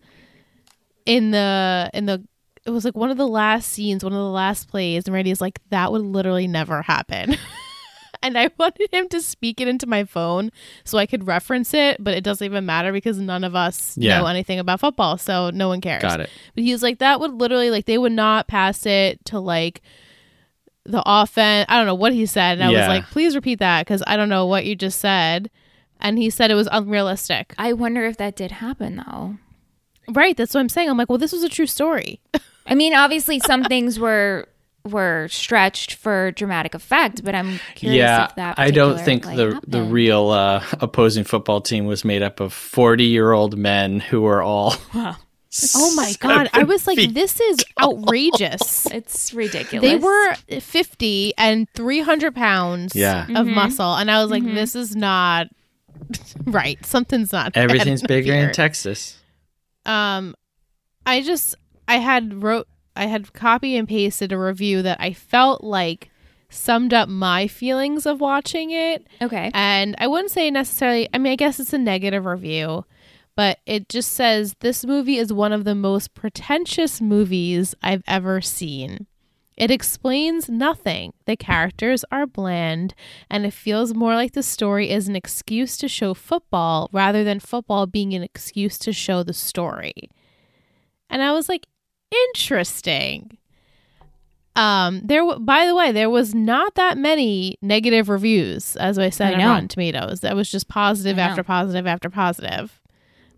in 1.06 1.32
the 1.32 1.90
in 1.94 2.06
the 2.06 2.24
it 2.66 2.70
was 2.70 2.86
like 2.86 2.96
one 2.96 3.10
of 3.10 3.18
the 3.18 3.28
last 3.28 3.70
scenes, 3.72 4.04
one 4.04 4.14
of 4.14 4.20
the 4.20 4.24
last 4.30 4.68
plays, 4.70 5.06
and 5.06 5.14
Randy's 5.16 5.42
like, 5.42 5.60
that 5.70 5.92
would 5.92 6.04
literally 6.04 6.48
never 6.48 6.84
happen. 6.84 7.36
and 8.24 8.38
I 8.38 8.52
wanted 8.60 8.90
him 8.94 9.10
to 9.10 9.20
speak 9.22 9.60
it 9.60 9.68
into 9.68 9.88
my 9.88 10.04
phone 10.04 10.52
so 10.84 11.00
I 11.00 11.08
could 11.08 11.26
reference 11.26 11.74
it, 11.74 11.98
but 12.04 12.14
it 12.14 12.24
doesn't 12.24 12.46
even 12.46 12.68
matter 12.68 12.92
because 12.92 13.18
none 13.18 13.44
of 13.44 13.56
us 13.56 13.98
Yeah. 13.98 14.20
know 14.20 14.28
anything 14.28 14.60
about 14.60 14.80
football, 14.80 15.18
so 15.18 15.50
no 15.50 15.70
one 15.70 15.82
cares. 15.82 16.04
Got 16.04 16.20
it. 16.20 16.30
But 16.54 16.64
he 16.64 16.72
was 16.72 16.84
like, 16.84 17.00
that 17.00 17.20
would 17.20 17.34
literally 17.34 17.72
like 17.72 17.86
they 17.86 17.98
would 17.98 18.12
not 18.12 18.48
pass 18.48 18.86
it 18.86 19.24
to 19.26 19.40
like 19.40 19.82
the 20.86 21.04
offense. 21.06 21.66
I 21.70 21.78
don't 21.78 21.86
know 21.86 21.96
what 21.96 22.14
he 22.14 22.26
said, 22.26 22.60
and 22.60 22.64
I 22.64 22.70
was 22.70 22.88
like, 22.88 23.06
please 23.12 23.36
repeat 23.36 23.60
that 23.60 23.86
because 23.86 24.04
I 24.08 24.18
don't 24.18 24.30
know 24.30 24.46
what 24.46 24.66
you 24.66 24.76
just 24.76 25.00
said. 25.00 25.50
And 26.00 26.18
he 26.18 26.30
said 26.30 26.50
it 26.50 26.56
was 26.56 26.68
unrealistic. 26.72 27.54
I 27.58 27.74
wonder 27.74 28.06
if 28.06 28.18
that 28.18 28.36
did 28.36 28.52
happen 28.52 29.04
though. 29.08 29.38
Right, 30.10 30.36
that's 30.36 30.54
what 30.54 30.60
I'm 30.60 30.70
saying. 30.70 30.90
I'm 30.90 30.98
like, 30.98 31.10
well, 31.10 31.20
this 31.20 31.32
was 31.32 31.44
a 31.44 31.50
true 31.50 31.68
story. 31.68 32.20
I 32.66 32.76
mean, 32.76 32.94
obviously 32.94 33.40
some 33.40 33.64
things 33.64 34.00
were 34.00 34.48
were 34.84 35.28
stretched 35.30 35.94
for 35.94 36.32
dramatic 36.32 36.74
effect, 36.74 37.24
but 37.24 37.36
I'm 37.36 37.60
curious 37.76 38.00
yeah, 38.00 38.26
if 38.26 38.36
that 38.36 38.58
I 38.58 38.72
don't 38.72 39.00
think 39.00 39.26
like, 39.26 39.38
the 39.38 39.62
the 39.68 39.84
real 39.84 40.30
uh, 40.30 40.64
opposing 40.80 41.24
football 41.24 41.62
team 41.62 41.86
was 41.86 42.04
made 42.04 42.24
up 42.24 42.40
of 42.40 42.54
forty 42.54 43.06
year 43.06 43.32
old 43.32 43.58
men 43.58 44.00
who 44.00 44.22
were 44.22 44.42
all. 44.42 44.74
Oh 45.76 45.94
my 45.96 46.14
god, 46.20 46.50
I 46.54 46.64
was 46.64 46.88
like, 46.88 47.14
this 47.14 47.40
is 47.40 47.60
outrageous. 47.82 48.86
it's 48.92 49.34
ridiculous. 49.34 49.90
They 49.90 49.98
were 49.98 50.36
50 50.60 51.34
and 51.38 51.70
300 51.72 52.34
pounds 52.36 52.96
Yeah. 52.96 53.24
of 53.24 53.46
Mm-hmm. 53.48 53.54
muscle. 53.56 53.96
And 53.96 54.10
I 54.10 54.22
was 54.22 54.32
like, 54.32 54.44
this 54.44 54.76
is 54.76 54.96
not 54.96 55.48
right. 56.46 56.84
Something's 56.86 57.32
not. 57.34 57.56
Everything's 57.56 58.04
adding 58.04 58.06
up 58.06 58.08
bigger 58.26 58.34
in. 58.34 58.52
Texas. 58.54 59.18
Um, 59.86 60.36
I 61.06 61.22
just, 61.22 61.56
I 61.88 61.98
had 61.98 62.44
wrote, 62.44 62.68
I 62.96 63.06
had 63.06 63.34
copy 63.34 63.76
and 63.76 63.88
pasted 63.88 64.32
a 64.32 64.38
review 64.38 64.82
that 64.84 64.98
I 65.02 65.14
felt 65.14 65.64
like 65.64 66.10
summed 66.50 66.94
up 66.94 67.08
my 67.10 67.48
feelings 67.48 68.06
of 68.06 68.20
watching 68.22 68.72
it. 68.72 69.08
okay. 69.22 69.50
And 69.54 69.96
I 69.98 70.08
wouldn't 70.08 70.32
say 70.32 70.52
necessarily, 70.52 71.08
I 71.14 71.18
mean, 71.18 71.34
I 71.34 71.36
guess 71.38 71.60
it's 71.60 71.74
a 71.74 71.78
negative 71.78 72.26
review, 72.26 72.86
but 73.36 73.60
it 73.66 73.90
just 73.90 74.12
says 74.12 74.56
this 74.60 74.86
movie 74.86 75.18
is 75.18 75.32
one 75.34 75.54
of 75.54 75.64
the 75.64 75.76
most 75.76 76.14
pretentious 76.14 77.00
movies 77.02 77.74
I've 77.82 78.04
ever 78.08 78.42
seen. 78.42 79.08
It 79.58 79.70
explains 79.70 80.50
nothing. 80.50 81.14
The 81.26 81.36
characters 81.36 82.04
are 82.12 82.26
bland, 82.26 82.96
and 83.30 83.46
it 83.46 83.54
feels 83.54 83.94
more 83.94 84.16
like 84.16 84.32
the 84.32 84.42
story 84.44 84.90
is 84.90 85.08
an 85.08 85.16
excuse 85.16 85.78
to 85.78 85.88
show 85.88 86.14
football 86.14 86.90
rather 86.92 87.24
than 87.24 87.40
football 87.40 87.86
being 87.86 88.14
an 88.14 88.24
excuse 88.24 88.78
to 88.80 88.92
show 88.94 89.22
the 89.24 89.34
story. 89.34 90.10
And 91.10 91.22
I 91.22 91.32
was 91.34 91.48
like, 91.48 91.68
interesting. 92.30 93.38
Um, 94.56 95.02
there. 95.04 95.22
w- 95.22 95.40
By 95.40 95.66
the 95.66 95.76
way, 95.76 95.92
there 95.92 96.10
was 96.10 96.34
not 96.36 96.76
that 96.76 96.98
many 96.98 97.58
negative 97.62 98.10
reviews, 98.10 98.76
as 98.78 98.98
I 98.98 99.10
said 99.10 99.36
I 99.36 99.44
on. 99.44 99.50
Rotten 99.50 99.68
Tomatoes. 99.68 100.22
That 100.22 100.36
was 100.36 100.50
just 100.52 100.68
positive 100.68 101.18
after 101.20 101.44
positive 101.44 101.88
after 101.88 102.10
positive. 102.10 102.81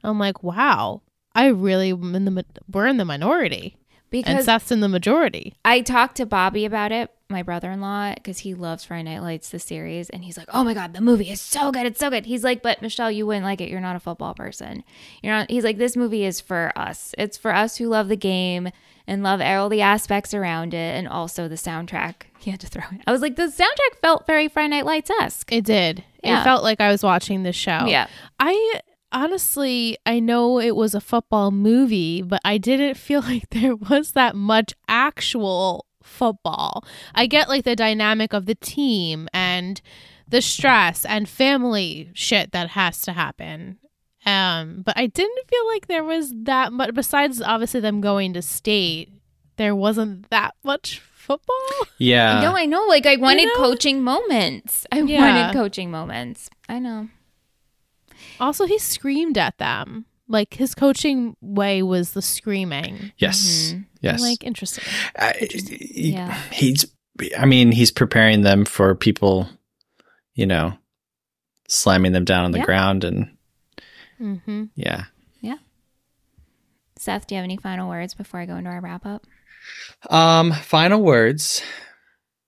I'm 0.03 0.19
like, 0.19 0.43
wow, 0.43 1.01
I 1.35 1.47
really 1.47 1.91
am 1.91 2.15
in 2.15 2.25
the 2.25 2.45
we're 2.71 2.87
in 2.87 2.97
the 2.97 3.05
minority, 3.05 3.77
and 4.11 4.23
Because 4.23 4.45
Seth's 4.45 4.71
in 4.71 4.79
the 4.81 4.89
majority. 4.89 5.55
I 5.65 5.81
talked 5.81 6.17
to 6.17 6.25
Bobby 6.25 6.65
about 6.65 6.91
it, 6.91 7.09
my 7.29 7.41
brother-in-law, 7.41 8.13
because 8.15 8.39
he 8.39 8.53
loves 8.53 8.83
Friday 8.83 9.03
Night 9.03 9.21
Lights, 9.21 9.49
the 9.49 9.57
series, 9.57 10.09
and 10.11 10.23
he's 10.23 10.37
like, 10.37 10.47
"Oh 10.53 10.63
my 10.63 10.73
god, 10.75 10.93
the 10.93 11.01
movie 11.01 11.31
is 11.31 11.41
so 11.41 11.71
good, 11.71 11.85
it's 11.87 11.99
so 11.99 12.09
good." 12.11 12.25
He's 12.27 12.43
like, 12.43 12.61
"But 12.61 12.81
Michelle, 12.81 13.09
you 13.11 13.25
wouldn't 13.25 13.45
like 13.45 13.61
it. 13.61 13.69
You're 13.69 13.79
not 13.81 13.95
a 13.95 13.99
football 13.99 14.35
person. 14.35 14.83
You're 15.23 15.33
not." 15.33 15.49
He's 15.49 15.63
like, 15.63 15.77
"This 15.77 15.97
movie 15.97 16.25
is 16.25 16.39
for 16.39 16.71
us. 16.75 17.15
It's 17.17 17.37
for 17.37 17.53
us 17.55 17.77
who 17.77 17.87
love 17.87 18.07
the 18.07 18.15
game 18.15 18.69
and 19.07 19.23
love 19.23 19.41
all 19.41 19.67
the 19.67 19.81
aspects 19.81 20.33
around 20.33 20.73
it, 20.75 20.95
and 20.95 21.07
also 21.07 21.47
the 21.47 21.55
soundtrack." 21.55 22.15
He 22.43 22.51
had 22.51 22.59
to 22.59 22.67
throw 22.67 22.83
it. 22.91 22.99
I 23.07 23.13
was 23.13 23.21
like, 23.21 23.37
the 23.37 23.43
soundtrack 23.43 23.99
felt 24.01 24.27
very 24.27 24.49
Friday 24.49 24.67
Night 24.67 24.85
Lights 24.85 25.09
esque. 25.21 25.49
It 25.53 25.63
did. 25.63 26.03
Yeah. 26.21 26.41
It 26.41 26.43
felt 26.43 26.61
like 26.61 26.81
I 26.81 26.91
was 26.91 27.01
watching 27.01 27.43
the 27.43 27.53
show. 27.53 27.85
Yeah. 27.85 28.07
I 28.37 28.81
honestly, 29.13 29.97
I 30.05 30.19
know 30.19 30.59
it 30.59 30.75
was 30.75 30.93
a 30.95 31.01
football 31.01 31.51
movie, 31.51 32.21
but 32.21 32.41
I 32.43 32.57
didn't 32.57 32.95
feel 33.07 33.21
like 33.21 33.49
there 33.51 33.75
was 33.75 34.11
that 34.11 34.35
much 34.35 34.73
actual 34.87 35.85
football. 36.01 36.83
I 37.15 37.27
get 37.27 37.47
like 37.49 37.63
the 37.63 37.75
dynamic 37.75 38.33
of 38.33 38.45
the 38.45 38.55
team 38.55 39.29
and 39.33 39.79
the 40.27 40.41
stress 40.41 41.05
and 41.05 41.29
family 41.29 42.09
shit 42.13 42.51
that 42.51 42.69
has 42.71 43.01
to 43.03 43.13
happen. 43.13 43.77
Um, 44.25 44.81
but 44.85 44.97
I 44.97 45.07
didn't 45.07 45.47
feel 45.49 45.67
like 45.67 45.87
there 45.87 46.03
was 46.03 46.33
that 46.43 46.71
much 46.73 46.93
besides 46.93 47.41
obviously 47.41 47.79
them 47.81 48.01
going 48.01 48.33
to 48.33 48.41
state. 48.41 49.09
There 49.57 49.75
wasn't 49.75 50.29
that 50.29 50.55
much 50.63 50.99
football. 50.99 51.55
Yeah. 51.99 52.41
no, 52.41 52.55
I 52.55 52.65
know. 52.65 52.85
Like 52.87 53.05
I 53.05 53.15
wanted 53.17 53.45
know? 53.45 53.55
coaching 53.55 54.01
moments. 54.01 54.85
I 54.91 54.99
Yeah. 55.01 55.19
wanted 55.19 55.53
coaching 55.53 55.89
moments. 55.91 56.49
I 56.67 56.79
know. 56.79 57.09
Also, 58.43 58.65
he 58.65 58.77
screamed 58.77 59.37
at 59.37 59.57
them. 59.57 60.05
Like 60.27 60.53
his 60.53 60.73
coaching 60.75 61.35
way 61.41 61.83
was 61.83 62.11
the 62.13 62.21
screaming. 62.21 63.11
yes. 63.17 63.73
Yes. 64.01 64.21
I'm 64.21 64.29
like 64.29 64.43
interesting. 64.43 64.83
I, 65.17 65.47
Yeah. 65.79 66.33
He's. 66.51 66.85
I 67.37 67.45
mean, 67.45 67.71
he's 67.71 67.91
preparing 67.91 68.41
them 68.41 68.65
for 68.65 68.95
people. 68.95 69.47
You 70.33 70.45
know, 70.47 70.73
slamming 71.67 72.11
them 72.13 72.25
down 72.25 72.45
on 72.45 72.51
the 72.51 72.59
Yeah. 72.59 72.65
ground 72.65 73.03
and 73.03 73.29
Mm-hmm. 74.21 74.63
yeah. 74.75 75.05
Seth, 76.97 77.27
do 77.27 77.35
you 77.35 77.37
have 77.39 77.43
any 77.43 77.57
final 77.57 77.89
words 77.89 78.13
before 78.13 78.39
I 78.39 78.45
go 78.45 78.55
into 78.55 78.69
our 78.69 78.79
wrap 78.79 79.05
up? 79.05 79.25
Um, 80.09 80.51
final 80.53 81.01
words. 81.01 81.61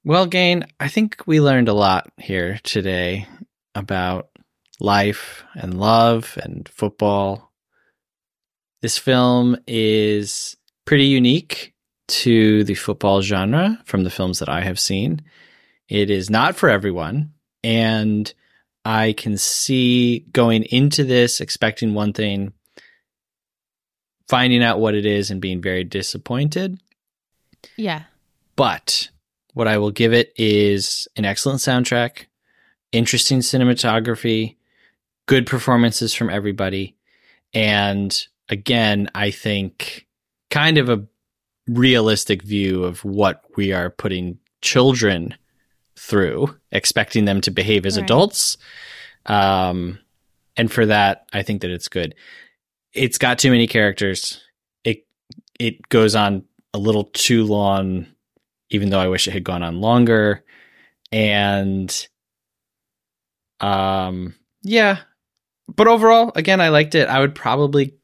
Well, 0.05 0.27
Gain, 0.27 0.65
I 0.79 0.87
think 0.87 1.23
we 1.25 1.41
learned 1.41 1.67
a 1.67 1.73
lot 1.73 2.07
here 2.17 2.59
today 2.63 3.27
about 3.73 4.29
life 4.79 5.43
and 5.55 5.79
love 5.79 6.37
and 6.41 6.67
football. 6.69 7.51
This 8.81 8.97
film 8.97 9.57
is 9.67 10.55
pretty 10.85 11.05
unique 11.05 11.73
to 12.07 12.63
the 12.63 12.75
football 12.75 13.21
genre 13.21 13.81
from 13.85 14.03
the 14.03 14.09
films 14.09 14.39
that 14.39 14.49
I 14.49 14.61
have 14.61 14.79
seen. 14.79 15.21
It 15.87 16.09
is 16.09 16.29
not 16.29 16.55
for 16.55 16.69
everyone. 16.69 17.33
And 17.63 18.31
I 18.83 19.13
can 19.13 19.37
see 19.37 20.19
going 20.31 20.63
into 20.63 21.03
this 21.03 21.41
expecting 21.41 21.95
one 21.95 22.13
thing, 22.13 22.53
finding 24.27 24.63
out 24.63 24.79
what 24.79 24.93
it 24.93 25.05
is 25.05 25.31
and 25.31 25.41
being 25.41 25.61
very 25.61 25.83
disappointed. 25.83 26.79
Yeah. 27.77 28.03
But 28.55 29.09
what 29.53 29.67
I 29.67 29.79
will 29.79 29.91
give 29.91 30.13
it 30.13 30.31
is 30.37 31.07
an 31.15 31.25
excellent 31.25 31.61
soundtrack, 31.61 32.25
interesting 32.91 33.39
cinematography, 33.39 34.57
good 35.27 35.45
performances 35.47 36.13
from 36.13 36.29
everybody. 36.29 36.95
And 37.53 38.15
again, 38.49 39.09
I 39.15 39.31
think 39.31 40.05
kind 40.51 40.77
of 40.77 40.89
a 40.89 41.05
realistic 41.67 42.43
view 42.43 42.83
of 42.83 43.03
what 43.03 43.43
we 43.55 43.71
are 43.71 43.89
putting 43.89 44.37
children 44.61 45.35
through, 45.97 46.55
expecting 46.71 47.25
them 47.25 47.41
to 47.41 47.51
behave 47.51 47.85
as 47.85 47.97
Right. 47.97 48.03
adults. 48.03 48.57
Um, 49.25 49.99
and 50.57 50.71
for 50.71 50.85
that, 50.85 51.25
I 51.33 51.41
think 51.43 51.61
that 51.61 51.71
it's 51.71 51.87
good. 51.87 52.13
It's 52.93 53.17
got 53.17 53.39
too 53.39 53.49
many 53.51 53.67
characters. 53.67 54.41
It 54.83 55.05
it 55.59 55.89
goes 55.89 56.15
on 56.15 56.43
a 56.73 56.77
little 56.77 57.05
too 57.05 57.43
long, 57.45 58.05
even 58.69 58.89
though 58.89 58.99
I 58.99 59.07
wish 59.07 59.27
it 59.27 59.31
had 59.31 59.43
gone 59.43 59.63
on 59.63 59.81
longer. 59.81 60.43
And 61.11 62.07
um 63.59 64.35
yeah. 64.61 64.99
But 65.67 65.87
overall, 65.87 66.31
again, 66.35 66.61
I 66.61 66.69
liked 66.69 66.95
it. 66.95 67.07
I 67.09 67.19
would 67.19 67.35
probably 67.35 67.95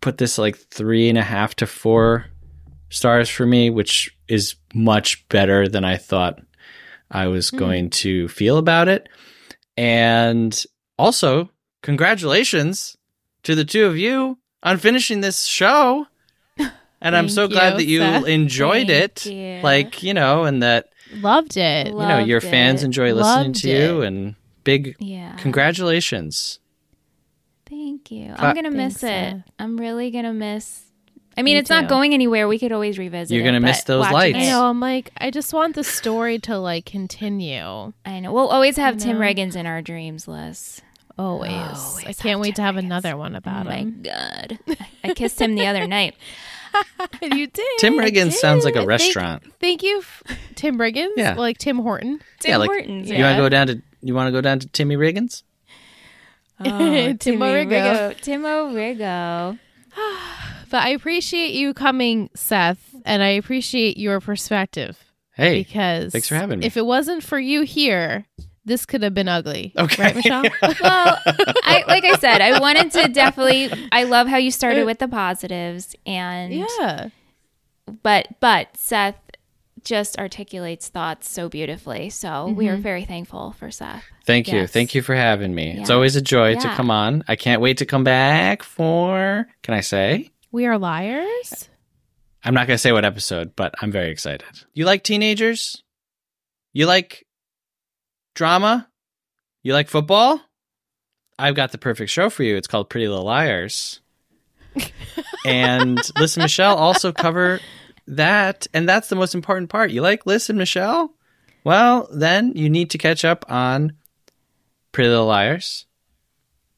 put 0.00 0.18
this 0.18 0.38
like 0.38 0.56
three 0.56 1.08
and 1.08 1.18
a 1.18 1.22
half 1.22 1.54
to 1.56 1.66
four 1.66 2.26
stars 2.90 3.28
for 3.28 3.44
me, 3.46 3.70
which 3.70 4.16
is 4.28 4.54
much 4.74 5.28
better 5.28 5.68
than 5.68 5.84
I 5.84 5.96
thought 5.96 6.40
I 7.10 7.26
was 7.28 7.50
Hmm. 7.50 7.56
going 7.58 7.90
to 7.90 8.28
feel 8.28 8.58
about 8.58 8.88
it. 8.88 9.08
And 9.76 10.64
also, 10.98 11.50
congratulations 11.82 12.96
to 13.42 13.54
the 13.54 13.64
two 13.64 13.84
of 13.86 13.96
you 13.98 14.38
on 14.62 14.78
finishing 14.78 15.20
this 15.20 15.44
show. 15.44 16.06
And 16.98 17.14
I'm 17.14 17.28
so 17.28 17.46
glad 17.46 17.72
you, 17.72 17.76
that 17.76 17.84
you 17.84 17.98
Seth. 18.00 18.26
enjoyed 18.26 18.86
Thank 18.88 19.26
it. 19.26 19.26
you. 19.26 19.60
Like, 19.62 20.02
you 20.02 20.14
know, 20.14 20.44
and 20.44 20.62
that, 20.62 20.88
Loved 21.12 21.56
it. 21.58 21.88
you 21.88 21.92
know, 21.92 22.18
your 22.18 22.40
fans 22.40 22.82
it. 22.82 22.86
enjoy 22.86 23.12
listening 23.12 23.48
Loved 23.52 23.56
to 23.60 23.68
you 23.70 24.00
and 24.00 24.34
big 24.66 24.96
Yeah. 24.98 25.34
congratulations. 25.36 26.58
Thank 27.68 28.10
you. 28.10 28.34
Cla- 28.34 28.48
I'm 28.48 28.54
gonna 28.54 28.70
miss 28.70 28.98
Thanks, 28.98 29.46
it. 29.48 29.52
I'm 29.58 29.76
really 29.78 30.10
gonna 30.10 30.32
miss. 30.34 30.82
I 31.38 31.42
mean, 31.42 31.54
Me 31.54 31.58
it's 31.58 31.68
not 31.68 31.88
going 31.88 32.14
anywhere. 32.14 32.48
We 32.48 32.58
could 32.58 32.72
always 32.72 32.98
revisit. 32.98 33.34
You're 33.34 33.44
gonna 33.44 33.60
miss 33.60 33.82
those 33.84 34.00
watching 34.02 34.12
lights. 34.14 34.38
I 34.38 34.50
know. 34.50 34.66
I'm 34.66 34.80
like, 34.80 35.10
I 35.18 35.30
just 35.30 35.52
want 35.52 35.74
the 35.74 35.84
story 35.84 36.38
to 36.40 36.58
like 36.58 36.84
continue. 36.86 37.92
I 38.04 38.20
know. 38.20 38.32
We'll 38.32 38.48
always 38.48 38.76
have 38.76 38.96
Tim 38.98 39.16
know? 39.16 39.20
Reagan's 39.22 39.56
in 39.56 39.66
our 39.66 39.82
dreams 39.82 40.26
list. 40.28 40.82
Always. 41.18 41.50
Always 41.52 42.06
I 42.06 42.12
can't 42.12 42.40
wait 42.40 42.56
to 42.56 42.62
have 42.62 42.74
Tim 42.76 42.84
Riggins. 42.84 42.86
another 42.86 43.16
one 43.16 43.34
about 43.34 43.66
oh 43.66 43.70
my 43.70 43.76
him. 43.76 44.02
god! 44.02 44.58
I 45.04 45.14
kissed 45.14 45.40
him 45.40 45.54
the 45.56 45.66
other 45.66 45.86
night. 45.96 46.14
you 47.22 47.46
did. 47.46 47.78
Tim 47.78 47.94
Riggins 47.98 48.32
sounds 48.34 48.64
like 48.64 48.76
a 48.76 48.84
restaurant. 48.86 49.42
Thank 49.60 49.82
you, 49.82 49.98
f- 49.98 50.22
Tim 50.54 50.76
Riggins. 50.78 51.12
Yeah. 51.16 51.34
like 51.34 51.58
Tim 51.58 51.78
Horton. 51.78 52.20
Tim 52.40 52.50
yeah, 52.50 52.56
like 52.58 52.68
Hortons. 52.70 53.10
you 53.10 53.22
want 53.22 53.36
to 53.36 53.42
go 53.42 53.48
down 53.48 53.66
to 53.68 53.82
you 54.08 54.14
want 54.14 54.28
to 54.28 54.32
go 54.32 54.40
down 54.40 54.58
to 54.60 54.68
Timmy 54.68 54.96
Riggins? 54.96 55.42
Oh, 56.58 56.70
Timo 56.70 57.18
Timmy 57.20 57.38
Rigo. 57.38 58.16
Timo 58.22 58.72
Rigo. 58.72 59.58
But 60.68 60.82
I 60.82 60.88
appreciate 60.88 61.52
you 61.52 61.74
coming, 61.74 62.28
Seth, 62.34 62.94
and 63.04 63.22
I 63.22 63.28
appreciate 63.28 63.98
your 63.98 64.20
perspective 64.20 64.98
Hey, 65.36 65.62
because 65.62 66.12
thanks 66.12 66.28
for 66.28 66.34
having 66.34 66.60
me. 66.60 66.66
If 66.66 66.78
it 66.78 66.86
wasn't 66.86 67.22
for 67.22 67.38
you 67.38 67.62
here, 67.62 68.24
this 68.64 68.86
could 68.86 69.02
have 69.02 69.12
been 69.12 69.28
ugly. 69.28 69.74
Okay. 69.76 70.02
right, 70.02 70.16
Michelle? 70.16 70.42
Well, 70.62 71.20
I 71.26 71.84
like 71.86 72.04
I 72.04 72.16
said, 72.16 72.40
I 72.40 72.58
wanted 72.58 72.90
to 72.92 73.08
definitely. 73.08 73.70
I 73.92 74.04
love 74.04 74.28
how 74.28 74.38
you 74.38 74.50
started 74.50 74.82
uh, 74.82 74.86
with 74.86 74.98
the 74.98 75.08
positives, 75.08 75.94
and 76.06 76.54
yeah. 76.54 77.08
but 78.02 78.28
but 78.40 78.74
Seth 78.76 79.16
just 79.86 80.18
articulates 80.18 80.88
thoughts 80.88 81.30
so 81.30 81.48
beautifully. 81.48 82.10
So 82.10 82.48
we 82.48 82.68
are 82.68 82.72
mm-hmm. 82.72 82.82
very 82.82 83.04
thankful 83.04 83.52
for 83.52 83.70
Seth. 83.70 84.04
Thank 84.24 84.52
you. 84.52 84.66
Thank 84.66 84.94
you 84.94 85.00
for 85.00 85.14
having 85.14 85.54
me. 85.54 85.78
It's 85.78 85.90
always 85.90 86.16
a 86.16 86.20
joy 86.20 86.56
to 86.56 86.68
come 86.74 86.90
on. 86.90 87.24
I 87.28 87.36
can't 87.36 87.62
wait 87.62 87.78
to 87.78 87.86
come 87.86 88.04
back 88.04 88.62
for 88.62 89.46
Can 89.62 89.74
I 89.74 89.80
say? 89.80 90.30
We 90.50 90.66
are 90.66 90.76
liars. 90.76 91.68
I'm 92.44 92.54
not 92.54 92.66
going 92.66 92.74
to 92.74 92.78
say 92.78 92.92
what 92.92 93.04
episode, 93.04 93.54
but 93.56 93.74
I'm 93.80 93.92
very 93.92 94.10
excited. 94.10 94.46
You 94.74 94.84
like 94.84 95.02
teenagers? 95.02 95.82
You 96.72 96.86
like 96.86 97.24
drama? 98.34 98.88
You 99.62 99.72
like 99.72 99.88
football? 99.88 100.40
I've 101.38 101.54
got 101.54 101.72
the 101.72 101.78
perfect 101.78 102.10
show 102.10 102.30
for 102.30 102.42
you. 102.42 102.56
It's 102.56 102.66
called 102.66 102.88
Pretty 102.88 103.08
Little 103.08 103.24
Liars. 103.24 104.00
and 105.46 105.98
listen, 106.18 106.42
Michelle 106.42 106.76
also 106.76 107.12
cover 107.12 107.60
that. 108.06 108.66
And 108.74 108.88
that's 108.88 109.08
the 109.08 109.16
most 109.16 109.34
important 109.34 109.70
part. 109.70 109.90
You 109.90 110.00
like 110.02 110.26
Liz 110.26 110.48
and 110.48 110.58
Michelle? 110.58 111.12
Well, 111.64 112.08
then 112.12 112.52
you 112.54 112.70
need 112.70 112.90
to 112.90 112.98
catch 112.98 113.24
up 113.24 113.44
on 113.50 113.92
Pretty 114.92 115.08
Little 115.10 115.26
Liars. 115.26 115.86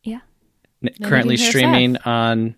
Yeah. 0.03 0.21
N- 0.83 0.95
currently 1.03 1.35
you 1.35 1.41
can 1.43 1.51
streaming 1.51 1.97
on 1.99 2.55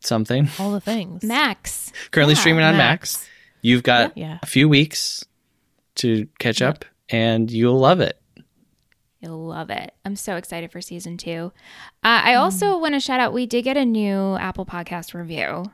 something. 0.00 0.48
All 0.58 0.72
the 0.72 0.80
things. 0.80 1.22
Max. 1.24 1.92
Currently 2.10 2.34
Yeah, 2.34 2.40
streaming 2.40 2.64
on 2.64 2.76
Max. 2.76 3.28
You've 3.62 3.82
got 3.82 4.16
Yeah. 4.18 4.38
a 4.42 4.46
few 4.46 4.68
weeks 4.68 5.24
to 5.96 6.26
catch 6.38 6.60
up 6.60 6.84
and 7.08 7.50
you'll 7.50 7.78
love 7.78 8.00
it. 8.00 8.18
You'll 9.20 9.46
love 9.46 9.70
it. 9.70 9.94
I'm 10.04 10.16
so 10.16 10.34
excited 10.36 10.72
for 10.72 10.80
season 10.80 11.16
two. 11.16 11.52
Uh, 12.02 12.20
I 12.24 12.34
also 12.34 12.76
want 12.76 12.94
to 12.94 13.00
shout 13.00 13.20
out 13.20 13.32
we 13.32 13.46
did 13.46 13.62
get 13.62 13.76
a 13.76 13.84
new 13.84 14.34
Apple 14.36 14.66
Podcast 14.66 15.14
review. 15.14 15.66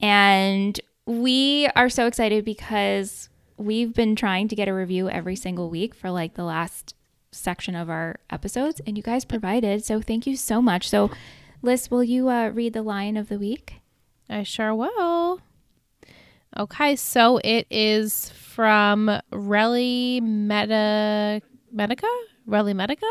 And 0.00 0.80
we 1.10 1.66
are 1.74 1.88
so 1.88 2.06
excited 2.06 2.44
because 2.44 3.28
we've 3.56 3.92
been 3.92 4.14
trying 4.14 4.46
to 4.46 4.54
get 4.54 4.68
a 4.68 4.74
review 4.74 5.10
every 5.10 5.34
single 5.34 5.68
week 5.68 5.92
for 5.92 6.08
like 6.08 6.34
the 6.34 6.44
last 6.44 6.94
section 7.32 7.74
of 7.74 7.90
our 7.90 8.20
episodes, 8.30 8.80
and 8.86 8.96
you 8.96 9.02
guys 9.02 9.24
provided. 9.24 9.84
So 9.84 10.00
thank 10.00 10.26
you 10.26 10.36
so 10.36 10.62
much. 10.62 10.88
So, 10.88 11.10
Liz, 11.62 11.90
will 11.90 12.04
you 12.04 12.28
uh, 12.28 12.50
read 12.50 12.74
the 12.74 12.82
line 12.82 13.16
of 13.16 13.28
the 13.28 13.38
week? 13.38 13.80
I 14.28 14.44
sure 14.44 14.72
will. 14.72 15.40
Okay, 16.56 16.94
so 16.94 17.40
it 17.42 17.66
is 17.70 18.30
from 18.30 19.20
Relly 19.32 20.22
Meta 20.22 21.42
Medica? 21.72 22.08
Relly 22.48 22.74
Medica? 22.74 23.06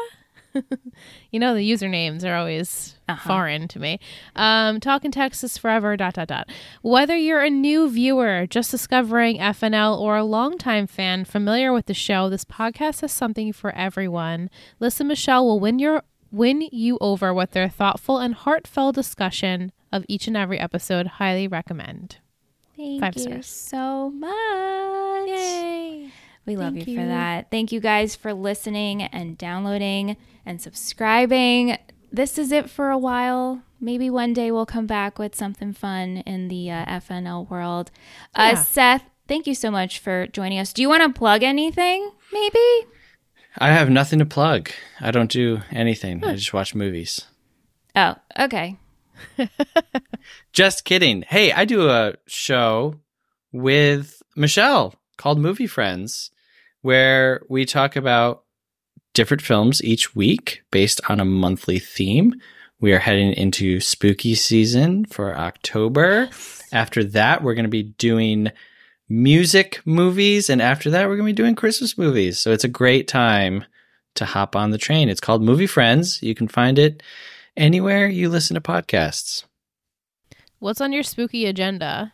you 1.31 1.39
know 1.39 1.53
the 1.53 1.71
usernames 1.71 2.23
are 2.23 2.35
always 2.35 2.95
foreign 3.25 3.67
to 3.69 3.79
me. 3.79 3.99
Um, 4.35 4.79
Talking 4.79 5.11
Texas 5.11 5.57
forever. 5.57 5.95
Dot 5.97 6.13
dot 6.15 6.27
dot. 6.27 6.49
Whether 6.81 7.15
you're 7.15 7.41
a 7.41 7.49
new 7.49 7.89
viewer 7.89 8.45
just 8.47 8.71
discovering 8.71 9.37
FNL 9.37 9.99
or 9.99 10.17
a 10.17 10.23
longtime 10.23 10.87
fan 10.87 11.25
familiar 11.25 11.73
with 11.73 11.85
the 11.87 11.93
show, 11.93 12.29
this 12.29 12.45
podcast 12.45 13.01
has 13.01 13.11
something 13.11 13.53
for 13.53 13.71
everyone. 13.75 14.49
Listen, 14.79 15.07
Michelle 15.07 15.45
will 15.45 15.59
win 15.59 15.79
your 15.79 16.03
win 16.31 16.67
you 16.71 16.97
over 17.01 17.33
with 17.33 17.51
their 17.51 17.69
thoughtful 17.69 18.19
and 18.19 18.35
heartfelt 18.35 18.95
discussion 18.95 19.71
of 19.91 20.05
each 20.07 20.27
and 20.27 20.37
every 20.37 20.59
episode. 20.59 21.07
Highly 21.07 21.47
recommend. 21.47 22.17
Thank 22.77 23.01
Five 23.01 23.15
you 23.17 23.23
stars. 23.23 23.47
so 23.47 24.09
much. 24.11 25.27
Yay! 25.29 26.11
We 26.49 26.55
love 26.55 26.73
Thank 26.73 26.87
you, 26.87 26.97
for 26.97 27.05
that. 27.05 27.51
Thank 27.51 27.71
you 27.71 27.79
guys 27.79 28.15
for 28.15 28.33
listening 28.33 29.03
and 29.03 29.37
downloading 29.37 30.17
and 30.47 30.59
subscribing. 30.59 31.77
This 32.11 32.39
is 32.39 32.51
it 32.51 32.71
for 32.71 32.89
a 32.89 32.97
while. 32.97 33.61
Maybe 33.79 34.09
one 34.09 34.33
day 34.33 34.49
we'll 34.49 34.65
come 34.65 34.87
back 34.87 35.19
with 35.19 35.35
something 35.35 35.73
fun 35.73 36.17
in 36.25 36.47
the 36.47 36.71
uh, 36.71 36.85
FNL 36.85 37.47
world. 37.51 37.91
Uh, 38.33 38.53
Yeah. 38.53 38.63
Seth, 38.63 39.03
thank 39.27 39.45
you 39.45 39.53
so 39.53 39.69
much 39.69 39.99
for 39.99 40.25
joining 40.25 40.57
us. 40.57 40.73
Do 40.73 40.81
you 40.81 40.89
want 40.89 41.03
to 41.03 41.15
plug 41.15 41.43
anything? 41.43 42.09
Maybe? 42.33 42.87
I 43.59 43.67
have 43.67 43.91
nothing 43.91 44.17
to 44.17 44.25
plug. 44.25 44.71
I 44.99 45.11
don't 45.11 45.29
do 45.29 45.61
anything. 45.69 46.25
I 46.25 46.33
just 46.33 46.51
watch 46.51 46.73
movies. 46.73 47.27
Oh, 47.95 48.15
okay. 48.39 48.77
Just 50.51 50.83
kidding. 50.83 51.25
Hey, 51.27 51.51
I 51.51 51.65
do 51.65 51.89
a 51.89 52.15
show 52.25 52.95
with 53.51 54.23
Michelle 54.35 54.95
called 55.17 55.37
Movie 55.39 55.67
Friends 55.67 56.31
where 56.81 57.41
we 57.49 57.65
talk 57.65 57.95
about 57.95 58.43
different 59.13 59.41
films 59.41 59.83
each 59.83 60.15
week 60.15 60.61
based 60.71 61.01
on 61.09 61.19
a 61.19 61.25
monthly 61.25 61.79
theme. 61.79 62.35
We 62.79 62.93
are 62.93 62.99
heading 62.99 63.33
into 63.33 63.81
spooky 63.81 64.35
season 64.35 65.05
for 65.05 65.37
October. 65.37 66.29
After 66.71 67.03
that, 67.03 67.43
we're 67.43 67.55
going 67.55 67.63
to 67.63 67.69
be 67.69 67.83
doing 67.83 68.51
music 69.09 69.81
movies. 69.85 70.49
And 70.49 70.61
after 70.61 70.89
that, 70.91 71.07
we're 71.07 71.17
going 71.17 71.27
to 71.27 71.33
be 71.33 71.43
doing 71.43 71.55
Christmas 71.55 71.97
movies. 71.97 72.39
So 72.39 72.51
it's 72.51 72.63
a 72.63 72.69
great 72.69 73.07
time 73.07 73.65
to 74.15 74.25
hop 74.25 74.55
on 74.55 74.71
the 74.71 74.77
train. 74.77 75.09
It's 75.09 75.19
called 75.19 75.41
Movie 75.41 75.67
Friends. 75.67 76.21
You 76.23 76.35
can 76.35 76.47
find 76.47 76.79
it 76.79 77.03
anywhere 77.57 78.07
you 78.07 78.29
listen 78.29 78.53
to 78.53 78.61
podcasts. 78.61 79.43
What's 80.59 80.81
on 80.81 80.93
your 80.93 81.03
spooky 81.03 81.45
agenda? 81.45 82.11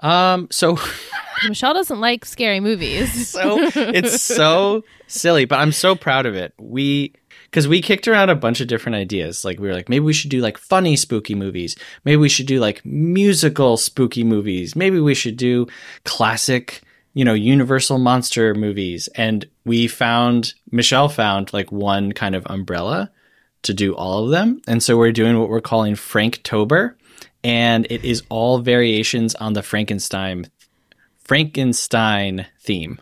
Um, 0.00 0.48
so 0.50 0.78
Michelle 1.48 1.74
doesn't 1.74 2.00
like 2.00 2.24
scary 2.24 2.60
movies. 2.60 3.28
so 3.30 3.58
it's 3.74 4.22
so 4.22 4.84
silly, 5.06 5.44
but 5.44 5.58
I'm 5.58 5.72
so 5.72 5.94
proud 5.94 6.26
of 6.26 6.34
it. 6.34 6.54
We 6.58 7.14
because 7.50 7.66
we 7.66 7.80
kicked 7.80 8.06
around 8.06 8.28
a 8.28 8.34
bunch 8.34 8.60
of 8.60 8.68
different 8.68 8.96
ideas. 8.96 9.44
Like 9.44 9.58
we 9.58 9.68
were 9.68 9.74
like, 9.74 9.88
maybe 9.88 10.04
we 10.04 10.12
should 10.12 10.30
do 10.30 10.40
like 10.40 10.58
funny 10.58 10.96
spooky 10.96 11.34
movies. 11.34 11.76
Maybe 12.04 12.16
we 12.16 12.28
should 12.28 12.46
do 12.46 12.60
like 12.60 12.84
musical 12.84 13.76
spooky 13.76 14.22
movies. 14.22 14.76
Maybe 14.76 15.00
we 15.00 15.14
should 15.14 15.36
do 15.36 15.66
classic, 16.04 16.82
you 17.14 17.24
know, 17.24 17.34
universal 17.34 17.98
monster 17.98 18.54
movies. 18.54 19.08
And 19.14 19.48
we 19.64 19.88
found 19.88 20.54
Michelle 20.70 21.08
found 21.08 21.52
like 21.54 21.72
one 21.72 22.12
kind 22.12 22.34
of 22.34 22.46
umbrella 22.50 23.10
to 23.62 23.74
do 23.74 23.94
all 23.94 24.24
of 24.24 24.30
them. 24.30 24.60
And 24.68 24.82
so 24.82 24.96
we're 24.96 25.12
doing 25.12 25.38
what 25.38 25.48
we're 25.48 25.60
calling 25.60 25.94
Franktober. 25.94 26.94
And 27.44 27.86
it 27.90 28.04
is 28.04 28.22
all 28.28 28.58
variations 28.58 29.34
on 29.36 29.52
the 29.52 29.62
Frankenstein 29.62 30.50
Frankenstein 31.18 32.46
theme. 32.60 33.00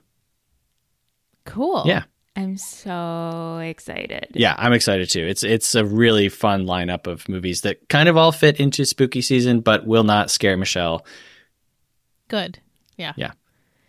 cool. 1.45 1.85
Yeah. 1.87 2.05
I'm 2.35 2.59
so 2.59 3.59
excited. 3.63 4.29
Yeah, 4.35 4.55
I'm 4.59 4.75
excited 4.75 5.09
too. 5.09 5.25
It's 5.27 5.43
it's 5.43 5.75
a 5.75 5.87
really 5.87 6.29
fun 6.29 6.67
lineup 6.67 7.07
of 7.07 7.27
movies 7.31 7.63
that 7.63 7.89
kind 7.89 8.11
of 8.11 8.19
all 8.19 8.31
fit 8.31 8.61
into 8.61 8.85
spooky 8.85 9.23
season, 9.23 9.61
but 9.61 9.87
will 9.87 10.05
not 10.05 10.31
scare 10.31 10.57
Michelle. 10.59 11.07
Good. 12.29 12.59
Yeah. 12.99 13.15
Yeah. 13.17 13.33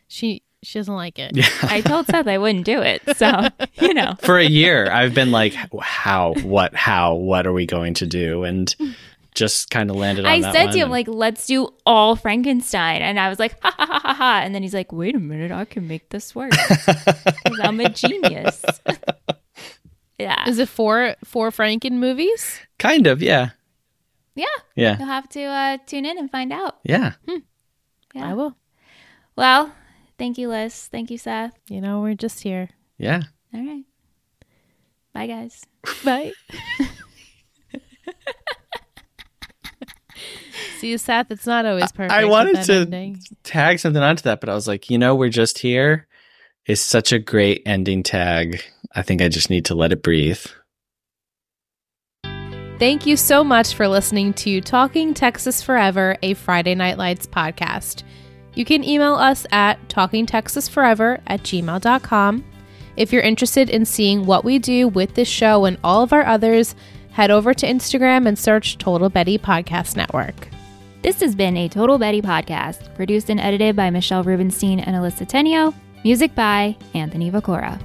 She 0.08 0.44
she 0.64 0.80
doesn't 0.80 0.96
like 0.96 1.20
it. 1.20 1.36
Yeah. 1.36 1.50
I 1.64 1.82
told 1.82 2.06
Seth 2.06 2.28
I 2.28 2.38
wouldn't 2.38 2.66
do 2.66 2.82
it. 2.82 3.02
So, 3.18 3.50
you 3.82 3.94
know. 3.94 4.16
For 4.22 4.38
a 4.38 4.46
year, 4.46 4.90
I've 4.90 5.14
been 5.14 5.32
like, 5.32 5.54
how, 5.82 6.34
what, 6.44 6.74
how, 6.74 7.16
what 7.16 7.46
are 7.46 7.54
we 7.54 7.66
going 7.66 7.96
to 7.96 8.08
do? 8.08 8.44
And 8.44 8.74
just 9.38 9.70
kind 9.70 9.90
of 9.90 9.96
landed 9.96 10.26
on 10.26 10.32
I 10.32 10.42
that 10.42 10.54
said 10.54 10.66
one 10.66 10.74
to 10.74 10.80
him, 10.80 10.90
like, 10.90 11.08
let's 11.08 11.46
do 11.48 11.70
all 11.86 12.16
Frankenstein. 12.16 13.02
And 13.02 13.20
I 13.20 13.30
was 13.30 13.40
like, 13.40 13.56
ha 13.62 13.74
ha 13.78 13.86
ha 13.86 14.00
ha 14.00 14.14
ha. 14.14 14.42
And 14.44 14.54
then 14.54 14.64
he's 14.64 14.74
like, 14.74 14.92
wait 14.92 15.16
a 15.16 15.20
minute, 15.20 15.52
I 15.52 15.66
can 15.66 15.88
make 15.88 16.10
this 16.10 16.34
work. 16.36 16.52
'Cause 16.86 17.60
I'm 17.62 17.80
a 17.80 17.90
genius. 17.90 18.64
yeah. 20.20 20.48
Is 20.50 20.60
it 20.60 20.68
four 20.70 21.16
four 21.24 21.52
Franken 21.52 21.94
movies? 21.94 22.60
kind 22.80 23.08
of, 23.08 23.22
yeah, 23.22 23.50
Yeah. 24.36 24.46
yeah, 24.76 24.98
You'll 25.00 25.08
have 25.08 25.30
to 25.30 25.44
uh, 25.44 25.78
tune 25.88 26.06
in 26.06 26.18
and 26.18 26.30
find 26.30 26.52
out. 26.54 26.78
yeah. 26.84 27.14
Yeah. 28.14 28.30
I 28.30 28.34
will. 28.34 28.56
Well, 29.36 29.72
thank 30.18 30.38
you, 30.40 30.50
Liz. 30.50 30.88
Thank 30.92 31.12
you, 31.12 31.18
Seth. 31.20 31.54
You 31.70 31.82
know, 31.82 32.02
we're 32.02 32.16
just 32.16 32.42
here. 32.42 32.70
Yeah. 32.98 33.22
All 33.54 33.62
right. 33.66 33.84
Bye, 35.14 35.28
guys. 35.28 35.64
Bye. 36.04 36.32
See, 40.78 40.90
you, 40.92 40.98
Seth, 40.98 41.32
it's 41.32 41.48
not 41.48 41.66
always 41.66 41.92
perfect. 41.92 42.12
I 42.12 42.26
wanted 42.26 42.64
to 42.64 42.74
ending. 42.74 43.20
tag 43.44 43.80
something 43.80 44.02
onto 44.02 44.24
that, 44.24 44.40
but 44.40 44.50
I 44.50 44.54
was 44.54 44.68
like, 44.68 44.90
you 44.90 44.98
know, 44.98 45.16
we're 45.16 45.30
just 45.30 45.60
here 45.60 46.08
is 46.68 46.82
such 46.82 47.12
a 47.12 47.20
great 47.20 47.64
ending 47.66 48.04
tag. 48.04 48.62
I 48.94 49.02
think 49.02 49.22
I 49.22 49.30
just 49.30 49.50
need 49.50 49.66
to 49.66 49.76
let 49.76 49.92
it 49.92 50.04
breathe. 50.04 50.46
Thank 52.78 53.08
you 53.08 53.18
so 53.18 53.44
much 53.44 53.74
for 53.74 53.88
listening 53.88 54.34
to 54.34 54.62
Talking 54.62 55.16
Texas 55.16 55.64
Forever, 55.64 56.16
a 56.22 56.36
Friday 56.36 56.76
Night 56.76 57.00
Lights 57.00 57.26
podcast. 57.26 58.04
You 58.54 58.66
can 58.66 58.84
email 58.84 59.16
us 59.16 59.48
at 59.52 59.88
talkingtexasforever 59.90 61.22
at 61.26 61.42
gmail.com. 61.42 62.46
If 62.96 63.14
you're 63.14 63.22
interested 63.24 63.70
in 63.70 63.86
seeing 63.86 64.26
what 64.26 64.46
we 64.46 64.60
do 64.60 64.88
with 64.88 65.16
this 65.16 65.28
show 65.28 65.66
and 65.66 65.80
all 65.84 66.04
of 66.04 66.14
our 66.14 66.26
others, 66.26 66.76
head 67.12 67.32
over 67.32 67.54
to 67.54 67.66
Instagram 67.66 68.28
and 68.28 68.38
search 68.38 68.78
Total 68.78 69.10
Betty 69.10 69.40
Podcast 69.40 69.96
Network. 69.96 70.50
This 71.04 71.22
has 71.22 71.36
been 71.36 71.56
a 71.58 71.70
Total 71.70 72.00
Betty 72.00 72.22
podcast, 72.24 72.94
produced 72.96 73.30
and 73.30 73.40
edited 73.40 73.76
by 73.76 73.90
Michelle 73.92 74.24
Rubenstein 74.24 74.80
and 74.80 74.96
Alyssa 74.96 75.28
Tenio. 75.28 75.74
Music 76.04 76.34
by 76.34 76.76
Anthony 76.96 77.30
Viccora. 77.30 77.80